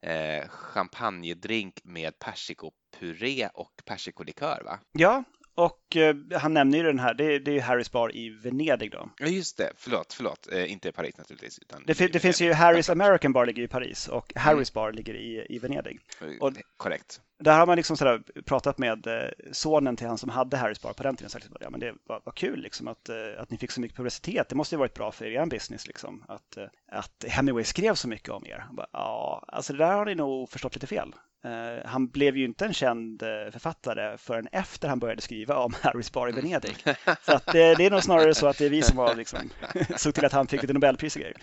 Eh, 0.00 0.48
champagnedrink 0.48 1.80
med 1.84 2.18
persikopuré 2.18 3.48
och 3.54 3.82
persikolikör 3.84 4.62
va? 4.64 4.78
Ja, 4.92 5.24
och 5.56 5.96
eh, 5.96 6.16
han 6.40 6.54
nämner 6.54 6.78
ju 6.78 6.84
den 6.84 6.98
här, 6.98 7.14
det, 7.14 7.38
det 7.38 7.58
är 7.58 7.60
Harrys 7.62 7.92
bar 7.92 8.16
i 8.16 8.30
Venedig 8.30 8.90
då. 8.92 9.10
Ja 9.18 9.26
just 9.26 9.56
det, 9.56 9.72
förlåt, 9.76 10.12
förlåt. 10.12 10.52
Eh, 10.52 10.72
inte 10.72 10.92
Paris 10.92 11.18
naturligtvis. 11.18 11.58
Utan 11.58 11.82
Det, 11.86 11.94
fin- 11.94 12.10
det 12.12 12.20
finns 12.20 12.40
ju 12.40 12.52
Harrys 12.52 12.90
American 12.90 13.32
bar 13.32 13.46
ligger 13.46 13.62
i 13.62 13.68
Paris 13.68 14.08
och 14.08 14.32
Harrys 14.36 14.72
bar 14.72 14.92
ligger 14.92 15.14
i, 15.14 15.46
i 15.48 15.58
Venedig. 15.58 16.00
och- 16.40 16.52
Korrekt. 16.76 17.20
Där 17.38 17.58
har 17.58 17.66
man 17.66 17.76
liksom 17.76 17.96
sådär 17.96 18.22
pratat 18.46 18.78
med 18.78 19.06
eh, 19.06 19.28
sonen 19.52 19.96
till 19.96 20.06
han 20.06 20.18
som 20.18 20.28
hade 20.28 20.56
Harrys 20.56 20.82
bar 20.82 20.92
på 20.92 21.02
den 21.02 21.16
tiden. 21.16 21.30
Sagt, 21.30 21.44
liksom, 21.44 21.58
ja, 21.60 21.70
men 21.70 21.80
det 21.80 21.94
var, 22.04 22.20
var 22.24 22.32
kul 22.32 22.60
liksom, 22.60 22.88
att, 22.88 23.08
eh, 23.08 23.16
att 23.38 23.50
ni 23.50 23.58
fick 23.58 23.70
så 23.70 23.80
mycket 23.80 23.96
publicitet. 23.96 24.48
Det 24.48 24.54
måste 24.54 24.74
ju 24.74 24.78
varit 24.78 24.94
bra 24.94 25.12
för 25.12 25.24
er 25.24 25.46
business. 25.46 25.86
Liksom, 25.86 26.24
att, 26.28 26.56
eh, 26.56 26.64
att 26.92 27.24
Hemingway 27.28 27.64
skrev 27.64 27.94
så 27.94 28.08
mycket 28.08 28.28
om 28.28 28.46
er. 28.46 28.64
Bara, 28.72 28.86
ja, 28.92 29.44
alltså 29.48 29.72
det 29.72 29.78
där 29.78 29.92
har 29.92 30.04
ni 30.04 30.14
nog 30.14 30.50
förstått 30.50 30.74
lite 30.74 30.86
fel. 30.86 31.12
Eh, 31.44 31.88
han 31.88 32.08
blev 32.08 32.36
ju 32.36 32.44
inte 32.44 32.64
en 32.64 32.74
känd 32.74 33.22
eh, 33.22 33.50
författare 33.52 34.18
förrän 34.18 34.48
efter 34.52 34.88
han 34.88 34.98
började 34.98 35.22
skriva 35.22 35.56
om 35.56 35.74
Harrys 35.82 36.12
bar 36.12 36.28
i 36.28 36.32
Venedig. 36.32 36.76
Så 37.22 37.32
att, 37.32 37.46
det, 37.46 37.74
det 37.74 37.86
är 37.86 37.90
nog 37.90 38.02
snarare 38.02 38.34
så 38.34 38.46
att 38.46 38.58
det 38.58 38.66
är 38.66 38.70
vi 38.70 38.82
som 38.82 38.96
var, 38.96 39.14
liksom, 39.14 39.50
såg 39.96 40.14
till 40.14 40.24
att 40.24 40.32
han 40.32 40.46
fick 40.46 40.62
lite 40.62 40.74
Nobelpris 40.74 41.16
och 41.16 41.20
grejer. 41.20 41.36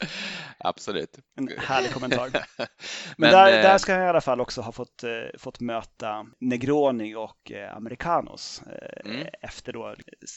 Absolut. 0.58 1.18
En 1.36 1.48
härlig 1.58 1.92
kommentar. 1.92 2.30
Men, 2.56 2.66
Men, 3.16 3.30
där, 3.30 3.46
eh, 3.46 3.62
där 3.62 3.78
ska 3.78 3.94
han 3.94 4.02
i 4.02 4.08
alla 4.08 4.20
fall 4.20 4.40
också 4.40 4.60
ha 4.60 4.72
fått, 4.72 5.04
eh, 5.04 5.10
fått 5.38 5.60
möta 5.60 6.26
Negroni 6.40 7.14
och 7.14 7.52
eh, 7.52 7.76
Americanos 7.76 8.62
eh, 8.66 9.10
Mm. 9.10 9.26
efter 9.42 9.72
då, 9.72 9.94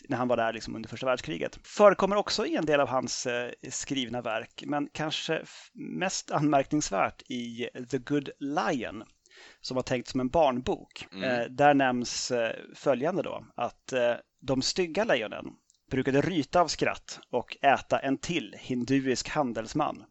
när 0.09 0.17
han 0.17 0.27
var 0.27 0.37
där 0.37 0.53
liksom 0.53 0.75
under 0.75 0.89
första 0.89 1.05
världskriget. 1.05 1.59
Förekommer 1.63 2.15
också 2.15 2.45
i 2.45 2.55
en 2.55 2.65
del 2.65 2.79
av 2.79 2.87
hans 2.87 3.25
eh, 3.25 3.51
skrivna 3.69 4.21
verk, 4.21 4.63
men 4.65 4.89
kanske 4.93 5.41
mest 5.73 6.31
anmärkningsvärt 6.31 7.21
i 7.29 7.69
The 7.91 7.97
Good 7.97 8.29
Lion 8.39 9.03
som 9.61 9.75
var 9.75 9.83
tänkt 9.83 10.07
som 10.07 10.19
en 10.19 10.29
barnbok. 10.29 11.07
Mm. 11.11 11.23
Eh, 11.23 11.45
där 11.49 11.73
nämns 11.73 12.31
följande 12.75 13.23
då, 13.23 13.45
att 13.55 13.93
de 14.41 14.61
stygga 14.61 15.03
lejonen 15.03 15.45
brukade 15.91 16.21
ryta 16.21 16.61
av 16.61 16.67
skratt 16.67 17.19
och 17.31 17.57
äta 17.61 17.99
en 17.99 18.17
till 18.17 18.55
hinduisk 18.59 19.29
handelsman. 19.29 20.03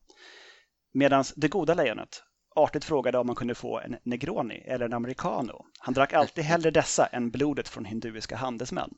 Medan 0.94 1.24
det 1.36 1.48
goda 1.48 1.74
lejonet 1.74 2.22
artigt 2.56 2.84
frågade 2.84 3.18
om 3.18 3.26
man 3.26 3.36
kunde 3.36 3.54
få 3.54 3.80
en 3.80 3.96
negroni 4.04 4.54
eller 4.66 4.84
en 4.86 4.92
americano. 4.92 5.64
Han 5.78 5.94
drack 5.94 6.12
alltid 6.12 6.44
hellre 6.44 6.70
dessa 6.70 7.06
än 7.06 7.30
blodet 7.30 7.68
från 7.68 7.84
hinduiska 7.84 8.36
handelsmän. 8.36 8.90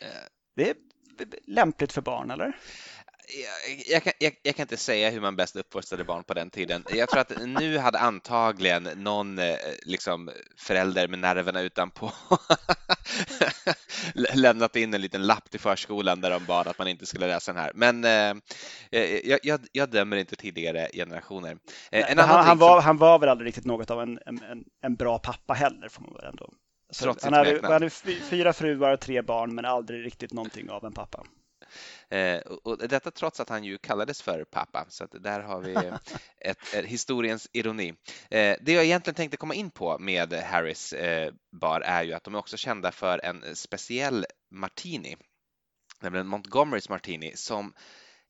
Eh, 0.00 0.08
Det 0.56 0.70
är 0.70 0.76
lämpligt 1.46 1.92
för 1.92 2.02
barn, 2.02 2.30
eller? 2.30 2.56
Jag, 3.28 3.82
jag, 3.86 4.02
kan, 4.02 4.12
jag, 4.18 4.32
jag, 4.42 4.56
kan, 4.56 4.64
inte 4.64 4.76
säga 4.76 5.10
hur 5.10 5.20
man 5.20 5.36
bäst 5.36 5.56
uppfostrade 5.56 6.04
barn 6.04 6.24
på 6.24 6.34
den 6.34 6.50
tiden. 6.50 6.84
Jag 6.90 7.08
tror 7.08 7.20
att 7.20 7.32
nu 7.46 7.78
hade 7.78 7.98
antagligen 7.98 8.82
någon 8.82 9.38
eh, 9.38 9.56
liksom, 9.82 10.30
förälder 10.56 11.08
med 11.08 11.18
nerverna 11.18 11.60
utanpå 11.60 12.12
lämnat 14.34 14.76
in 14.76 14.94
en 14.94 15.00
liten 15.00 15.26
lapp 15.26 15.50
till 15.50 15.60
förskolan 15.60 16.20
där 16.20 16.30
de 16.30 16.44
bad 16.44 16.68
att 16.68 16.78
man 16.78 16.88
inte 16.88 17.06
skulle 17.06 17.26
läsa 17.26 17.52
den 17.52 17.62
här. 17.62 17.72
Men 17.74 18.04
eh, 18.04 18.36
eh 18.90 19.36
jag, 19.42 19.60
jag, 19.72 19.90
dömer 19.90 20.16
inte 20.16 20.36
tidigare 20.36 20.88
generationer. 20.92 21.58
Nej, 21.92 22.14
han, 22.16 22.44
han, 22.44 22.58
var, 22.58 22.80
han 22.80 22.96
var 22.96 23.18
väl 23.18 23.28
aldrig 23.28 23.48
riktigt 23.48 23.64
något 23.64 23.90
av 23.90 24.02
en, 24.02 24.18
en, 24.26 24.64
en 24.82 24.94
bra 24.94 25.18
pappa 25.18 25.54
heller, 25.54 25.88
får 25.88 26.02
man 26.02 26.14
väl 26.14 26.24
ändå 26.24 26.50
han, 27.22 27.34
hade, 27.34 27.60
han 27.62 27.72
hade 27.72 27.90
fyra 28.30 28.52
fruar 28.52 28.92
och 28.92 29.00
tre 29.00 29.22
barn, 29.22 29.54
men 29.54 29.64
aldrig 29.64 30.06
riktigt 30.06 30.32
någonting 30.32 30.70
av 30.70 30.84
en 30.84 30.92
pappa. 30.92 31.24
Eh, 32.10 32.38
och 32.38 32.88
detta 32.88 33.10
trots 33.10 33.40
att 33.40 33.48
han 33.48 33.64
ju 33.64 33.78
kallades 33.78 34.22
för 34.22 34.44
pappa, 34.44 34.86
så 34.88 35.06
där 35.06 35.40
har 35.40 35.60
vi 35.60 35.74
ett, 36.38 36.74
ett, 36.74 36.84
historiens 36.84 37.48
ironi. 37.52 37.88
Eh, 38.30 38.56
det 38.60 38.72
jag 38.72 38.84
egentligen 38.84 39.14
tänkte 39.14 39.36
komma 39.36 39.54
in 39.54 39.70
på 39.70 39.98
med 39.98 40.32
Harris 40.32 40.92
eh, 40.92 41.32
bar 41.60 41.80
är 41.80 42.02
ju 42.02 42.12
att 42.12 42.24
de 42.24 42.34
är 42.34 42.38
också 42.38 42.56
kända 42.56 42.92
för 42.92 43.24
en 43.24 43.56
speciell 43.56 44.26
martini, 44.50 45.16
nämligen 46.00 46.26
Montgomerys 46.26 46.88
martini, 46.88 47.32
som 47.36 47.72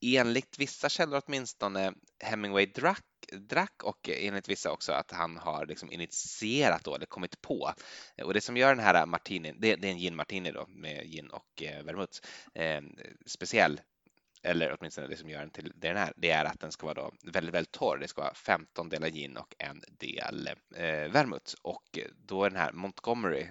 enligt 0.01 0.59
vissa 0.59 0.89
källor 0.89 1.21
åtminstone 1.25 1.93
Hemingway 2.23 2.65
drack, 2.65 3.05
drack 3.39 3.83
och 3.83 4.09
enligt 4.09 4.49
vissa 4.49 4.71
också 4.71 4.91
att 4.91 5.11
han 5.11 5.37
har 5.37 5.65
liksom 5.65 5.91
initierat 5.91 6.83
då, 6.83 6.95
eller 6.95 7.05
kommit 7.05 7.41
på. 7.41 7.73
Och 8.23 8.33
det 8.33 8.41
som 8.41 8.57
gör 8.57 8.75
den 8.75 8.83
här 8.83 9.05
martinin, 9.05 9.55
det, 9.59 9.75
det 9.75 9.87
är 9.87 9.91
en 9.91 9.99
gin 9.99 10.15
martini 10.15 10.51
då 10.51 10.65
med 10.67 11.03
gin 11.03 11.29
och 11.29 11.63
eh, 11.63 11.83
vermouth, 11.83 12.19
eh, 12.53 12.81
speciell 13.25 13.81
eller 14.43 14.77
åtminstone 14.79 15.07
det 15.07 15.17
som 15.17 15.29
gör 15.29 15.39
den 15.39 15.49
till 15.49 15.71
det 15.75 15.87
den 15.87 15.97
är, 15.97 16.13
det 16.15 16.31
är 16.31 16.45
att 16.45 16.59
den 16.59 16.71
ska 16.71 16.85
vara 16.85 16.93
då 16.93 17.11
väldigt, 17.31 17.55
väldigt 17.55 17.71
torr. 17.71 17.97
Det 17.97 18.07
ska 18.07 18.21
vara 18.21 18.33
15 18.33 18.89
delar 18.89 19.09
gin 19.09 19.37
och 19.37 19.55
en 19.57 19.81
del 19.89 20.47
eh, 20.75 21.11
vermouth 21.11 21.53
och 21.61 21.99
då 22.15 22.43
är 22.43 22.49
den 22.49 22.59
här 22.59 22.71
Montgomery 22.71 23.47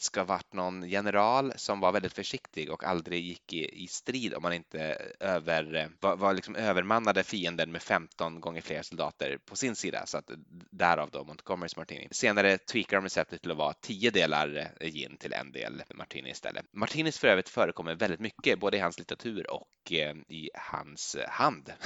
ska 0.00 0.20
ha 0.20 0.24
varit 0.24 0.52
någon 0.52 0.88
general 0.88 1.52
som 1.56 1.80
var 1.80 1.92
väldigt 1.92 2.12
försiktig 2.12 2.70
och 2.70 2.84
aldrig 2.84 3.24
gick 3.24 3.52
i, 3.52 3.84
i 3.84 3.86
strid 3.86 4.34
om 4.34 4.42
man 4.42 4.52
inte 4.52 4.80
över, 5.20 5.90
var, 6.00 6.16
var 6.16 6.34
liksom 6.34 6.56
övermannade 6.56 7.22
fienden 7.22 7.72
med 7.72 7.82
15 7.82 8.40
gånger 8.40 8.60
fler 8.60 8.82
soldater 8.82 9.38
på 9.44 9.56
sin 9.56 9.76
sida. 9.76 10.06
Så 10.06 10.18
att 10.18 10.30
därav 10.70 11.10
då 11.10 11.24
Montgomerys 11.24 11.76
Martini. 11.76 12.08
Senare 12.10 12.58
tweakar 12.58 12.96
de 12.96 13.04
receptet 13.04 13.42
till 13.42 13.50
att 13.50 13.56
vara 13.56 13.72
10 13.72 14.10
delar 14.10 14.72
gin 14.80 15.16
till 15.16 15.32
en 15.32 15.52
del 15.52 15.82
Martini 15.94 16.30
istället. 16.30 16.66
Martinis 16.72 17.18
för 17.18 17.28
övrigt 17.28 17.48
förekommer 17.48 17.94
väldigt 17.94 18.20
mycket, 18.20 18.60
både 18.60 18.76
i 18.76 18.80
hans 18.80 18.98
litteratur 18.98 19.50
och 19.50 19.92
eh, 19.92 20.14
i 20.28 20.50
hans 20.54 21.16
hand. 21.28 21.72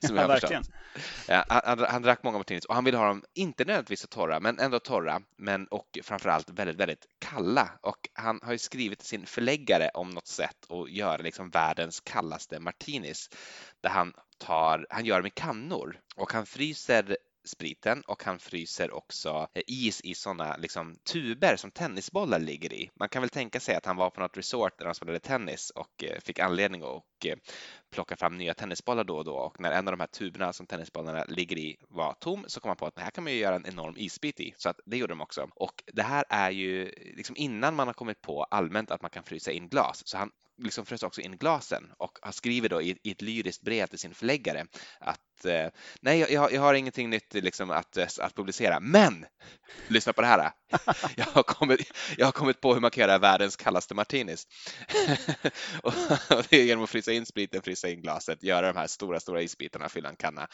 som 0.00 0.16
jag 0.16 0.24
ja, 0.24 0.26
verkligen. 0.26 0.62
Ja, 1.28 1.44
han, 1.48 1.78
han, 1.78 2.02
drack 2.02 2.22
många 2.22 2.38
Martinis 2.38 2.64
och 2.64 2.74
han 2.74 2.84
ville 2.84 2.96
ha 2.96 3.06
dem, 3.06 3.24
inte 3.34 3.64
nödvändigtvis 3.64 4.06
torra, 4.10 4.40
men 4.40 4.58
ändå 4.58 4.78
torra, 4.78 5.22
men 5.36 5.66
och 5.66 5.98
framförallt 6.02 6.50
väldigt, 6.50 6.76
väldigt 6.76 6.93
väldigt 6.94 7.08
kalla 7.18 7.78
och 7.82 8.08
han 8.12 8.40
har 8.42 8.52
ju 8.52 8.58
skrivit 8.58 8.98
till 8.98 9.08
sin 9.08 9.26
förläggare 9.26 9.90
om 9.94 10.10
något 10.10 10.26
sätt 10.26 10.70
att 10.70 10.90
göra 10.90 11.16
liksom 11.16 11.50
världens 11.50 12.00
kallaste 12.00 12.60
martinis 12.60 13.30
där 13.80 13.90
han 13.90 14.12
tar, 14.38 14.86
han 14.90 15.04
gör 15.04 15.22
med 15.22 15.34
kannor 15.34 16.00
och 16.16 16.32
han 16.32 16.46
fryser 16.46 17.16
spriten 17.44 18.02
och 18.06 18.24
han 18.24 18.38
fryser 18.38 18.94
också 18.94 19.48
eh, 19.54 19.62
is 19.66 20.00
i 20.00 20.14
sådana 20.14 20.56
liksom, 20.56 20.96
tuber 21.12 21.56
som 21.56 21.70
tennisbollar 21.70 22.38
ligger 22.38 22.72
i. 22.72 22.90
Man 22.94 23.08
kan 23.08 23.22
väl 23.22 23.30
tänka 23.30 23.60
sig 23.60 23.74
att 23.74 23.86
han 23.86 23.96
var 23.96 24.10
på 24.10 24.20
något 24.20 24.36
resort 24.36 24.78
där 24.78 24.86
han 24.86 24.94
spelade 24.94 25.20
tennis 25.20 25.70
och 25.70 26.04
eh, 26.04 26.20
fick 26.20 26.38
anledning 26.38 26.82
att 26.82 27.24
eh, 27.24 27.36
plocka 27.94 28.16
fram 28.16 28.38
nya 28.38 28.54
tennisbollar 28.54 29.04
då 29.04 29.16
och 29.16 29.24
då 29.24 29.34
och 29.34 29.60
när 29.60 29.72
en 29.72 29.88
av 29.88 29.92
de 29.92 30.00
här 30.00 30.06
tuberna 30.06 30.52
som 30.52 30.66
tennisbollarna 30.66 31.24
ligger 31.28 31.58
i 31.58 31.76
var 31.88 32.14
tom 32.20 32.44
så 32.46 32.60
kom 32.60 32.68
man 32.68 32.76
på 32.76 32.86
att 32.86 32.94
det 32.94 33.02
här 33.02 33.10
kan 33.10 33.24
man 33.24 33.32
ju 33.32 33.38
göra 33.38 33.56
en 33.56 33.66
enorm 33.66 33.94
isbit 33.96 34.40
i 34.40 34.54
så 34.56 34.68
att 34.68 34.80
det 34.86 34.96
gjorde 34.96 35.12
de 35.12 35.20
också. 35.20 35.48
Och 35.54 35.82
det 35.92 36.02
här 36.02 36.24
är 36.28 36.50
ju 36.50 36.92
liksom 37.16 37.36
innan 37.36 37.74
man 37.74 37.86
har 37.86 37.94
kommit 37.94 38.22
på 38.22 38.44
allmänt 38.44 38.90
att 38.90 39.02
man 39.02 39.10
kan 39.10 39.22
frysa 39.22 39.52
in 39.52 39.68
glas 39.68 40.02
så 40.06 40.18
han 40.18 40.30
liksom 40.58 40.86
frös 40.86 41.02
också 41.02 41.20
in 41.20 41.36
glasen 41.36 41.92
och 41.98 42.18
har 42.22 42.32
skrivit 42.32 42.70
då 42.70 42.82
i, 42.82 42.98
i 43.02 43.10
ett 43.10 43.22
lyriskt 43.22 43.62
brev 43.62 43.86
till 43.86 43.98
sin 43.98 44.14
förläggare 44.14 44.66
att 45.00 45.44
eh, 45.44 45.66
nej, 46.00 46.18
jag, 46.18 46.52
jag, 46.52 46.60
har 46.60 46.74
ingenting 46.74 47.10
nytt 47.10 47.34
liksom 47.34 47.70
att, 47.70 47.96
eh, 47.96 48.06
att 48.20 48.34
publicera, 48.34 48.80
men 48.80 49.26
lyssna 49.88 50.12
på 50.12 50.20
det 50.20 50.26
här. 50.26 50.50
Jag 51.16 51.24
har 51.24 51.42
kommit, 51.42 51.92
jag 52.16 52.26
har 52.26 52.32
kommit 52.32 52.60
på 52.60 52.74
hur 52.74 52.80
man 52.80 52.90
kan 52.90 53.00
göra 53.00 53.18
världens 53.18 53.56
kallaste 53.56 53.94
martinis. 53.94 54.46
och 55.82 55.92
det 56.48 56.56
är 56.56 56.64
genom 56.64 56.84
att 56.84 56.90
frysa 56.90 57.12
in 57.12 57.26
spriten, 57.26 57.62
frysa 57.62 57.83
in 57.88 58.02
glaset, 58.02 58.42
göra 58.42 58.72
de 58.72 58.78
här 58.78 58.86
stora, 58.86 59.20
stora 59.20 59.42
isbitarna, 59.42 59.88
fylla 59.88 60.08
en 60.08 60.16
kanna 60.16 60.48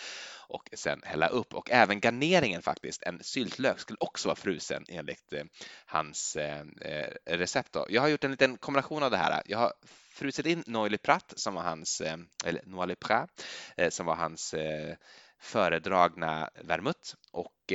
och 0.49 0.69
sen 0.73 1.01
hälla 1.05 1.29
upp. 1.29 1.55
Och 1.55 1.71
även 1.71 2.01
garneringen 2.01 2.63
faktiskt, 2.63 3.03
en 3.03 3.23
syltlök 3.23 3.81
skulle 3.81 3.97
också 4.01 4.29
vara 4.29 4.37
frusen 4.37 4.85
enligt 4.89 5.33
eh, 5.33 5.45
hans 5.87 6.37
eh, 6.37 6.65
eh 6.81 7.13
recept. 7.27 7.73
Då. 7.73 7.87
Jag 7.89 8.03
har 8.03 8.09
gjort 8.09 8.25
en 8.25 8.31
liten 8.31 8.57
kombination 8.57 9.03
av 9.03 9.11
det 9.11 9.17
här. 9.17 9.43
Jag 9.47 9.59
har 9.59 9.73
frusit 10.11 10.47
in 10.47 10.65
Noily 10.67 10.99
Pratt 10.99 11.33
som 11.37 11.55
var 11.55 11.63
hans, 11.63 12.01
eh, 12.01 12.17
eller 12.45 12.63
Noily 12.67 12.95
Prat, 12.95 13.45
eh, 13.77 13.91
som 13.91 14.07
var 14.07 14.15
hans 14.15 14.55
eh, 14.55 14.97
föredragna 15.39 16.51
vermouth 16.61 17.15
och 17.33 17.73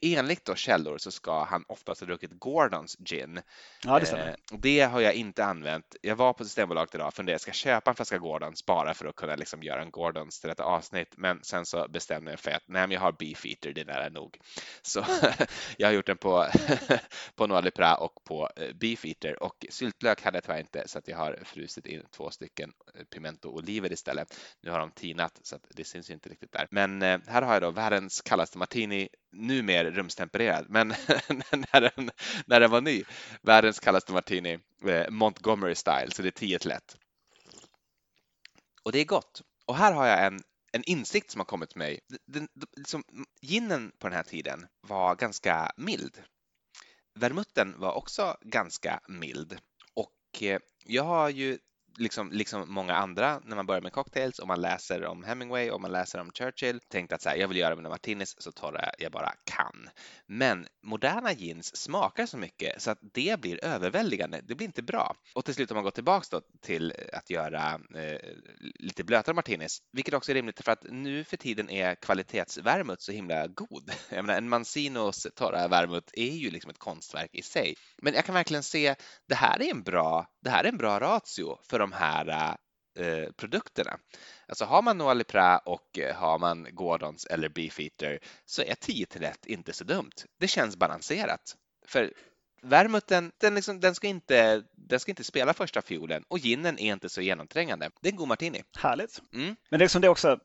enligt 0.00 0.44
då 0.44 0.54
källor 0.54 0.98
så 0.98 1.10
ska 1.10 1.44
han 1.44 1.64
oftast 1.68 2.00
ha 2.00 2.06
druckit 2.06 2.30
Gordons 2.32 2.96
gin. 2.98 3.40
Ja, 3.84 3.98
det. 4.00 4.12
Eh, 4.12 4.34
det 4.58 4.80
har 4.80 5.00
jag 5.00 5.14
inte 5.14 5.44
använt. 5.44 5.96
Jag 6.02 6.16
var 6.16 6.32
på 6.32 6.44
Systembolaget 6.44 6.94
idag 6.94 7.06
och 7.06 7.14
funderade, 7.14 7.38
ska 7.38 7.48
jag 7.48 7.56
köpa 7.56 7.90
en 7.90 7.94
flaska 7.94 8.18
Gordons 8.18 8.66
bara 8.66 8.94
för 8.94 9.06
att 9.06 9.16
kunna 9.16 9.36
liksom 9.36 9.62
göra 9.62 9.82
en 9.82 9.90
Gordons 9.90 10.40
till 10.40 10.48
detta 10.48 10.64
avsnitt? 10.64 11.14
Men 11.16 11.44
sen 11.44 11.66
så 11.66 11.88
bestämde 11.88 12.30
jag 12.30 12.40
för 12.40 12.50
att 12.50 12.62
nej, 12.66 12.82
men 12.82 12.90
jag 12.90 13.00
har 13.00 13.12
Beefeater, 13.12 13.72
det 13.72 13.80
är 13.80 13.84
nära 13.84 14.08
nog. 14.08 14.38
Så 14.82 15.04
jag 15.76 15.88
har 15.88 15.92
gjort 15.92 16.06
den 16.06 16.18
på, 16.18 16.46
på 17.34 17.46
Noir 17.46 17.62
Lepra 17.62 17.94
och 17.96 18.24
på 18.24 18.50
eh, 18.56 18.74
Beefeater 18.74 19.42
och 19.42 19.66
syltlök 19.70 20.22
hade 20.22 20.36
jag 20.36 20.44
tyvärr 20.44 20.60
inte 20.60 20.88
så 20.88 20.98
att 20.98 21.08
jag 21.08 21.16
har 21.16 21.38
frusit 21.44 21.86
in 21.86 22.02
två 22.10 22.30
stycken 22.30 22.72
eh, 22.94 23.04
pimento 23.04 23.48
oliver 23.48 23.92
istället. 23.92 24.38
Nu 24.60 24.70
har 24.70 24.78
de 24.78 24.90
tinat 24.90 25.40
så 25.42 25.56
att 25.56 25.66
det 25.70 25.84
syns 25.84 26.10
inte 26.10 26.28
riktigt 26.28 26.52
där. 26.52 26.66
Men 26.70 27.02
här 27.02 27.42
har 27.42 27.52
jag 27.52 27.62
då 27.62 27.70
världens 27.70 28.20
kallaste 28.20 28.58
martini 28.58 29.08
numera 29.32 29.90
rumstempererad, 29.90 30.66
men 30.68 30.88
när, 31.28 31.80
den, 31.80 32.10
när 32.46 32.60
den 32.60 32.70
var 32.70 32.80
ny, 32.80 33.04
världens 33.42 33.80
kallaste 33.80 34.12
martini, 34.12 34.58
eh, 34.86 35.10
Montgomery 35.10 35.74
style, 35.74 36.10
så 36.10 36.22
det 36.22 36.28
är 36.28 36.30
10 36.30 36.58
till 36.58 36.70
1. 36.70 36.96
Och 38.82 38.92
det 38.92 38.98
är 38.98 39.04
gott. 39.04 39.42
Och 39.66 39.76
här 39.76 39.92
har 39.92 40.06
jag 40.06 40.26
en, 40.26 40.40
en 40.72 40.82
insikt 40.84 41.30
som 41.30 41.40
har 41.40 41.46
kommit 41.46 41.70
till 41.70 41.78
mig. 41.78 42.00
Den, 42.26 42.48
liksom, 42.76 43.04
ginen 43.40 43.92
på 43.98 44.08
den 44.08 44.16
här 44.16 44.22
tiden 44.22 44.66
var 44.80 45.14
ganska 45.14 45.72
mild. 45.76 46.22
Vermutten 47.14 47.74
var 47.78 47.92
också 47.92 48.36
ganska 48.40 49.00
mild 49.08 49.58
och 49.94 50.42
eh, 50.42 50.60
jag 50.84 51.04
har 51.04 51.28
ju 51.28 51.58
liksom, 51.96 52.32
liksom 52.32 52.74
många 52.74 52.94
andra 52.94 53.40
när 53.44 53.56
man 53.56 53.66
börjar 53.66 53.82
med 53.82 53.92
cocktails 53.92 54.38
och 54.38 54.48
man 54.48 54.60
läser 54.60 55.04
om 55.04 55.24
Hemingway 55.24 55.70
och 55.70 55.80
man 55.80 55.92
läser 55.92 56.20
om 56.20 56.30
Churchill 56.32 56.80
tänkt 56.88 57.12
att 57.12 57.22
så 57.22 57.28
här, 57.28 57.36
jag 57.36 57.48
vill 57.48 57.56
göra 57.56 57.76
mina 57.76 57.88
martinis 57.88 58.34
så 58.38 58.52
torra 58.52 58.90
jag 58.98 59.12
bara 59.12 59.32
kan. 59.44 59.88
Men 60.26 60.66
moderna 60.82 61.32
gins 61.32 61.76
smakar 61.76 62.26
så 62.26 62.36
mycket 62.36 62.82
så 62.82 62.90
att 62.90 62.98
det 63.14 63.40
blir 63.40 63.64
överväldigande. 63.64 64.40
Det 64.44 64.54
blir 64.54 64.66
inte 64.66 64.82
bra. 64.82 65.16
Och 65.34 65.44
till 65.44 65.54
slut 65.54 65.70
om 65.70 65.74
man 65.74 65.84
går 65.84 65.90
tillbaks 65.90 66.28
då 66.28 66.40
till 66.60 66.94
att 67.12 67.30
göra 67.30 67.80
eh, 67.94 68.20
lite 68.60 69.04
blötare 69.04 69.34
martinis, 69.34 69.78
vilket 69.92 70.14
också 70.14 70.32
är 70.32 70.34
rimligt 70.34 70.64
för 70.64 70.72
att 70.72 70.84
nu 70.90 71.24
för 71.24 71.36
tiden 71.36 71.70
är 71.70 71.94
kvalitetsvermut 71.94 73.00
så 73.02 73.12
himla 73.12 73.46
god. 73.46 73.92
Jag 74.10 74.24
menar, 74.24 74.38
en 74.38 74.48
Mancinos 74.48 75.26
torra 75.36 75.68
vermut 75.68 76.10
är 76.12 76.32
ju 76.32 76.50
liksom 76.50 76.70
ett 76.70 76.78
konstverk 76.78 77.30
i 77.32 77.42
sig. 77.42 77.74
Men 78.02 78.14
jag 78.14 78.24
kan 78.24 78.34
verkligen 78.34 78.62
se, 78.62 78.94
det 79.28 79.34
här 79.34 79.62
är 79.62 79.70
en 79.70 79.82
bra, 79.82 80.26
det 80.42 80.50
här 80.50 80.64
är 80.64 80.68
en 80.68 80.76
bra 80.76 81.00
ratio 81.00 81.58
för 81.70 81.78
de 81.78 81.92
här 81.92 82.56
eh, 82.98 83.32
produkterna. 83.36 83.98
Alltså 84.48 84.64
har 84.64 84.82
man 84.82 84.98
Noah 84.98 85.16
Lepra 85.16 85.58
och 85.58 85.98
eh, 85.98 86.16
har 86.16 86.38
man 86.38 86.66
Gordons 86.70 87.26
eller 87.26 87.48
Beefeater 87.48 88.18
så 88.44 88.62
är 88.62 88.74
10 88.74 89.06
till 89.06 89.24
1 89.24 89.46
inte 89.46 89.72
så 89.72 89.84
dumt. 89.84 90.12
Det 90.40 90.48
känns 90.48 90.76
balanserat. 90.76 91.56
För 91.86 92.12
Vermuten, 92.64 93.32
den, 93.40 93.54
liksom, 93.54 93.80
den, 93.80 93.94
ska 93.94 94.06
inte, 94.06 94.62
den 94.72 95.00
ska 95.00 95.12
inte 95.12 95.24
spela 95.24 95.54
första 95.54 95.82
fiolen 95.82 96.24
och 96.28 96.38
ginen 96.38 96.78
är 96.78 96.92
inte 96.92 97.08
så 97.08 97.20
genomträngande. 97.20 97.90
Det 98.00 98.08
är 98.08 98.12
en 98.12 98.16
god 98.16 98.28
martini. 98.28 98.62
Härligt. 98.78 99.22
Mm. 99.34 99.56
Men 99.70 99.78
det 99.78 99.84
är 99.84 99.88
som 99.88 100.02
det 100.02 100.08
också, 100.08 100.38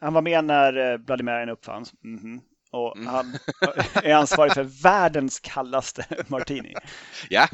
han 0.00 0.14
var 0.14 0.22
med 0.22 0.44
när 0.44 0.92
eh, 0.92 0.96
Bloody 0.98 1.24
Mary 1.24 1.52
uppfanns. 1.52 1.92
Mm 2.04 2.18
-hmm 2.20 2.49
och 2.70 2.96
mm. 2.96 3.08
han 3.08 3.38
är 4.04 4.14
ansvarig 4.14 4.52
för 4.52 4.82
världens 4.82 5.40
kallaste 5.40 6.06
martini. 6.28 6.74
Ja. 7.28 7.48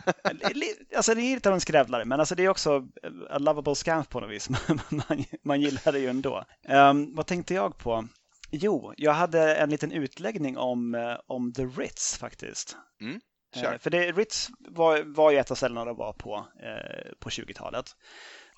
Alltså 0.96 1.14
det 1.14 1.20
är 1.20 1.34
lite 1.34 1.48
av 1.48 1.54
en 1.54 1.60
skrävlare, 1.60 2.04
men 2.04 2.20
alltså 2.20 2.34
det 2.34 2.44
är 2.44 2.48
också 2.48 2.88
a 3.30 3.38
lovable 3.38 3.74
scamp 3.74 4.10
på 4.10 4.20
något 4.20 4.30
vis. 4.30 4.50
man, 4.88 5.24
man 5.42 5.60
gillar 5.60 5.92
det 5.92 5.98
ju 5.98 6.08
ändå. 6.08 6.44
Um, 6.68 7.14
vad 7.14 7.26
tänkte 7.26 7.54
jag 7.54 7.78
på? 7.78 8.08
Jo, 8.50 8.92
jag 8.96 9.12
hade 9.12 9.54
en 9.54 9.70
liten 9.70 9.92
utläggning 9.92 10.58
om, 10.58 10.94
eh, 10.94 11.16
om 11.26 11.52
The 11.52 11.64
Ritz 11.64 12.18
faktiskt. 12.18 12.76
Mm. 13.00 13.20
kör. 13.54 13.78
För 13.78 13.90
det, 13.90 14.12
Ritz 14.12 14.48
var, 14.58 15.02
var 15.02 15.30
ju 15.30 15.38
ett 15.38 15.50
av 15.50 15.54
ställena 15.54 15.84
de 15.84 15.96
var 15.96 16.12
på 16.12 16.46
eh, 16.62 17.12
på 17.20 17.28
20-talet. 17.28 17.86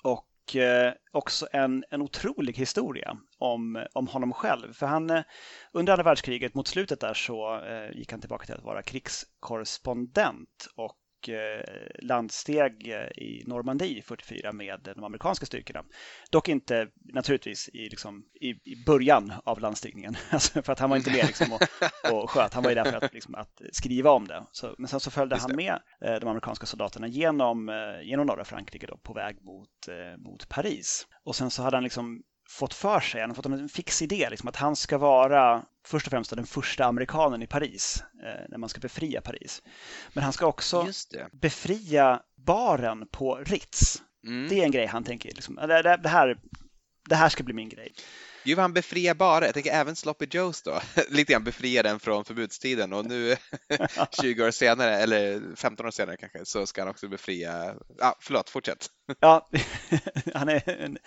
Och 0.01 0.28
eh, 0.55 0.93
också 1.11 1.47
en, 1.51 1.83
en 1.89 2.01
otrolig 2.01 2.53
historia 2.53 3.17
om, 3.37 3.85
om 3.93 4.07
honom 4.07 4.33
själv. 4.33 4.73
För 4.73 4.85
han, 4.85 5.09
eh, 5.09 5.23
under 5.73 5.93
andra 5.93 6.03
världskriget, 6.03 6.53
mot 6.53 6.67
slutet 6.67 6.99
där, 6.99 7.13
så 7.13 7.61
eh, 7.61 7.97
gick 7.97 8.11
han 8.11 8.21
tillbaka 8.21 8.45
till 8.45 8.55
att 8.55 8.63
vara 8.63 8.81
krigskorrespondent 8.81 10.67
och 10.75 10.98
Eh, 11.27 11.61
landsteg 12.01 12.87
eh, 12.87 13.23
i 13.23 13.43
Normandie 13.47 14.01
44 14.01 14.51
med 14.51 14.89
de 14.95 15.03
amerikanska 15.03 15.45
styrkorna. 15.45 15.83
Dock 16.31 16.49
inte 16.49 16.87
naturligtvis 17.13 17.69
i, 17.69 17.89
liksom, 17.89 18.23
i, 18.41 18.49
i 18.49 18.83
början 18.85 19.33
av 19.43 19.59
landstigningen, 19.59 20.15
alltså 20.29 20.61
för 20.61 20.73
att 20.73 20.79
han 20.79 20.89
var 20.89 20.97
inte 20.97 21.11
med 21.11 21.25
liksom, 21.25 21.53
och, 21.53 21.61
och 22.13 22.29
sköt. 22.29 22.53
Han 22.53 22.63
var 22.63 22.71
ju 22.71 22.75
där 22.75 22.91
för 22.91 23.05
att, 23.05 23.13
liksom, 23.13 23.35
att 23.35 23.61
skriva 23.71 24.11
om 24.11 24.27
det. 24.27 24.45
Så, 24.51 24.75
men 24.77 24.87
sen 24.87 24.99
så 24.99 25.11
följde 25.11 25.35
han 25.35 25.55
med 25.55 25.79
eh, 26.05 26.15
de 26.15 26.27
amerikanska 26.27 26.65
soldaterna 26.65 27.07
genom, 27.07 27.71
genom 28.03 28.27
norra 28.27 28.45
Frankrike 28.45 28.87
då, 28.87 28.97
på 28.97 29.13
väg 29.13 29.41
mot, 29.41 29.69
mot 30.17 30.49
Paris. 30.49 31.07
Och 31.23 31.35
sen 31.35 31.51
så 31.51 31.63
hade 31.63 31.77
han 31.77 31.83
liksom 31.83 32.23
fått 32.49 32.73
för 32.73 32.99
sig, 32.99 33.21
han 33.21 33.29
har 33.29 33.35
fått 33.35 33.45
en 33.45 33.69
fix 33.69 34.01
idé, 34.01 34.27
liksom, 34.29 34.49
att 34.49 34.55
han 34.55 34.75
ska 34.75 34.97
vara 34.97 35.63
först 35.85 36.07
och 36.07 36.11
främst 36.11 36.35
den 36.35 36.45
första 36.45 36.85
amerikanen 36.85 37.41
i 37.41 37.47
Paris, 37.47 38.03
eh, 38.23 38.45
när 38.49 38.57
man 38.57 38.69
ska 38.69 38.79
befria 38.79 39.21
Paris. 39.21 39.61
Men 40.13 40.23
han 40.23 40.33
ska 40.33 40.45
också 40.45 40.87
befria 41.31 42.21
baren 42.45 43.07
på 43.11 43.35
Ritz. 43.35 44.01
Mm. 44.27 44.49
Det 44.49 44.59
är 44.59 44.63
en 44.63 44.71
grej 44.71 44.85
han 44.85 45.03
tänker, 45.03 45.29
liksom, 45.33 45.55
det, 45.55 45.81
det, 45.81 45.97
det, 46.03 46.09
här, 46.09 46.37
det 47.09 47.15
här 47.15 47.29
ska 47.29 47.43
bli 47.43 47.53
min 47.53 47.69
grej. 47.69 47.93
Vad 48.45 48.57
han 48.59 48.73
befriar 48.73 49.13
bara, 49.13 49.45
jag 49.45 49.53
tänker 49.53 49.71
även 49.71 49.95
Sloppy 49.95 50.27
Joes 50.31 50.61
då, 50.61 50.81
lite 51.09 51.33
grann 51.33 51.43
befriar 51.43 51.83
den 51.83 51.99
från 51.99 52.25
förbudstiden 52.25 52.93
och 52.93 53.05
nu 53.05 53.35
20 54.21 54.47
år 54.47 54.51
senare, 54.51 54.97
eller 54.97 55.55
15 55.55 55.85
år 55.85 55.91
senare 55.91 56.17
kanske, 56.17 56.45
så 56.45 56.65
ska 56.65 56.81
han 56.81 56.89
också 56.89 57.07
befria, 57.07 57.75
ja 57.97 58.15
förlåt, 58.19 58.49
fortsätt. 58.49 58.87
Ja, 59.19 59.49
han 60.33 60.49
är 60.49 60.69
en, 60.69 60.97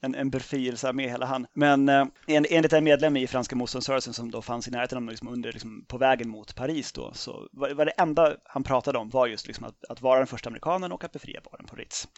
en, 0.00 0.14
en 0.14 0.30
befrielsearmé 0.30 1.08
hela 1.08 1.26
han. 1.26 1.46
Men 1.54 1.88
eh, 1.88 2.06
en, 2.26 2.46
enligt 2.50 2.72
en 2.72 2.84
medlem 2.84 3.16
i 3.16 3.26
franska 3.26 3.56
motståndsrörelsen 3.56 4.14
som 4.14 4.30
då 4.30 4.42
fanns 4.42 4.68
i 4.68 4.70
närheten 4.70 4.98
av 4.98 5.04
liksom 5.04 5.28
under, 5.28 5.52
liksom, 5.52 5.84
på 5.88 5.98
vägen 5.98 6.28
mot 6.28 6.54
Paris 6.54 6.92
då, 6.92 7.12
så 7.14 7.48
var, 7.52 7.70
var 7.70 7.84
det 7.84 7.90
enda 7.90 8.36
han 8.44 8.64
pratade 8.64 8.98
om 8.98 9.08
var 9.08 9.26
just 9.26 9.46
liksom 9.46 9.64
att, 9.64 9.84
att 9.88 10.02
vara 10.02 10.18
den 10.18 10.26
första 10.26 10.48
amerikanen 10.48 10.92
och 10.92 11.04
att 11.04 11.12
befria 11.12 11.40
baren 11.40 11.66
på 11.66 11.76
Ritz. 11.76 12.08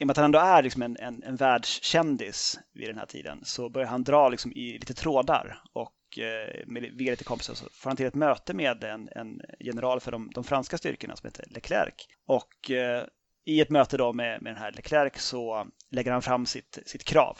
I 0.00 0.04
och 0.04 0.06
med 0.06 0.10
att 0.10 0.16
han 0.16 0.24
ändå 0.24 0.38
är 0.38 0.62
liksom 0.62 0.82
en, 0.82 0.96
en, 0.96 1.22
en 1.22 1.36
världskändis 1.36 2.58
vid 2.74 2.88
den 2.88 2.98
här 2.98 3.06
tiden 3.06 3.40
så 3.44 3.70
börjar 3.70 3.88
han 3.88 4.04
dra 4.04 4.28
liksom 4.28 4.52
i 4.52 4.72
lite 4.72 4.94
trådar 4.94 5.62
och 5.72 6.18
eh, 6.18 6.66
med, 6.66 6.82
via 6.82 7.10
lite 7.10 7.24
kompisar 7.24 7.54
så 7.54 7.66
får 7.72 7.90
han 7.90 7.96
till 7.96 8.06
ett 8.06 8.14
möte 8.14 8.54
med 8.54 8.84
en, 8.84 9.08
en 9.08 9.40
general 9.60 10.00
för 10.00 10.12
de, 10.12 10.30
de 10.34 10.44
franska 10.44 10.78
styrkorna 10.78 11.16
som 11.16 11.26
heter 11.26 11.44
Leclerc. 11.50 11.94
Och 12.26 12.70
eh, 12.70 13.04
i 13.48 13.60
ett 13.60 13.70
möte 13.70 13.96
då 13.96 14.12
med, 14.12 14.42
med 14.42 14.52
den 14.54 14.62
här 14.62 14.72
Leclerc 14.72 15.12
så 15.16 15.66
lägger 15.90 16.12
han 16.12 16.22
fram 16.22 16.46
sitt, 16.46 16.78
sitt 16.86 17.04
krav. 17.04 17.38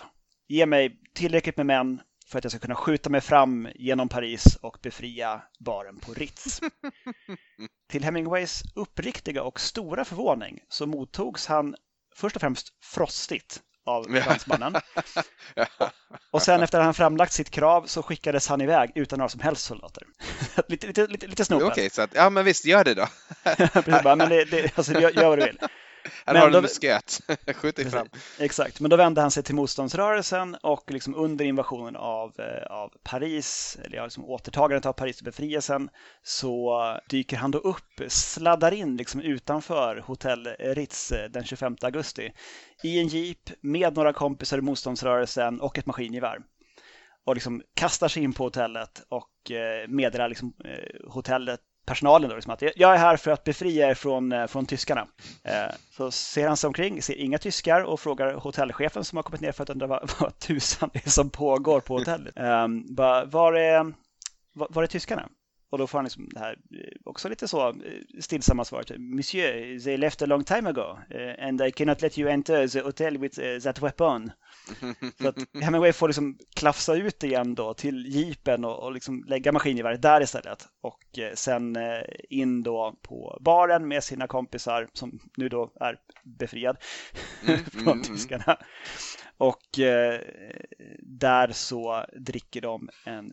Ge 0.49 0.67
mig 0.67 1.01
tillräckligt 1.15 1.57
med 1.57 1.67
män 1.67 2.01
för 2.31 2.39
att 2.39 2.45
jag 2.45 2.51
ska 2.51 2.59
kunna 2.59 2.75
skjuta 2.75 3.11
mig 3.11 3.21
fram 3.21 3.69
genom 3.75 4.09
Paris 4.09 4.57
och 4.57 4.79
befria 4.83 5.43
baren 5.59 5.99
på 6.01 6.15
Ritz. 6.15 6.61
Till 7.91 8.05
Hemingways 8.05 8.63
uppriktiga 8.75 9.43
och 9.43 9.61
stora 9.61 10.05
förvåning 10.05 10.61
så 10.69 10.87
mottogs 10.87 11.47
han 11.47 11.75
först 12.17 12.37
och 12.37 12.41
främst 12.41 12.69
frostigt 12.83 13.63
av 13.87 14.05
fransmannen. 14.05 14.75
och 16.31 16.43
sen 16.43 16.63
efter 16.63 16.79
att 16.79 16.85
han 16.85 16.95
framlagt 16.95 17.33
sitt 17.33 17.51
krav 17.51 17.87
så 17.87 18.03
skickades 18.03 18.49
han 18.49 18.61
iväg 18.61 18.93
utan 18.95 19.19
några 19.19 19.29
som 19.29 19.41
helst 19.41 19.65
soldater. 19.65 20.03
lite, 20.69 20.87
lite, 20.87 21.07
lite, 21.07 21.27
lite. 21.27 21.55
Okej, 21.55 21.67
okay, 21.67 21.91
så 21.91 22.03
att, 22.03 22.15
ja 22.15 22.31
men 22.31 22.45
visst, 22.45 22.65
gör 22.65 22.85
det 22.85 22.95
då. 22.95 23.07
Precis, 23.45 24.03
bara, 24.03 24.17
men 24.17 24.29
det, 24.29 24.45
det, 24.45 24.79
alltså, 24.79 24.93
gör, 24.93 25.11
gör 25.11 25.29
vad 25.29 25.39
du 25.39 25.45
vill. 25.45 25.59
Här 26.27 26.35
men 26.35 26.43
har 26.43 26.51
du 26.51 26.57
en 26.57 26.63
musköt, 26.63 27.21
skjut 27.55 27.77
dig 27.77 27.91
fram. 27.91 28.09
Exakt, 28.39 28.81
men 28.81 28.91
då 28.91 28.97
vände 28.97 29.21
han 29.21 29.31
sig 29.31 29.43
till 29.43 29.55
motståndsrörelsen 29.55 30.55
och 30.55 30.91
liksom 30.91 31.15
under 31.15 31.45
invasionen 31.45 31.97
av, 31.97 32.33
eh, 32.39 32.67
av 32.71 32.93
Paris, 33.03 33.79
eller 33.85 33.97
ja, 33.97 34.05
liksom 34.05 34.25
återtagandet 34.25 34.87
av 34.87 34.93
Paris 34.93 35.21
och 35.21 35.25
befrielsen, 35.25 35.91
så 36.23 36.83
dyker 37.09 37.37
han 37.37 37.51
då 37.51 37.59
upp, 37.59 38.01
sladdar 38.09 38.73
in 38.73 38.97
liksom 38.97 39.21
utanför 39.21 39.97
hotell 40.07 40.47
Ritz 40.59 41.13
eh, 41.13 41.31
den 41.31 41.45
25 41.45 41.77
augusti 41.83 42.33
i 42.85 43.01
en 43.01 43.09
jeep 43.09 43.51
med 43.61 43.97
några 43.97 44.13
kompisar 44.13 44.59
i 44.59 44.61
motståndsrörelsen 44.61 45.61
och 45.61 45.79
ett 45.79 45.87
maskingevär 45.87 46.39
och 47.27 47.35
liksom 47.35 47.63
kastar 47.75 48.09
sig 48.09 48.23
in 48.23 48.33
på 48.33 48.45
hotellet 48.45 49.03
och 49.09 49.51
eh, 49.51 49.89
meddelar 49.89 50.29
liksom, 50.29 50.55
hotellet 51.09 51.61
personalen 51.89 52.31
då, 52.31 52.37
liksom 52.37 52.53
att 52.53 52.63
jag 52.77 52.95
är 52.95 52.99
här 52.99 53.17
för 53.17 53.31
att 53.31 53.45
befria 53.45 53.91
er 53.91 53.95
från, 53.95 54.33
eh, 54.33 54.47
från 54.47 54.67
tyskarna. 54.67 55.07
Eh, 55.45 55.75
så 55.91 56.11
ser 56.11 56.49
han 56.49 56.57
sig 56.57 56.69
omkring, 56.69 57.03
ser 57.03 57.15
inga 57.15 57.39
tyskar 57.39 57.83
och 57.83 58.01
frågar 58.01 58.35
hotellchefen 58.35 59.05
som 59.05 59.17
har 59.17 59.23
kommit 59.23 59.41
ner 59.41 59.53
för 59.53 59.63
att 59.63 59.71
undra 59.71 59.87
vad, 59.87 60.11
vad 60.21 60.39
tusan 60.39 60.91
det 60.93 61.07
är 61.07 61.11
som 61.11 61.31
pågår 61.31 61.81
på 61.81 61.99
hotellet. 61.99 62.35
Ehm, 62.37 62.95
bara, 62.95 63.25
var, 63.25 63.53
är, 63.53 63.93
var, 64.53 64.67
var 64.71 64.83
är 64.83 64.87
tyskarna? 64.87 65.29
Och 65.71 65.79
då 65.79 65.87
får 65.87 65.99
han 65.99 66.05
liksom 66.05 66.29
det 66.29 66.41
här 66.41 66.53
eh, 66.53 66.99
också 67.05 67.29
lite 67.29 67.49
så 67.49 67.75
stillsamma 68.21 68.65
svaret. 68.65 68.91
Monsieur, 68.99 69.81
they 69.85 69.97
left 69.97 70.23
a 70.23 70.27
long 70.27 70.45
time 70.45 70.69
ago 70.69 70.99
and 71.39 71.63
I 71.63 71.71
cannot 71.71 72.03
let 72.03 72.19
you 72.19 72.31
enter 72.31 72.69
the 72.69 72.81
hotel 72.81 73.19
with 73.19 73.41
that 73.63 73.83
weapon. 73.83 74.31
Så 75.23 75.29
att 75.29 75.37
Hemingway 75.63 75.93
får 75.93 76.09
liksom 76.09 76.39
klafsa 76.57 76.95
ut 76.95 77.25
igen 77.25 77.55
då 77.55 77.75
till 77.75 78.07
jeepen 78.07 78.65
och, 78.65 78.83
och 78.83 78.93
liksom 78.93 79.25
lägga 79.25 79.53
maskingeväret 79.53 80.03
där 80.03 80.21
istället. 80.21 80.69
Och 80.81 81.19
eh, 81.19 81.35
sen 81.35 81.77
eh, 81.77 82.03
in 82.29 82.63
då 82.63 82.99
på 83.03 83.39
baren 83.41 83.89
med 83.89 84.05
sina 84.05 84.27
kompisar 84.27 84.89
som 84.93 85.19
nu 85.37 85.49
då 85.49 85.73
är 85.81 85.99
befriad 86.25 86.77
mm, 87.47 87.65
från 87.73 87.83
mm, 87.83 87.93
mm, 87.93 88.03
tyskarna. 88.03 88.59
Och 89.39 89.79
eh, 89.79 90.21
där 90.99 91.53
så 91.53 92.05
dricker 92.13 92.61
de 92.61 92.89
en 93.05 93.33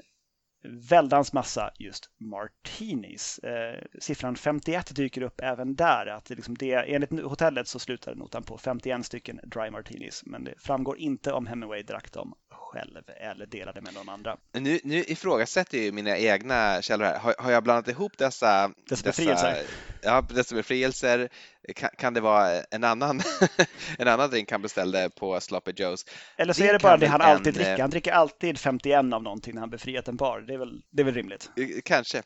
väldans 0.69 1.33
massa 1.33 1.71
just 1.79 2.09
martinis. 2.17 3.39
Eh, 3.39 3.83
siffran 3.99 4.35
51 4.35 4.95
dyker 4.95 5.21
upp 5.21 5.41
även 5.43 5.75
där. 5.75 6.07
Att 6.07 6.25
det 6.25 6.35
liksom 6.35 6.55
det, 6.55 6.73
enligt 6.73 7.21
hotellet 7.23 7.67
så 7.67 7.79
slutar 7.79 8.15
notan 8.15 8.43
på 8.43 8.57
51 8.57 9.05
stycken 9.05 9.39
dry 9.43 9.71
martinis. 9.71 10.23
Men 10.25 10.43
det 10.43 10.53
framgår 10.57 10.97
inte 10.97 11.33
om 11.33 11.47
Hemingway 11.47 11.83
drack 11.83 12.11
dem 12.11 12.33
själv 12.57 13.01
eller 13.17 13.45
delade 13.45 13.81
med 13.81 13.93
någon 13.93 14.09
andra. 14.09 14.37
Nu, 14.53 14.79
nu 14.83 15.03
ifrågasätter 15.07 15.77
jag 15.77 15.85
ju 15.85 15.91
mina 15.91 16.17
egna 16.17 16.81
källor 16.81 17.05
här. 17.05 17.19
Har, 17.19 17.35
har 17.39 17.51
jag 17.51 17.63
blandat 17.63 17.87
ihop 17.87 18.17
dessa, 18.17 18.71
dessa 18.89 19.03
befrielser? 19.03 19.63
ja, 20.01 20.21
dessa 20.29 20.55
befrielser. 20.55 21.29
Kan, 21.75 21.89
kan, 21.97 22.13
det 22.13 22.21
vara 22.21 22.61
en 22.71 22.83
annan, 22.83 23.21
en 23.97 24.07
annan 24.07 24.29
drink 24.29 24.51
han 24.51 24.61
beställde 24.61 25.09
på 25.09 25.39
Sloppy 25.41 25.71
Joes? 25.75 26.05
Eller 26.37 26.53
så 26.53 26.61
det 26.61 26.69
är 26.69 26.73
det 26.73 26.79
bara 26.79 26.97
det 26.97 27.07
han 27.07 27.21
alltid 27.21 27.47
en, 27.47 27.53
dricker. 27.53 27.75
Eh, 27.75 27.81
han 27.81 27.89
dricker 27.89 28.11
alltid 28.11 28.59
51 28.59 28.97
av 28.97 29.23
någonting 29.23 29.53
när 29.53 29.61
han 29.61 29.69
befriat 29.69 30.07
en 30.07 30.15
bar. 30.15 30.39
Det 30.41 30.53
är 30.53 30.57
väl, 30.57 30.81
det 30.91 31.01
är 31.01 31.05
väl 31.05 31.13
rimligt? 31.13 31.49
Eh, 31.57 31.67
kanske. 31.85 32.21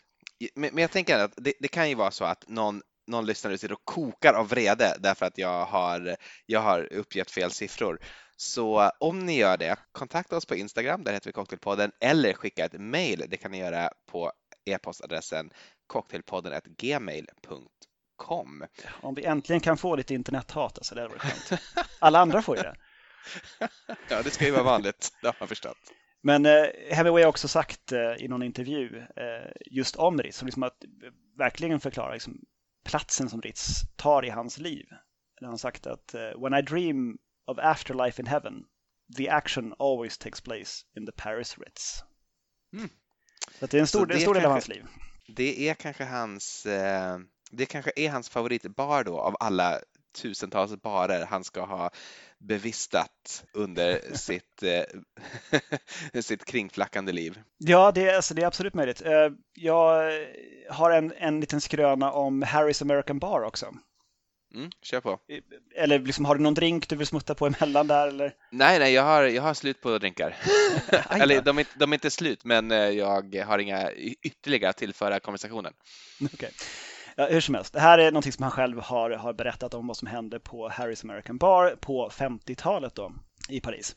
Men, 0.56 0.70
men 0.74 0.82
jag 0.82 0.92
tänker 0.92 1.20
att 1.20 1.34
det, 1.38 1.54
det 1.60 1.68
kan 1.68 1.90
ju 1.90 1.96
vara 1.96 2.12
så 2.12 2.26
att 2.26 2.48
någon 2.48 2.82
någon 3.10 3.26
lyssnare 3.26 3.58
sitter 3.58 3.74
och 3.74 3.86
kokar 3.86 4.34
av 4.34 4.50
vrede 4.50 4.96
därför 5.00 5.26
att 5.26 5.38
jag 5.38 5.66
har, 5.66 6.16
jag 6.46 6.60
har 6.60 6.94
uppgett 6.94 7.32
fel 7.32 7.52
siffror. 7.52 8.00
Så 8.42 8.92
om 9.00 9.20
ni 9.20 9.38
gör 9.38 9.58
det, 9.58 9.76
kontakta 9.92 10.38
oss 10.38 10.46
på 10.46 10.56
Instagram, 10.56 11.04
där 11.04 11.14
heter 11.14 11.30
vi 11.30 11.34
Cocktailpodden, 11.34 11.92
eller 12.00 12.34
skicka 12.34 12.66
ett 12.66 12.82
mail. 12.82 13.26
Det 13.30 13.38
kan 13.38 13.52
ni 13.52 13.60
göra 13.60 13.90
på 14.06 14.32
e-postadressen 14.66 15.50
cocktailpodden 15.88 16.62
gmail.com. 16.78 18.66
Om 19.02 19.16
vi 19.16 19.26
äntligen 19.26 19.60
kan 19.60 19.78
få 19.78 19.96
lite 19.96 20.14
internethat, 20.14 20.78
alltså, 20.78 20.96
det 20.96 21.02
hade 21.02 21.14
varit 21.14 21.22
skönt. 21.22 21.62
Alla 22.00 22.20
andra 22.20 22.42
får 22.42 22.58
ju 22.58 22.64
det. 22.64 22.76
ja, 24.10 24.22
det 24.24 24.30
ska 24.30 24.46
ju 24.46 24.52
vara 24.52 24.64
vanligt, 24.64 25.14
det 25.22 25.28
har 25.28 25.36
man 25.40 25.48
förstått. 25.48 25.78
Men 26.22 26.46
eh, 26.46 26.66
Hemingway 26.92 27.24
har 27.24 27.30
också 27.30 27.48
sagt 27.48 27.92
eh, 27.92 28.14
i 28.14 28.28
någon 28.28 28.44
intervju 28.44 28.98
eh, 28.98 29.52
just 29.66 29.96
om 29.96 30.22
Ritz, 30.22 30.38
som 30.38 30.46
liksom 30.46 30.64
att 30.64 30.78
verkligen 31.38 31.80
förklara 31.80 32.14
liksom, 32.14 32.42
platsen 32.86 33.30
som 33.30 33.42
Ritz 33.42 33.82
tar 33.96 34.26
i 34.26 34.30
hans 34.30 34.58
liv. 34.58 34.86
Han 35.42 35.50
har 35.50 35.58
sagt 35.58 35.88
att 35.88 36.16
uh, 36.16 36.44
when 36.44 36.54
I 36.54 36.62
dream 36.62 37.18
of 37.50 37.60
afterlife 37.60 38.20
in 38.22 38.26
heaven, 38.26 38.64
the 39.18 39.30
action 39.30 39.74
always 39.80 40.18
takes 40.18 40.42
place 40.42 40.86
in 40.98 41.06
the 41.06 41.12
Paris 41.12 41.58
Ritz. 41.58 42.04
Mm. 42.74 42.90
Så 43.60 43.66
det 43.66 43.78
är 43.78 43.82
en 43.82 43.88
stor, 43.88 44.06
det 44.06 44.14
är 44.14 44.16
en 44.16 44.22
stor 44.22 44.34
del 44.34 44.46
av 44.46 44.52
hans 44.52 44.68
liv. 44.68 44.86
Det 45.28 45.70
är 45.70 45.74
kanske 45.74 46.04
hans, 46.04 46.66
eh, 46.66 47.18
det 47.52 47.66
kanske 47.66 47.92
är 47.96 48.10
hans 48.10 48.30
favoritbar 48.30 49.04
då 49.04 49.20
av 49.20 49.36
alla 49.40 49.80
tusentals 50.22 50.76
barer 50.82 51.26
han 51.26 51.44
ska 51.44 51.66
ha 51.66 51.90
bevistat 52.38 53.44
under 53.54 54.02
sitt, 54.14 54.64
eh, 54.64 56.22
sitt 56.22 56.46
kringflackande 56.46 57.12
liv. 57.12 57.42
Ja, 57.58 57.92
det 57.92 58.16
alltså, 58.16 58.34
det 58.34 58.42
är 58.42 58.48
absolut 58.48 58.74
möjligt. 58.74 59.02
Eh, 59.02 59.30
jag 59.54 60.12
har 60.70 60.92
en, 60.92 61.14
en 61.18 61.40
liten 61.40 61.62
skröna 61.62 62.12
om 62.12 62.42
Harrys 62.42 62.82
American 62.82 63.20
Bar 63.20 63.42
också. 63.42 63.74
Mm, 64.56 64.70
kör 64.82 65.02
på. 65.02 65.20
Eller 65.76 66.00
liksom, 66.00 66.26
har 66.26 66.36
du 66.36 66.42
någon 66.42 66.54
drink 66.54 66.90
du 66.90 66.96
vill 66.96 67.08
smutta 67.08 67.36
på 67.36 67.48
emellan 67.48 67.88
där? 67.88 68.08
Eller? 68.08 68.34
Nej, 68.52 68.80
nej, 68.80 68.94
jag 68.94 69.04
har, 69.04 69.24
jag 69.24 69.42
har 69.42 69.54
slut 69.54 69.82
på 69.82 69.98
drinkar. 69.98 70.36
eller 71.10 71.42
de 71.42 71.60
är, 71.60 71.66
de 71.76 71.92
är 71.92 71.96
inte 71.96 72.12
slut, 72.12 72.44
men 72.44 72.72
eh, 72.72 72.78
jag 72.78 73.46
har 73.46 73.60
inga 73.60 73.92
ytterligare 74.22 74.70
att 74.70 74.78
tillföra 74.78 75.20
konversationen. 75.20 75.74
Okay. 76.34 76.50
Ja, 77.16 77.28
hur 77.28 77.42
som 77.42 77.56
helst, 77.56 77.74
det 77.74 77.80
här 77.80 77.98
är 77.98 78.12
någonting 78.12 78.32
som 78.32 78.44
han 78.44 78.52
själv 78.52 78.80
har, 78.80 79.12
har 79.12 79.34
berättat 79.34 79.74
om 79.74 79.88
vad 79.88 79.98
som 79.98 80.08
hände 80.08 80.40
på 80.40 80.70
Harrys 80.70 81.04
American 81.04 81.38
Bar 81.38 81.76
på 81.80 82.10
50-talet 82.10 82.96
då 82.96 83.12
i 83.50 83.60
Paris. 83.60 83.96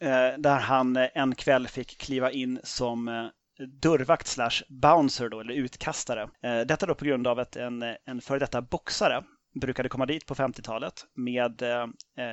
Eh, 0.00 0.38
där 0.38 0.58
han 0.58 0.96
eh, 0.96 1.08
en 1.14 1.34
kväll 1.34 1.68
fick 1.68 1.98
kliva 1.98 2.30
in 2.30 2.60
som 2.64 3.08
eh, 3.08 3.26
dörrvakt 3.82 4.26
slash 4.26 4.62
bouncer 4.68 5.28
då, 5.28 5.40
eller 5.40 5.54
utkastare. 5.54 6.28
Detta 6.66 6.86
då 6.86 6.94
på 6.94 7.04
grund 7.04 7.26
av 7.26 7.38
att 7.38 7.56
en, 7.56 7.82
en 7.82 8.20
före 8.20 8.38
detta 8.38 8.62
boxare 8.62 9.22
brukade 9.54 9.88
komma 9.88 10.06
dit 10.06 10.26
på 10.26 10.34
50-talet 10.34 11.06
med 11.14 11.62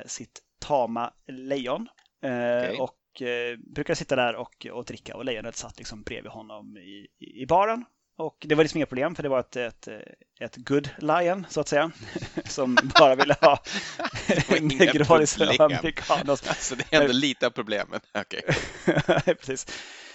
sitt 0.06 0.40
tama 0.60 1.12
lejon. 1.26 1.88
Okay. 2.18 2.76
Och 2.76 3.22
brukade 3.74 3.96
sitta 3.96 4.16
där 4.16 4.34
och, 4.34 4.66
och 4.72 4.84
dricka 4.84 5.16
och 5.16 5.24
lejonet 5.24 5.56
satt 5.56 5.78
liksom 5.78 6.02
bredvid 6.02 6.32
honom 6.32 6.76
i, 6.76 7.06
i 7.42 7.46
baren 7.46 7.84
och 8.18 8.36
det 8.48 8.54
var 8.54 8.64
liksom 8.64 8.78
inga 8.78 8.86
problem 8.86 9.14
för 9.14 9.22
det 9.22 9.28
var 9.28 9.40
ett, 9.40 9.56
ett, 9.56 9.88
ett 10.40 10.56
good 10.56 10.90
lion 10.98 11.46
så 11.48 11.60
att 11.60 11.68
säga. 11.68 11.90
Som 12.44 12.78
bara 12.98 13.14
ville 13.14 13.34
ha 13.40 13.62
negroris 14.60 15.40
och 15.40 15.60
amerikanos. 15.60 16.48
Alltså 16.48 16.76
det 16.76 16.84
är 16.90 17.00
ändå 17.00 17.12
lite 17.12 17.46
av 17.46 17.50
problemen. 17.50 18.00
Okay. 18.14 18.42
Precis. 19.34 19.66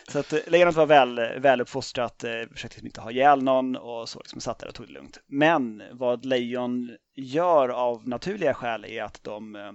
Så 0.07 0.19
att 0.19 0.33
eh, 0.33 0.39
lejonet 0.47 0.75
var 0.75 0.85
väl, 0.85 1.39
väluppfostrat, 1.39 2.23
eh, 2.23 2.31
försökte 2.31 2.65
liksom 2.65 2.85
inte 2.85 3.01
ha 3.01 3.11
ihjäl 3.11 3.43
någon 3.43 3.75
och 3.75 4.09
så 4.09 4.19
liksom 4.19 4.41
satt 4.41 4.59
där 4.59 4.67
och 4.67 4.75
tog 4.75 4.87
det 4.87 4.93
lugnt. 4.93 5.19
Men 5.27 5.83
vad 5.91 6.25
lejon 6.25 6.97
gör 7.15 7.69
av 7.69 8.07
naturliga 8.07 8.53
skäl 8.53 8.85
är 8.85 9.03
att 9.03 9.23
de, 9.23 9.55
eh, 9.55 9.71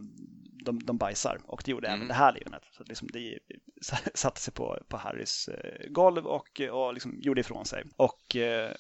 de, 0.65 0.79
de 0.85 0.97
bajsar 0.99 1.41
och 1.45 1.63
det 1.65 1.71
gjorde 1.71 1.87
mm. 1.87 1.99
även 1.99 2.09
det 2.09 2.15
här 2.15 2.33
lejonet. 2.33 2.63
Så 2.73 2.85
liksom 2.85 3.09
det 3.13 3.39
satte 4.15 4.41
sig 4.41 4.55
på, 4.55 4.79
på 4.89 4.97
Harrys 4.97 5.49
eh, 5.49 5.89
golv 5.91 6.27
och, 6.27 6.61
och 6.71 6.95
liksom 6.95 7.19
gjorde 7.21 7.41
ifrån 7.41 7.65
sig. 7.65 7.85
Och, 7.97 8.37
eh, 8.37 8.71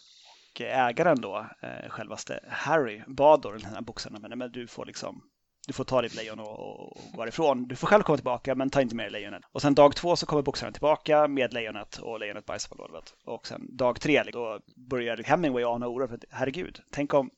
och 0.54 0.60
ägaren 0.60 1.20
då, 1.20 1.46
eh, 1.60 1.88
självaste 1.88 2.40
Harry, 2.48 3.02
bad 3.06 3.42
då 3.42 3.50
den 3.50 3.64
här 3.64 3.80
boxaren, 3.80 4.22
men, 4.22 4.38
men 4.38 4.52
du 4.52 4.66
får 4.66 4.86
liksom 4.86 5.22
du 5.68 5.74
får 5.74 5.84
ta 5.84 6.02
ditt 6.02 6.14
lejon 6.14 6.40
och, 6.40 6.58
och, 6.58 6.96
gå 7.12 7.26
ifrån. 7.26 7.68
Du 7.68 7.76
får 7.76 7.86
själv 7.86 8.02
komma 8.02 8.16
tillbaka, 8.16 8.54
men 8.54 8.70
ta 8.70 8.80
inte 8.80 8.94
med 8.94 9.04
dig 9.04 9.12
lejonet. 9.12 9.42
Och 9.52 9.62
sen 9.62 9.74
dag 9.74 9.96
två 9.96 10.16
så 10.16 10.26
kommer 10.26 10.42
boxaren 10.42 10.72
tillbaka 10.72 11.28
med 11.28 11.52
lejonet 11.54 11.98
och 11.98 12.20
lejonet 12.20 12.46
bajsar 12.46 12.68
på 12.68 12.74
golvet. 12.74 13.14
Och 13.24 13.46
sen 13.46 13.76
dag 13.76 14.00
tre, 14.00 14.22
då 14.32 14.60
börjar 14.76 15.16
Hemingway 15.16 15.64
ana 15.64 15.88
oro 15.88 16.08
för 16.08 16.14
att 16.14 16.24
herregud, 16.30 16.80
tänk 16.90 17.14
om 17.14 17.30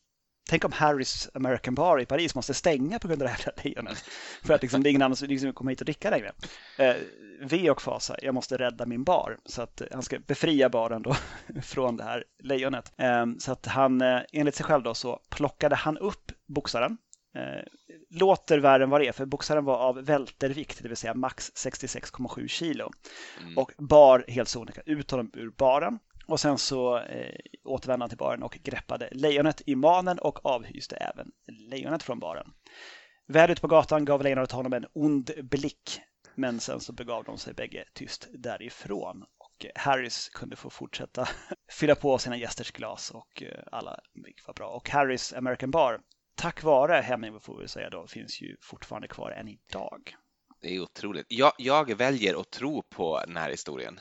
Tänk 0.51 0.65
om 0.65 0.73
Harrys 0.73 1.29
American 1.35 1.75
Bar 1.75 2.01
i 2.01 2.07
Paris 2.07 2.35
måste 2.35 2.55
stänga 2.55 2.99
på 2.99 3.09
grund 3.09 3.23
av 3.23 3.29
det 3.29 3.35
här 3.35 3.53
lejonet. 3.65 4.05
För 4.43 4.55
att 4.55 4.63
liksom, 4.63 4.83
det 4.83 4.89
är 4.89 4.91
ingen 4.91 5.03
annan 5.03 5.17
som 5.17 5.29
liksom 5.29 5.53
kommer 5.53 5.71
hit 5.73 5.81
och 5.81 5.85
dricka 5.85 6.11
längre. 6.11 6.33
Eh, 6.79 6.95
v 7.41 7.71
och 7.71 7.83
fasa, 7.83 8.17
jag 8.23 8.35
måste 8.35 8.57
rädda 8.57 8.87
min 8.87 9.05
bar. 9.05 9.39
Så 9.47 9.63
att 9.63 9.83
han 9.93 10.03
ska 10.03 10.19
befria 10.19 10.69
baren 10.69 11.03
då 11.03 11.17
från 11.63 11.97
det 11.97 12.05
här 12.05 12.25
lejonet. 12.43 12.93
Eh, 12.97 13.27
så 13.39 13.53
att 13.53 13.67
han, 13.67 14.01
eh, 14.01 14.21
enligt 14.33 14.55
sig 14.55 14.67
själv 14.67 14.83
då, 14.83 14.95
så 14.95 15.21
plockade 15.31 15.77
han 15.77 15.99
upp 15.99 16.33
boxaren. 16.47 16.99
Eh, 17.35 17.63
låter 18.11 18.59
värre 18.59 18.83
än 18.83 18.91
vad 18.91 19.01
det 19.01 19.09
är, 19.09 19.13
för 19.13 19.27
boxaren 19.27 19.65
var 19.65 19.77
av 19.77 20.05
vältervikt, 20.05 20.83
det 20.83 20.89
vill 20.89 20.97
säga 20.97 21.15
max 21.15 21.53
66,7 21.55 22.49
kilo. 22.49 22.91
Mm. 23.41 23.59
Och 23.59 23.73
bar 23.79 24.25
helt 24.29 24.49
sonika 24.49 24.83
ut 24.87 25.11
honom 25.11 25.31
ur 25.35 25.51
baren. 25.51 25.99
Och 26.27 26.41
sen 26.41 26.59
så 26.59 26.99
eh, 26.99 27.35
återvände 27.65 28.03
han 28.03 28.09
till 28.09 28.19
baren 28.19 28.43
och 28.43 28.59
greppade 28.63 29.09
lejonet 29.13 29.63
i 29.67 29.77
manen 29.77 30.19
och 30.19 30.47
avhyste 30.47 30.97
även 30.97 31.31
lejonet 31.71 32.03
från 32.03 32.19
baren. 32.19 32.47
Väl 33.27 33.51
ute 33.51 33.61
på 33.61 33.67
gatan 33.67 34.05
gav 34.05 34.23
lejonet 34.23 34.53
honom 34.53 34.73
en 34.73 34.87
ond 34.93 35.31
blick, 35.43 36.01
men 36.35 36.61
sen 36.61 36.81
så 36.81 36.93
begav 36.93 37.25
de 37.25 37.39
sig 37.39 37.55
bägge 37.55 37.85
tyst 37.95 38.29
därifrån. 38.33 39.23
Och 39.23 39.67
Harris 39.75 40.29
kunde 40.29 40.57
få 40.57 40.71
fortsätta 40.71 41.29
fylla 41.73 41.95
på 41.95 42.19
sina 42.19 42.37
gästers 42.37 42.73
glas 42.73 43.11
och 43.11 43.43
eh, 43.43 43.63
alla 43.73 44.01
gick 44.27 44.47
var 44.47 44.55
bra. 44.55 44.69
Och 44.69 44.91
Harris 44.91 45.33
American 45.33 45.71
Bar, 45.71 46.01
tack 46.35 46.63
vare 46.63 46.95
Hemingway 47.01 47.41
får 47.41 47.59
vi 47.61 47.69
säga 47.69 47.91
då, 47.91 48.07
finns 48.07 48.41
ju 48.41 48.57
fortfarande 48.61 49.09
kvar 49.09 49.31
än 49.31 49.49
idag. 49.49 50.17
Det 50.63 50.75
är 50.75 50.81
otroligt. 50.81 51.27
Jag, 51.29 51.53
jag 51.59 51.95
väljer 51.95 52.41
att 52.41 52.51
tro 52.51 52.83
på 52.83 53.21
den 53.27 53.37
här 53.37 53.51
historien. 53.51 54.01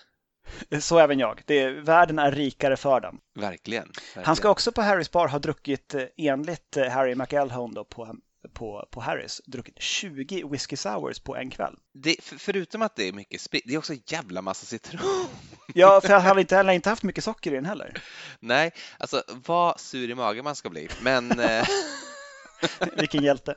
Så 0.80 1.00
även 1.00 1.20
jag. 1.20 1.42
Det 1.46 1.60
är, 1.60 1.72
världen 1.72 2.20
är 2.20 2.32
rikare 2.32 2.78
för 2.78 3.00
den. 3.00 3.20
Verkligen, 3.36 3.88
verkligen. 3.88 4.26
Han 4.26 4.36
ska 4.36 4.50
också 4.50 4.72
på 4.72 4.82
Harrys 4.82 5.12
bar 5.12 5.28
ha 5.28 5.40
druckit, 5.40 5.94
eh, 5.94 6.04
enligt 6.18 6.78
eh, 6.78 6.90
Harry 6.90 7.16
McElhone 7.16 7.74
då 7.74 7.86
på, 7.86 8.16
på, 8.54 8.88
på 8.92 9.02
Harrys, 9.02 9.42
druckit 9.46 9.82
20 9.82 10.48
whisky 10.52 10.76
sours 10.76 11.20
på 11.20 11.36
en 11.36 11.50
kväll. 11.50 11.76
Det, 11.94 12.24
för, 12.24 12.36
förutom 12.36 12.82
att 12.82 12.96
det 12.96 13.08
är 13.08 13.14
mycket 13.14 13.42
sprit, 13.42 13.64
det 13.66 13.74
är 13.74 13.78
också 13.78 13.94
en 13.94 14.02
jävla 14.08 14.42
massa 14.42 14.66
citron. 14.66 15.02
Ja, 15.74 16.02
för 16.02 16.14
han 16.14 16.22
har 16.22 16.40
inte, 16.40 16.56
heller 16.56 16.74
inte 16.74 16.90
haft 16.90 17.04
mycket 17.04 17.24
socker 17.24 17.52
i 17.52 17.56
den 17.56 17.66
heller. 17.66 18.02
Nej, 18.40 18.72
alltså 18.98 19.24
vad 19.46 19.80
sur 19.80 20.10
i 20.10 20.16
magen 20.16 20.44
man 20.44 20.56
ska 20.56 20.70
bli, 20.70 20.90
men... 21.02 21.32
Vilken 22.98 23.24
hjälte. 23.24 23.56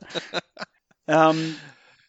Um, 1.07 1.55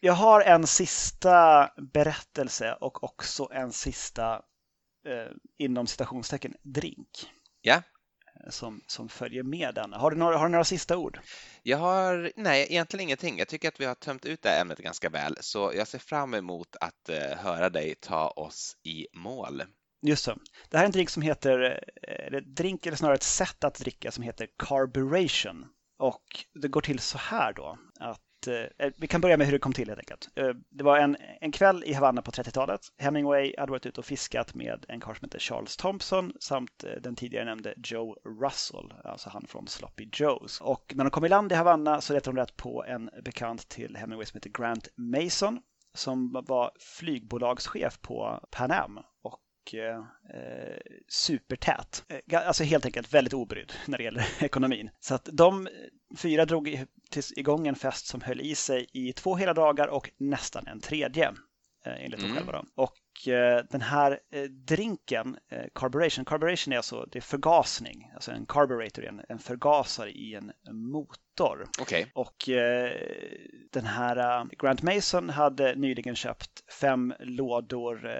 jag 0.00 0.12
har 0.12 0.40
en 0.40 0.66
sista 0.66 1.70
berättelse 1.92 2.76
och 2.80 3.04
också 3.04 3.48
en 3.52 3.72
sista 3.72 4.42
eh, 5.08 5.32
inom 5.58 5.86
citationstecken 5.86 6.54
drink. 6.62 7.08
Ja. 7.60 7.82
Som, 8.50 8.80
som 8.86 9.08
följer 9.08 9.42
med 9.42 9.74
den. 9.74 9.92
Har 9.92 10.10
du, 10.10 10.16
några, 10.16 10.38
har 10.38 10.46
du 10.46 10.50
några 10.52 10.64
sista 10.64 10.96
ord? 10.96 11.20
Jag 11.62 11.78
har, 11.78 12.32
nej, 12.36 12.66
egentligen 12.70 13.02
ingenting. 13.02 13.38
Jag 13.38 13.48
tycker 13.48 13.68
att 13.68 13.80
vi 13.80 13.84
har 13.84 13.94
tömt 13.94 14.24
ut 14.24 14.42
det 14.42 14.48
här 14.48 14.60
ämnet 14.60 14.78
ganska 14.78 15.08
väl, 15.08 15.36
så 15.40 15.72
jag 15.74 15.88
ser 15.88 15.98
fram 15.98 16.34
emot 16.34 16.76
att 16.80 17.08
eh, 17.08 17.38
höra 17.38 17.70
dig 17.70 17.94
ta 17.94 18.28
oss 18.28 18.76
i 18.82 19.06
mål. 19.12 19.62
Just 20.02 20.24
så. 20.24 20.38
Det 20.68 20.76
här 20.76 20.84
är 20.84 20.86
en 20.86 20.92
drink 20.92 21.10
som 21.10 21.22
heter, 21.22 21.82
eh, 22.02 22.26
eller 22.26 22.40
drink 22.40 22.86
eller 22.86 22.96
snarare 22.96 23.14
ett 23.14 23.22
sätt 23.22 23.64
att 23.64 23.78
dricka 23.78 24.10
som 24.10 24.24
heter 24.24 24.48
carburation. 24.58 25.66
Och 25.98 26.44
det 26.54 26.68
går 26.68 26.80
till 26.80 26.98
så 26.98 27.18
här 27.18 27.52
då, 27.52 27.78
att 28.00 28.46
eh, 28.46 28.86
eh, 28.86 28.92
vi 28.96 29.06
kan 29.06 29.20
börja 29.20 29.36
med 29.36 29.46
hur 29.46 29.52
det 29.52 29.58
kom 29.58 29.72
till 29.72 29.88
helt 29.88 29.98
enkelt. 29.98 30.28
Eh, 30.36 30.50
det 30.70 30.84
var 30.84 30.98
en, 30.98 31.16
en 31.40 31.52
kväll 31.52 31.84
i 31.86 31.92
Havanna 31.92 32.22
på 32.22 32.30
30-talet. 32.30 32.80
Hemingway 32.98 33.54
hade 33.58 33.72
varit 33.72 33.86
ute 33.86 34.00
och 34.00 34.06
fiskat 34.06 34.54
med 34.54 34.84
en 34.88 35.00
karl 35.00 35.14
som 35.14 35.24
heter 35.24 35.38
Charles 35.38 35.76
Thompson 35.76 36.32
samt 36.40 36.84
eh, 36.84 37.00
den 37.00 37.16
tidigare 37.16 37.44
nämnde 37.44 37.74
Joe 37.76 38.16
Russell, 38.42 38.92
alltså 39.04 39.30
han 39.30 39.46
från 39.46 39.66
Sloppy 39.66 40.08
Joes. 40.12 40.60
Och 40.60 40.92
när 40.94 41.04
de 41.04 41.10
kom 41.10 41.24
i 41.24 41.28
land 41.28 41.52
i 41.52 41.54
Havanna 41.54 42.00
så 42.00 42.12
letade 42.12 42.36
de 42.36 42.40
rätt 42.40 42.56
på 42.56 42.84
en 42.84 43.10
bekant 43.24 43.68
till 43.68 43.96
Hemingway 43.96 44.26
som 44.26 44.38
heter 44.38 44.50
Grant 44.50 44.88
Mason 44.96 45.60
som 45.94 46.44
var 46.46 46.70
flygbolagschef 46.78 48.00
på 48.00 48.40
Pan 48.50 48.70
Am 48.70 49.00
och 49.22 49.38
eh, 49.74 50.04
supertät. 51.08 52.04
Eh, 52.08 52.46
alltså 52.46 52.64
helt 52.64 52.86
enkelt 52.86 53.14
väldigt 53.14 53.34
obrydd 53.34 53.72
när 53.86 53.98
det 53.98 54.04
gäller 54.04 54.26
ekonomin. 54.44 54.90
Så 55.00 55.14
att 55.14 55.28
de 55.32 55.68
fyra 56.18 56.44
drog 56.44 56.84
igång 57.36 57.66
en 57.66 57.74
fest 57.74 58.06
som 58.06 58.20
höll 58.20 58.40
i 58.40 58.54
sig 58.54 58.86
i 58.92 59.12
två 59.12 59.36
hela 59.36 59.54
dagar 59.54 59.88
och 59.88 60.10
nästan 60.18 60.66
en 60.66 60.80
tredje. 60.80 61.32
Eh, 61.86 62.04
enligt 62.04 62.20
dem 62.20 62.30
mm. 62.30 62.36
själva. 62.36 62.52
Då. 62.52 62.82
Och 62.82 63.28
eh, 63.28 63.64
den 63.70 63.80
här 63.80 64.20
eh, 64.32 64.42
drinken, 64.42 65.36
eh, 65.50 65.64
carburation, 65.74 66.24
carburation 66.24 66.72
är 66.72 66.76
alltså 66.76 67.06
det 67.12 67.18
är 67.18 67.20
förgasning, 67.20 68.10
alltså 68.14 68.32
en 68.32 68.46
carburetor 68.46 69.04
är 69.04 69.08
en, 69.08 69.22
en 69.28 69.38
förgasare 69.38 70.10
i 70.10 70.34
en 70.34 70.52
motor. 70.72 71.68
Okay. 71.80 72.06
Och 72.14 72.48
eh, 72.48 72.92
den 73.72 73.84
här 73.84 74.46
Grant 74.58 74.82
Mason 74.82 75.30
hade 75.30 75.74
nyligen 75.74 76.16
köpt 76.16 76.72
fem 76.80 77.14
lådor 77.18 78.10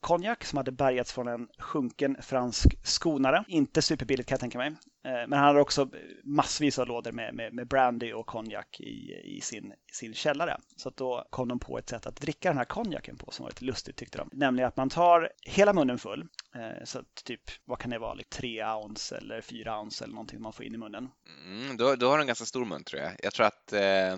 konjak 0.00 0.44
som 0.44 0.56
hade 0.56 0.72
bärgats 0.72 1.12
från 1.12 1.28
en 1.28 1.48
sjunken 1.58 2.16
fransk 2.22 2.66
skonare. 2.82 3.44
Inte 3.48 3.82
superbilligt 3.82 4.28
kan 4.28 4.34
jag 4.34 4.40
tänka 4.40 4.58
mig. 4.58 4.76
Eh, 5.06 5.26
men 5.28 5.32
han 5.32 5.44
hade 5.48 5.60
också 5.60 5.88
massvis 6.24 6.78
av 6.78 6.86
lådor 6.86 7.12
med, 7.12 7.34
med, 7.34 7.52
med 7.52 7.68
brandy 7.68 8.12
och 8.12 8.26
konjak 8.26 8.80
i, 8.80 9.20
i 9.24 9.40
sin, 9.40 9.72
sin 9.92 10.14
källare. 10.14 10.60
Så 10.76 10.90
då 10.90 11.26
kom 11.30 11.48
de 11.48 11.58
på 11.58 11.78
ett 11.78 11.88
sätt 11.88 12.06
att 12.06 12.16
dricka 12.20 12.48
den 12.48 12.58
här 12.58 12.64
konjaken 12.64 13.16
på 13.16 13.30
som 13.30 13.42
var 13.42 13.50
lite 13.50 13.64
lustigt 13.64 13.96
tyckte 13.96 14.18
de. 14.18 14.28
Nämligen 14.32 14.68
att 14.68 14.76
man 14.76 14.88
tar 14.88 15.30
hela 15.42 15.72
munnen 15.72 15.98
full. 15.98 16.28
Eh, 16.54 16.84
så 16.84 17.02
typ, 17.24 17.40
vad 17.64 17.78
kan 17.78 17.90
det 17.90 17.98
vara, 17.98 18.14
like 18.14 18.28
tre 18.28 18.64
ounce 18.64 19.16
eller 19.16 19.40
fyra 19.40 19.80
ounce 19.80 20.04
eller 20.04 20.14
någonting 20.14 20.42
man 20.42 20.52
får 20.52 20.64
in 20.64 20.74
i 20.74 20.78
munnen. 20.78 21.08
Mm, 21.46 21.76
då, 21.76 21.96
då 21.96 22.08
har 22.08 22.16
du 22.16 22.20
en 22.20 22.26
ganska 22.26 22.44
stor 22.44 22.64
mun 22.64 22.84
tror 22.84 23.02
jag. 23.02 23.12
Jag 23.22 23.32
tror 23.32 23.46
att 23.46 23.72
eh, 23.72 24.12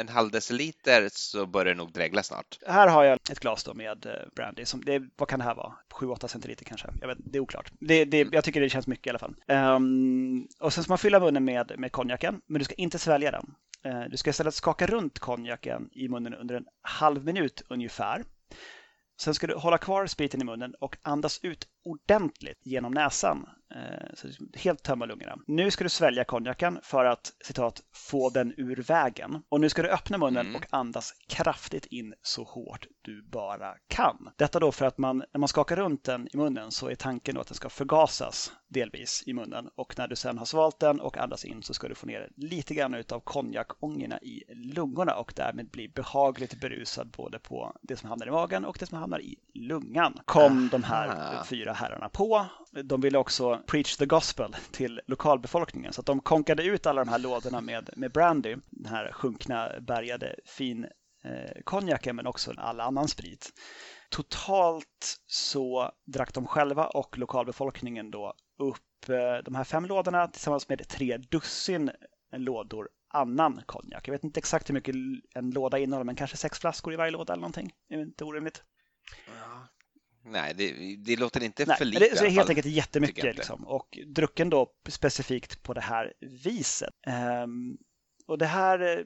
en 0.00 0.08
halv 0.08 0.30
deciliter 0.30 1.08
så 1.12 1.46
börjar 1.46 1.64
det 1.64 1.74
nog 1.74 1.92
dregla 1.92 2.22
snart. 2.22 2.58
Här 2.66 2.88
har 2.88 3.04
jag 3.04 3.18
ett 3.30 3.40
glas 3.40 3.64
då 3.64 3.74
med 3.74 4.06
eh, 4.06 4.12
brandy. 4.36 4.64
Som, 4.64 4.84
det, 4.84 5.02
vad 5.16 5.28
kan 5.28 5.38
det 5.38 5.44
här 5.44 5.54
vara? 5.54 5.72
7-8 5.94 6.26
centiliter 6.26 6.64
kanske? 6.64 6.88
Jag 7.00 7.08
vet, 7.08 7.18
det 7.20 7.38
är 7.38 7.42
oklart. 7.42 7.72
Det, 7.80 8.04
det, 8.04 8.28
jag 8.32 8.44
tycker 8.44 8.60
det 8.60 8.68
känns 8.68 8.86
mycket 8.86 9.06
i 9.06 9.10
alla 9.10 9.18
fall. 9.18 9.34
Um, 9.48 10.23
och 10.60 10.72
sen 10.72 10.84
ska 10.84 10.90
man 10.90 10.98
fylla 10.98 11.20
munnen 11.20 11.44
med, 11.44 11.72
med 11.78 11.92
konjaken, 11.92 12.40
men 12.46 12.58
du 12.58 12.64
ska 12.64 12.74
inte 12.74 12.98
svälja 12.98 13.30
den. 13.30 13.54
Eh, 13.84 14.02
du 14.10 14.16
ska 14.16 14.30
istället 14.30 14.54
skaka 14.54 14.86
runt 14.86 15.18
konjaken 15.18 15.88
i 15.92 16.08
munnen 16.08 16.34
under 16.34 16.54
en 16.54 16.66
halv 16.82 17.24
minut 17.24 17.62
ungefär. 17.68 18.24
Sen 19.20 19.34
ska 19.34 19.46
du 19.46 19.54
hålla 19.54 19.78
kvar 19.78 20.06
spriten 20.06 20.42
i 20.42 20.44
munnen 20.44 20.74
och 20.80 20.96
andas 21.02 21.40
ut 21.42 21.68
ordentligt 21.84 22.58
genom 22.62 22.92
näsan. 22.92 23.48
Eh, 23.74 24.14
så 24.14 24.28
helt 24.54 24.82
tömma 24.82 25.06
lungorna. 25.06 25.36
Nu 25.46 25.70
ska 25.70 25.84
du 25.84 25.90
svälja 25.90 26.24
konjaken 26.24 26.78
för 26.82 27.04
att 27.04 27.32
citat 27.44 27.82
få 27.92 28.30
den 28.30 28.54
ur 28.56 28.76
vägen. 28.76 29.42
Och 29.48 29.60
nu 29.60 29.68
ska 29.68 29.82
du 29.82 29.88
öppna 29.88 30.18
munnen 30.18 30.46
mm. 30.46 30.56
och 30.56 30.66
andas 30.70 31.12
kraftigt 31.28 31.86
in 31.86 32.14
så 32.22 32.44
hårt 32.44 32.86
du 33.02 33.22
bara 33.22 33.74
kan. 33.88 34.30
Detta 34.36 34.60
då 34.60 34.72
för 34.72 34.86
att 34.86 34.98
man, 34.98 35.18
när 35.32 35.38
man 35.38 35.48
skakar 35.48 35.76
runt 35.76 36.04
den 36.04 36.28
i 36.32 36.36
munnen 36.36 36.70
så 36.70 36.88
är 36.88 36.94
tanken 36.94 37.34
då 37.34 37.40
att 37.40 37.46
den 37.46 37.54
ska 37.54 37.68
förgasas 37.68 38.52
delvis 38.68 39.22
i 39.26 39.32
munnen 39.32 39.68
och 39.74 39.98
när 39.98 40.08
du 40.08 40.16
sen 40.16 40.38
har 40.38 40.44
svalt 40.46 40.80
den 40.80 41.00
och 41.00 41.18
andas 41.18 41.44
in 41.44 41.62
så 41.62 41.74
ska 41.74 41.88
du 41.88 41.94
få 41.94 42.06
ner 42.06 42.30
lite 42.36 42.74
grann 42.74 42.94
utav 42.94 43.20
konjakångorna 43.20 44.18
i 44.20 44.42
lungorna 44.48 45.14
och 45.14 45.32
därmed 45.36 45.70
bli 45.70 45.88
behagligt 45.88 46.60
berusad 46.60 47.10
både 47.16 47.38
på 47.38 47.76
det 47.82 47.96
som 47.96 48.08
hamnar 48.08 48.26
i 48.26 48.30
magen 48.30 48.64
och 48.64 48.76
det 48.80 48.86
som 48.86 48.98
hamnar 48.98 49.20
i 49.20 49.36
lungan. 49.54 50.18
Kom 50.24 50.68
de 50.68 50.82
här 50.82 51.44
fyra 51.44 51.72
herrarna 51.72 52.08
på. 52.08 52.46
De 52.82 53.00
ville 53.00 53.18
också 53.18 53.62
preach 53.66 53.96
the 53.96 54.06
gospel 54.06 54.56
till 54.70 55.00
lokalbefolkningen 55.06 55.92
så 55.92 56.00
att 56.00 56.06
de 56.06 56.20
konkade 56.20 56.62
ut 56.62 56.86
alla 56.86 57.04
de 57.04 57.10
här 57.10 57.18
lådorna 57.18 57.60
med, 57.60 57.90
med 57.96 58.12
brandy, 58.12 58.56
den 58.70 58.92
här 58.92 59.12
sjunkna 59.12 59.80
bärgade 59.80 60.36
fin 60.44 60.84
eh, 61.24 61.62
konjaken 61.64 62.16
men 62.16 62.26
också 62.26 62.52
all 62.56 62.80
annan 62.80 63.08
sprit. 63.08 63.52
Totalt 64.10 65.20
så 65.26 65.92
drack 66.06 66.34
de 66.34 66.46
själva 66.46 66.86
och 66.86 67.18
lokalbefolkningen 67.18 68.10
då 68.10 68.34
upp 68.58 69.08
eh, 69.08 69.44
de 69.44 69.54
här 69.54 69.64
fem 69.64 69.84
lådorna 69.84 70.28
tillsammans 70.28 70.68
med 70.68 70.88
tre 70.88 71.16
dussin 71.16 71.90
lådor 72.36 72.88
annan 73.08 73.62
konjak. 73.66 74.08
Jag 74.08 74.12
vet 74.12 74.24
inte 74.24 74.40
exakt 74.40 74.68
hur 74.68 74.74
mycket 74.74 74.94
en 75.34 75.50
låda 75.50 75.78
innehåller, 75.78 76.04
men 76.04 76.16
kanske 76.16 76.36
sex 76.36 76.58
flaskor 76.58 76.92
i 76.92 76.96
varje 76.96 77.10
låda 77.10 77.32
eller 77.32 77.40
någonting. 77.40 77.72
Det 77.88 77.94
är 77.94 77.98
inte 77.98 78.24
orimligt. 78.24 78.62
Ja. 79.26 79.68
Nej, 80.24 80.54
det, 80.54 80.96
det, 80.96 81.16
låter 81.16 81.42
inte 81.42 81.64
Nej, 81.66 81.76
för 81.76 81.84
lite. 81.84 82.00
Det 82.00 82.26
är 82.26 82.30
helt 82.30 82.48
enkelt 82.48 82.66
jättemycket. 82.66 83.36
Liksom. 83.36 83.66
Och 83.66 83.98
drucken 84.06 84.50
då 84.50 84.72
specifikt 84.88 85.62
på 85.62 85.74
det 85.74 85.80
här 85.80 86.12
viset. 86.44 86.94
Um, 87.44 87.78
och 88.26 88.38
det 88.38 88.46
här 88.46 88.98
eh, 88.98 89.04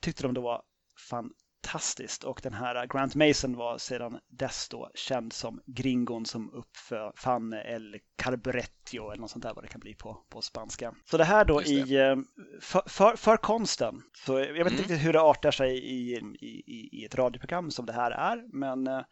tyckte 0.00 0.22
de 0.22 0.34
då 0.34 0.40
var 0.40 0.62
fantastiskt 1.10 2.24
och 2.24 2.40
den 2.42 2.52
här 2.52 2.86
Grant 2.86 3.14
Mason 3.14 3.56
var 3.56 3.78
sedan 3.78 4.18
dess 4.28 4.68
då 4.68 4.90
känd 4.94 5.32
som 5.32 5.60
gringon 5.66 6.26
som 6.26 6.50
uppfann 6.50 7.52
El 7.52 7.96
Carburetio 8.16 9.10
eller 9.10 9.20
något 9.20 9.30
sånt 9.30 9.42
där 9.42 9.54
vad 9.54 9.64
det 9.64 9.68
kan 9.68 9.80
bli 9.80 9.94
på, 9.94 10.26
på 10.30 10.42
spanska. 10.42 10.94
Så 11.04 11.16
det 11.16 11.24
här 11.24 11.44
då 11.44 11.60
det. 11.60 11.68
i 11.68 11.96
eh, 11.96 12.16
för, 12.60 12.82
för, 12.86 13.16
för, 13.16 13.36
konsten. 13.36 14.02
Så 14.26 14.38
jag 14.38 14.46
vet 14.46 14.58
inte 14.58 14.68
mm. 14.68 14.78
riktigt 14.78 15.06
hur 15.06 15.12
det 15.12 15.20
artar 15.20 15.50
sig 15.50 15.78
i, 15.78 16.16
i, 16.40 16.88
i 16.92 17.04
ett 17.04 17.14
radioprogram 17.14 17.70
som 17.70 17.86
det 17.86 17.92
här 17.92 18.10
är 18.10 18.58
men 18.58 18.86
eh, 18.86 19.04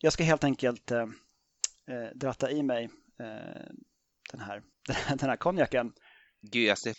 jag 0.00 0.12
ska 0.12 0.24
helt 0.24 0.44
enkelt 0.44 0.90
eh, 0.90 1.06
dratta 2.14 2.50
i 2.50 2.62
mig 2.62 2.84
eh, 3.20 3.66
den 4.32 4.40
här, 4.40 4.62
den 5.08 5.28
här 5.28 5.36
konjaken. 5.36 5.92
Gud, 6.42 6.78
ser 6.78 6.94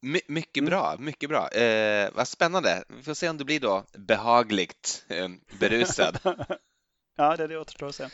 My 0.00 0.20
mycket 0.28 0.60
mm. 0.60 0.70
bra, 0.70 0.96
mycket 0.98 1.28
bra. 1.28 1.48
Eh, 1.48 2.10
vad 2.14 2.28
spännande. 2.28 2.84
Vi 2.88 3.02
får 3.02 3.14
se 3.14 3.28
om 3.28 3.38
du 3.38 3.44
blir 3.44 3.60
då 3.60 3.84
behagligt 3.92 5.04
eh, 5.08 5.28
berusad. 5.60 6.18
ja, 7.16 7.36
det, 7.36 7.46
det 7.46 7.58
återstår 7.58 7.88
att 7.88 7.94
se. 7.94 8.08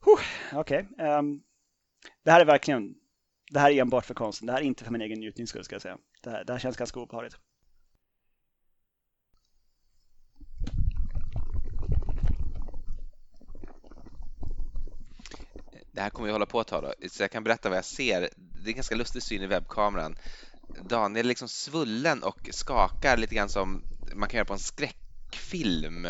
Okej. 0.00 0.24
Okay. 0.52 0.80
Um, 0.80 0.88
ehm, 0.98 1.40
det 2.24 2.30
här 2.30 2.40
är 2.40 2.44
verkligen, 2.44 2.94
det 3.50 3.60
här 3.60 3.70
är 3.70 3.80
enbart 3.80 4.06
för 4.06 4.14
konsten. 4.14 4.46
Det 4.46 4.52
här 4.52 4.60
är 4.60 4.64
inte 4.64 4.84
för 4.84 4.92
min 4.92 5.02
egen 5.02 5.18
njutning 5.18 5.46
skulle 5.46 5.64
jag 5.70 5.82
säga. 5.82 5.98
Det 6.22 6.30
här, 6.30 6.44
det 6.44 6.52
här 6.52 6.60
känns 6.60 6.76
ganska 6.76 7.00
obehagligt. 7.00 7.36
Det 15.98 16.02
här 16.02 16.10
kommer 16.10 16.26
vi 16.26 16.32
hålla 16.32 16.46
på 16.46 16.60
ett 16.60 16.66
tag 16.66 16.82
då, 16.82 17.08
så 17.08 17.22
jag 17.22 17.30
kan 17.30 17.44
berätta 17.44 17.68
vad 17.68 17.78
jag 17.78 17.84
ser. 17.84 18.20
Det 18.36 18.64
är 18.64 18.68
en 18.68 18.74
ganska 18.74 18.94
lustig 18.94 19.22
syn 19.22 19.42
i 19.42 19.46
webbkameran. 19.46 20.18
Daniel 20.82 21.26
är 21.26 21.28
liksom 21.28 21.48
svullen 21.48 22.22
och 22.22 22.48
skakar 22.52 23.16
lite 23.16 23.34
grann 23.34 23.48
som 23.48 23.82
man 24.14 24.28
kan 24.28 24.36
göra 24.36 24.44
på 24.44 24.52
en 24.52 24.58
skräckfilm. 24.58 26.06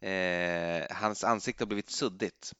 Eh, 0.00 0.96
hans 0.96 1.24
ansikte 1.24 1.64
har 1.64 1.66
blivit 1.66 1.90
suddigt. 1.90 2.52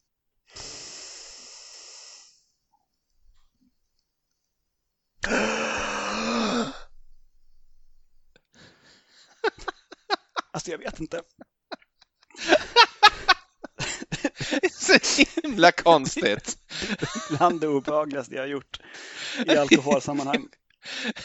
Alltså 10.53 10.71
jag 10.71 10.79
vet 10.79 11.01
inte. 11.01 11.23
Det 14.51 14.65
är 14.65 14.78
så 14.89 15.24
himla 15.43 15.72
konstigt. 15.72 16.59
Bland 17.30 17.61
det 17.61 17.68
obehagligaste 17.68 18.34
jag 18.34 18.43
har 18.43 18.49
gjort 18.49 18.80
i 19.47 19.57
alkoholsammanhang. 19.57 20.49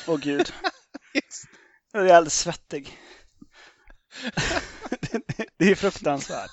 Åh 0.08 0.18
gud. 0.18 0.54
Jag 1.92 2.10
är 2.10 2.14
alldeles 2.14 2.40
svettig. 2.40 3.00
det 5.58 5.72
är 5.72 5.76
fruktansvärt. 5.76 6.52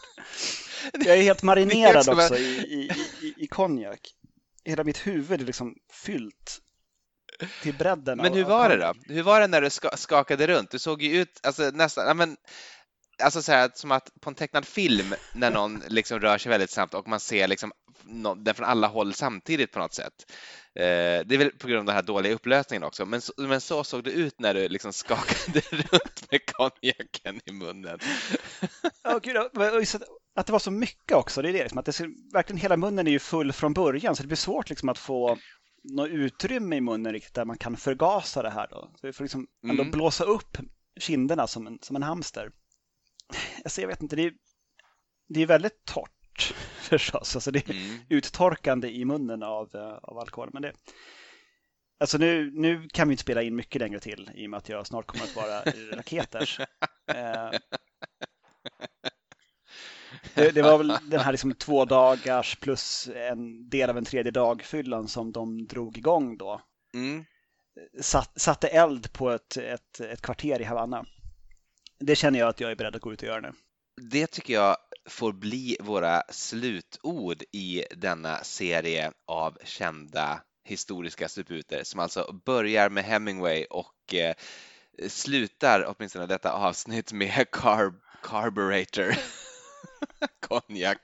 Jag 0.92 1.18
är 1.18 1.22
helt 1.22 1.42
marinerad 1.42 2.08
också 2.08 2.36
i, 2.36 2.42
i, 2.42 2.90
i, 3.26 3.34
i 3.36 3.46
konjak. 3.46 4.00
Hela 4.64 4.84
mitt 4.84 5.06
huvud 5.06 5.40
är 5.40 5.44
liksom 5.44 5.74
fyllt 5.92 6.60
till 7.62 7.74
bredden. 7.74 8.18
Men 8.18 8.34
hur 8.34 8.44
var 8.44 8.68
det 8.68 8.76
då? 8.76 8.94
Hur 9.14 9.22
var 9.22 9.40
det 9.40 9.46
när 9.46 9.60
du 9.60 9.70
skakade 9.96 10.46
runt? 10.46 10.70
Du 10.70 10.78
såg 10.78 11.02
ju 11.02 11.20
ut, 11.20 11.40
alltså 11.42 11.70
nästan, 11.70 12.06
ja, 12.06 12.14
men, 12.14 12.36
alltså 13.22 13.42
så 13.42 13.52
här, 13.52 13.70
som 13.74 13.92
att 13.92 14.10
på 14.20 14.30
en 14.30 14.34
tecknad 14.34 14.64
film 14.64 15.14
när 15.32 15.50
någon 15.50 15.82
liksom 15.88 16.20
rör 16.20 16.38
sig 16.38 16.50
väldigt 16.50 16.70
snabbt 16.70 16.94
och 16.94 17.08
man 17.08 17.20
ser 17.20 17.48
liksom 17.48 17.72
den 18.36 18.54
från 18.54 18.66
alla 18.66 18.86
håll 18.86 19.14
samtidigt 19.14 19.72
på 19.72 19.78
något 19.78 19.94
sätt. 19.94 20.12
Eh, 20.74 21.26
det 21.26 21.34
är 21.34 21.38
väl 21.38 21.50
på 21.50 21.68
grund 21.68 21.80
av 21.80 21.86
den 21.86 21.94
här 21.94 22.02
dåliga 22.02 22.34
upplösningen 22.34 22.82
också, 22.82 23.06
men 23.06 23.20
så, 23.20 23.32
men 23.36 23.60
så 23.60 23.84
såg 23.84 24.04
det 24.04 24.10
ut 24.10 24.40
när 24.40 24.54
du 24.54 24.68
liksom 24.68 24.92
skakade 24.92 25.60
runt 25.70 26.30
med 26.30 26.40
konjaken 26.46 27.40
i 27.44 27.52
munnen. 27.52 27.98
Ja, 29.02 29.18
gud, 29.22 29.36
att 29.36 30.46
det 30.46 30.52
var 30.52 30.58
så 30.58 30.70
mycket 30.70 31.16
också, 31.16 31.42
det 31.42 31.48
är 31.48 31.52
det. 31.52 31.62
Liksom, 31.62 31.78
att 31.78 31.84
det, 31.84 32.00
verkligen 32.32 32.60
hela 32.60 32.76
munnen 32.76 33.06
är 33.06 33.10
ju 33.10 33.18
full 33.18 33.52
från 33.52 33.72
början, 33.72 34.16
så 34.16 34.22
det 34.22 34.26
blir 34.26 34.36
svårt 34.36 34.70
liksom 34.70 34.88
att 34.88 34.98
få 34.98 35.38
något 35.82 36.10
utrymme 36.10 36.76
i 36.76 36.80
munnen 36.80 37.12
riktigt 37.12 37.34
där 37.34 37.44
man 37.44 37.58
kan 37.58 37.76
förgasa 37.76 38.42
det 38.42 38.50
här. 38.50 38.68
Då. 38.70 38.90
Så 39.00 39.06
vi 39.06 39.12
får 39.12 39.24
liksom 39.24 39.46
ändå 39.68 39.82
mm. 39.82 39.90
blåsa 39.90 40.24
upp 40.24 40.56
kinderna 41.00 41.46
som 41.46 41.66
en, 41.66 41.78
som 41.82 41.96
en 41.96 42.02
hamster. 42.02 42.50
Alltså, 43.64 43.80
jag 43.80 43.88
vet 43.88 44.02
inte, 44.02 44.16
det 44.16 44.22
är, 44.22 44.32
det 45.28 45.42
är 45.42 45.46
väldigt 45.46 45.84
torrt 45.84 46.54
förstås. 46.80 47.36
Alltså 47.36 47.50
det 47.50 47.68
är 47.68 47.72
mm. 47.72 48.00
uttorkande 48.08 48.88
i 48.88 49.04
munnen 49.04 49.42
av, 49.42 49.76
eh, 49.76 49.98
av 50.02 50.18
alkohol. 50.18 50.50
Men 50.52 50.62
det, 50.62 50.72
alltså 52.00 52.18
nu, 52.18 52.50
nu 52.54 52.88
kan 52.88 53.08
vi 53.08 53.12
inte 53.12 53.22
spela 53.22 53.42
in 53.42 53.56
mycket 53.56 53.80
längre 53.80 54.00
till 54.00 54.30
i 54.34 54.46
och 54.46 54.50
med 54.50 54.58
att 54.58 54.68
jag 54.68 54.86
snart 54.86 55.06
kommer 55.06 55.24
att 55.24 55.36
vara 55.36 55.60
raketers. 55.96 56.60
Eh, 57.10 57.50
det, 60.34 60.50
det, 60.50 60.62
var 60.62 60.78
väl 60.78 60.98
den 61.02 61.20
här 61.20 61.32
liksom 61.32 61.54
två 61.54 61.84
dagars 61.84 62.56
plus 62.56 63.08
en 63.14 63.68
del 63.68 63.90
av 63.90 63.98
en 63.98 64.04
tredje 64.04 64.32
dag-fyllan 64.32 65.08
som 65.08 65.32
de 65.32 65.66
drog 65.66 65.98
igång 65.98 66.36
då. 66.36 66.60
Mm. 66.94 67.24
Satt, 68.00 68.40
satte 68.40 68.68
eld 68.68 69.12
på 69.12 69.30
ett, 69.30 69.56
ett, 69.56 70.00
ett 70.00 70.22
kvarter 70.22 70.60
i 70.60 70.64
Havanna. 70.64 71.06
Det 72.00 72.16
känner 72.16 72.38
jag 72.38 72.48
att 72.48 72.60
jag 72.60 72.70
är 72.70 72.76
beredd 72.76 72.96
att 72.96 73.02
gå 73.02 73.12
ut 73.12 73.22
och 73.22 73.28
göra 73.28 73.40
nu. 73.40 73.52
Det 74.10 74.26
tycker 74.26 74.54
jag 74.54 74.76
får 75.08 75.32
bli 75.32 75.76
våra 75.80 76.22
slutord 76.28 77.42
i 77.52 77.84
denna 77.96 78.44
serie 78.44 79.12
av 79.26 79.58
kända 79.64 80.42
historiska 80.64 81.28
stuputer 81.28 81.84
som 81.84 82.00
alltså 82.00 82.32
börjar 82.44 82.90
med 82.90 83.04
Hemingway 83.04 83.64
och 83.64 84.14
eh, 84.14 84.34
slutar 85.08 85.94
åtminstone 85.96 86.26
detta 86.26 86.52
avsnitt 86.52 87.12
med 87.12 87.50
carb 87.50 87.94
Carburetor 88.22 89.14
konjak. 90.48 91.00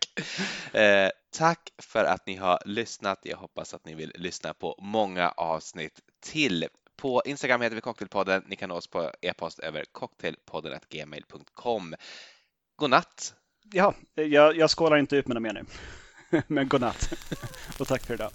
Eh, 0.72 1.11
tack 1.30 1.70
för 1.78 2.05
att 2.05 2.26
ni 2.26 2.36
har 2.36 2.59
lyssnat. 2.64 3.18
Jag 3.22 3.36
hoppas 3.36 3.74
att 3.74 3.84
ni 3.84 3.94
vill 3.94 4.12
lyssna 4.14 4.55
på 4.55 4.74
många 4.78 5.28
avsnitt 5.28 6.01
till. 6.20 6.68
På 6.97 7.22
Instagram 7.24 7.61
heter 7.61 7.74
vi 7.74 7.80
Cocktailpodden. 7.80 8.42
Ni 8.47 8.57
kan 8.57 8.68
nå 8.68 8.74
oss 8.74 8.86
på 8.86 9.11
e-post 9.20 9.59
över 9.59 9.84
cocktailpodden.gmail.com. 9.92 11.94
God 12.76 12.90
natt! 12.90 13.34
ja, 13.72 13.94
jag, 14.14 14.57
jag 14.57 14.70
skålar 14.70 14.97
inte 14.97 15.16
ut 15.16 15.26
med 15.26 15.34
något 15.34 15.42
mer 15.42 15.53
nu. 15.53 15.64
Men 16.47 16.68
godnatt 16.68 17.12
och 17.78 17.88
tack 17.88 18.03
för 18.03 18.14
idag. 18.14 18.30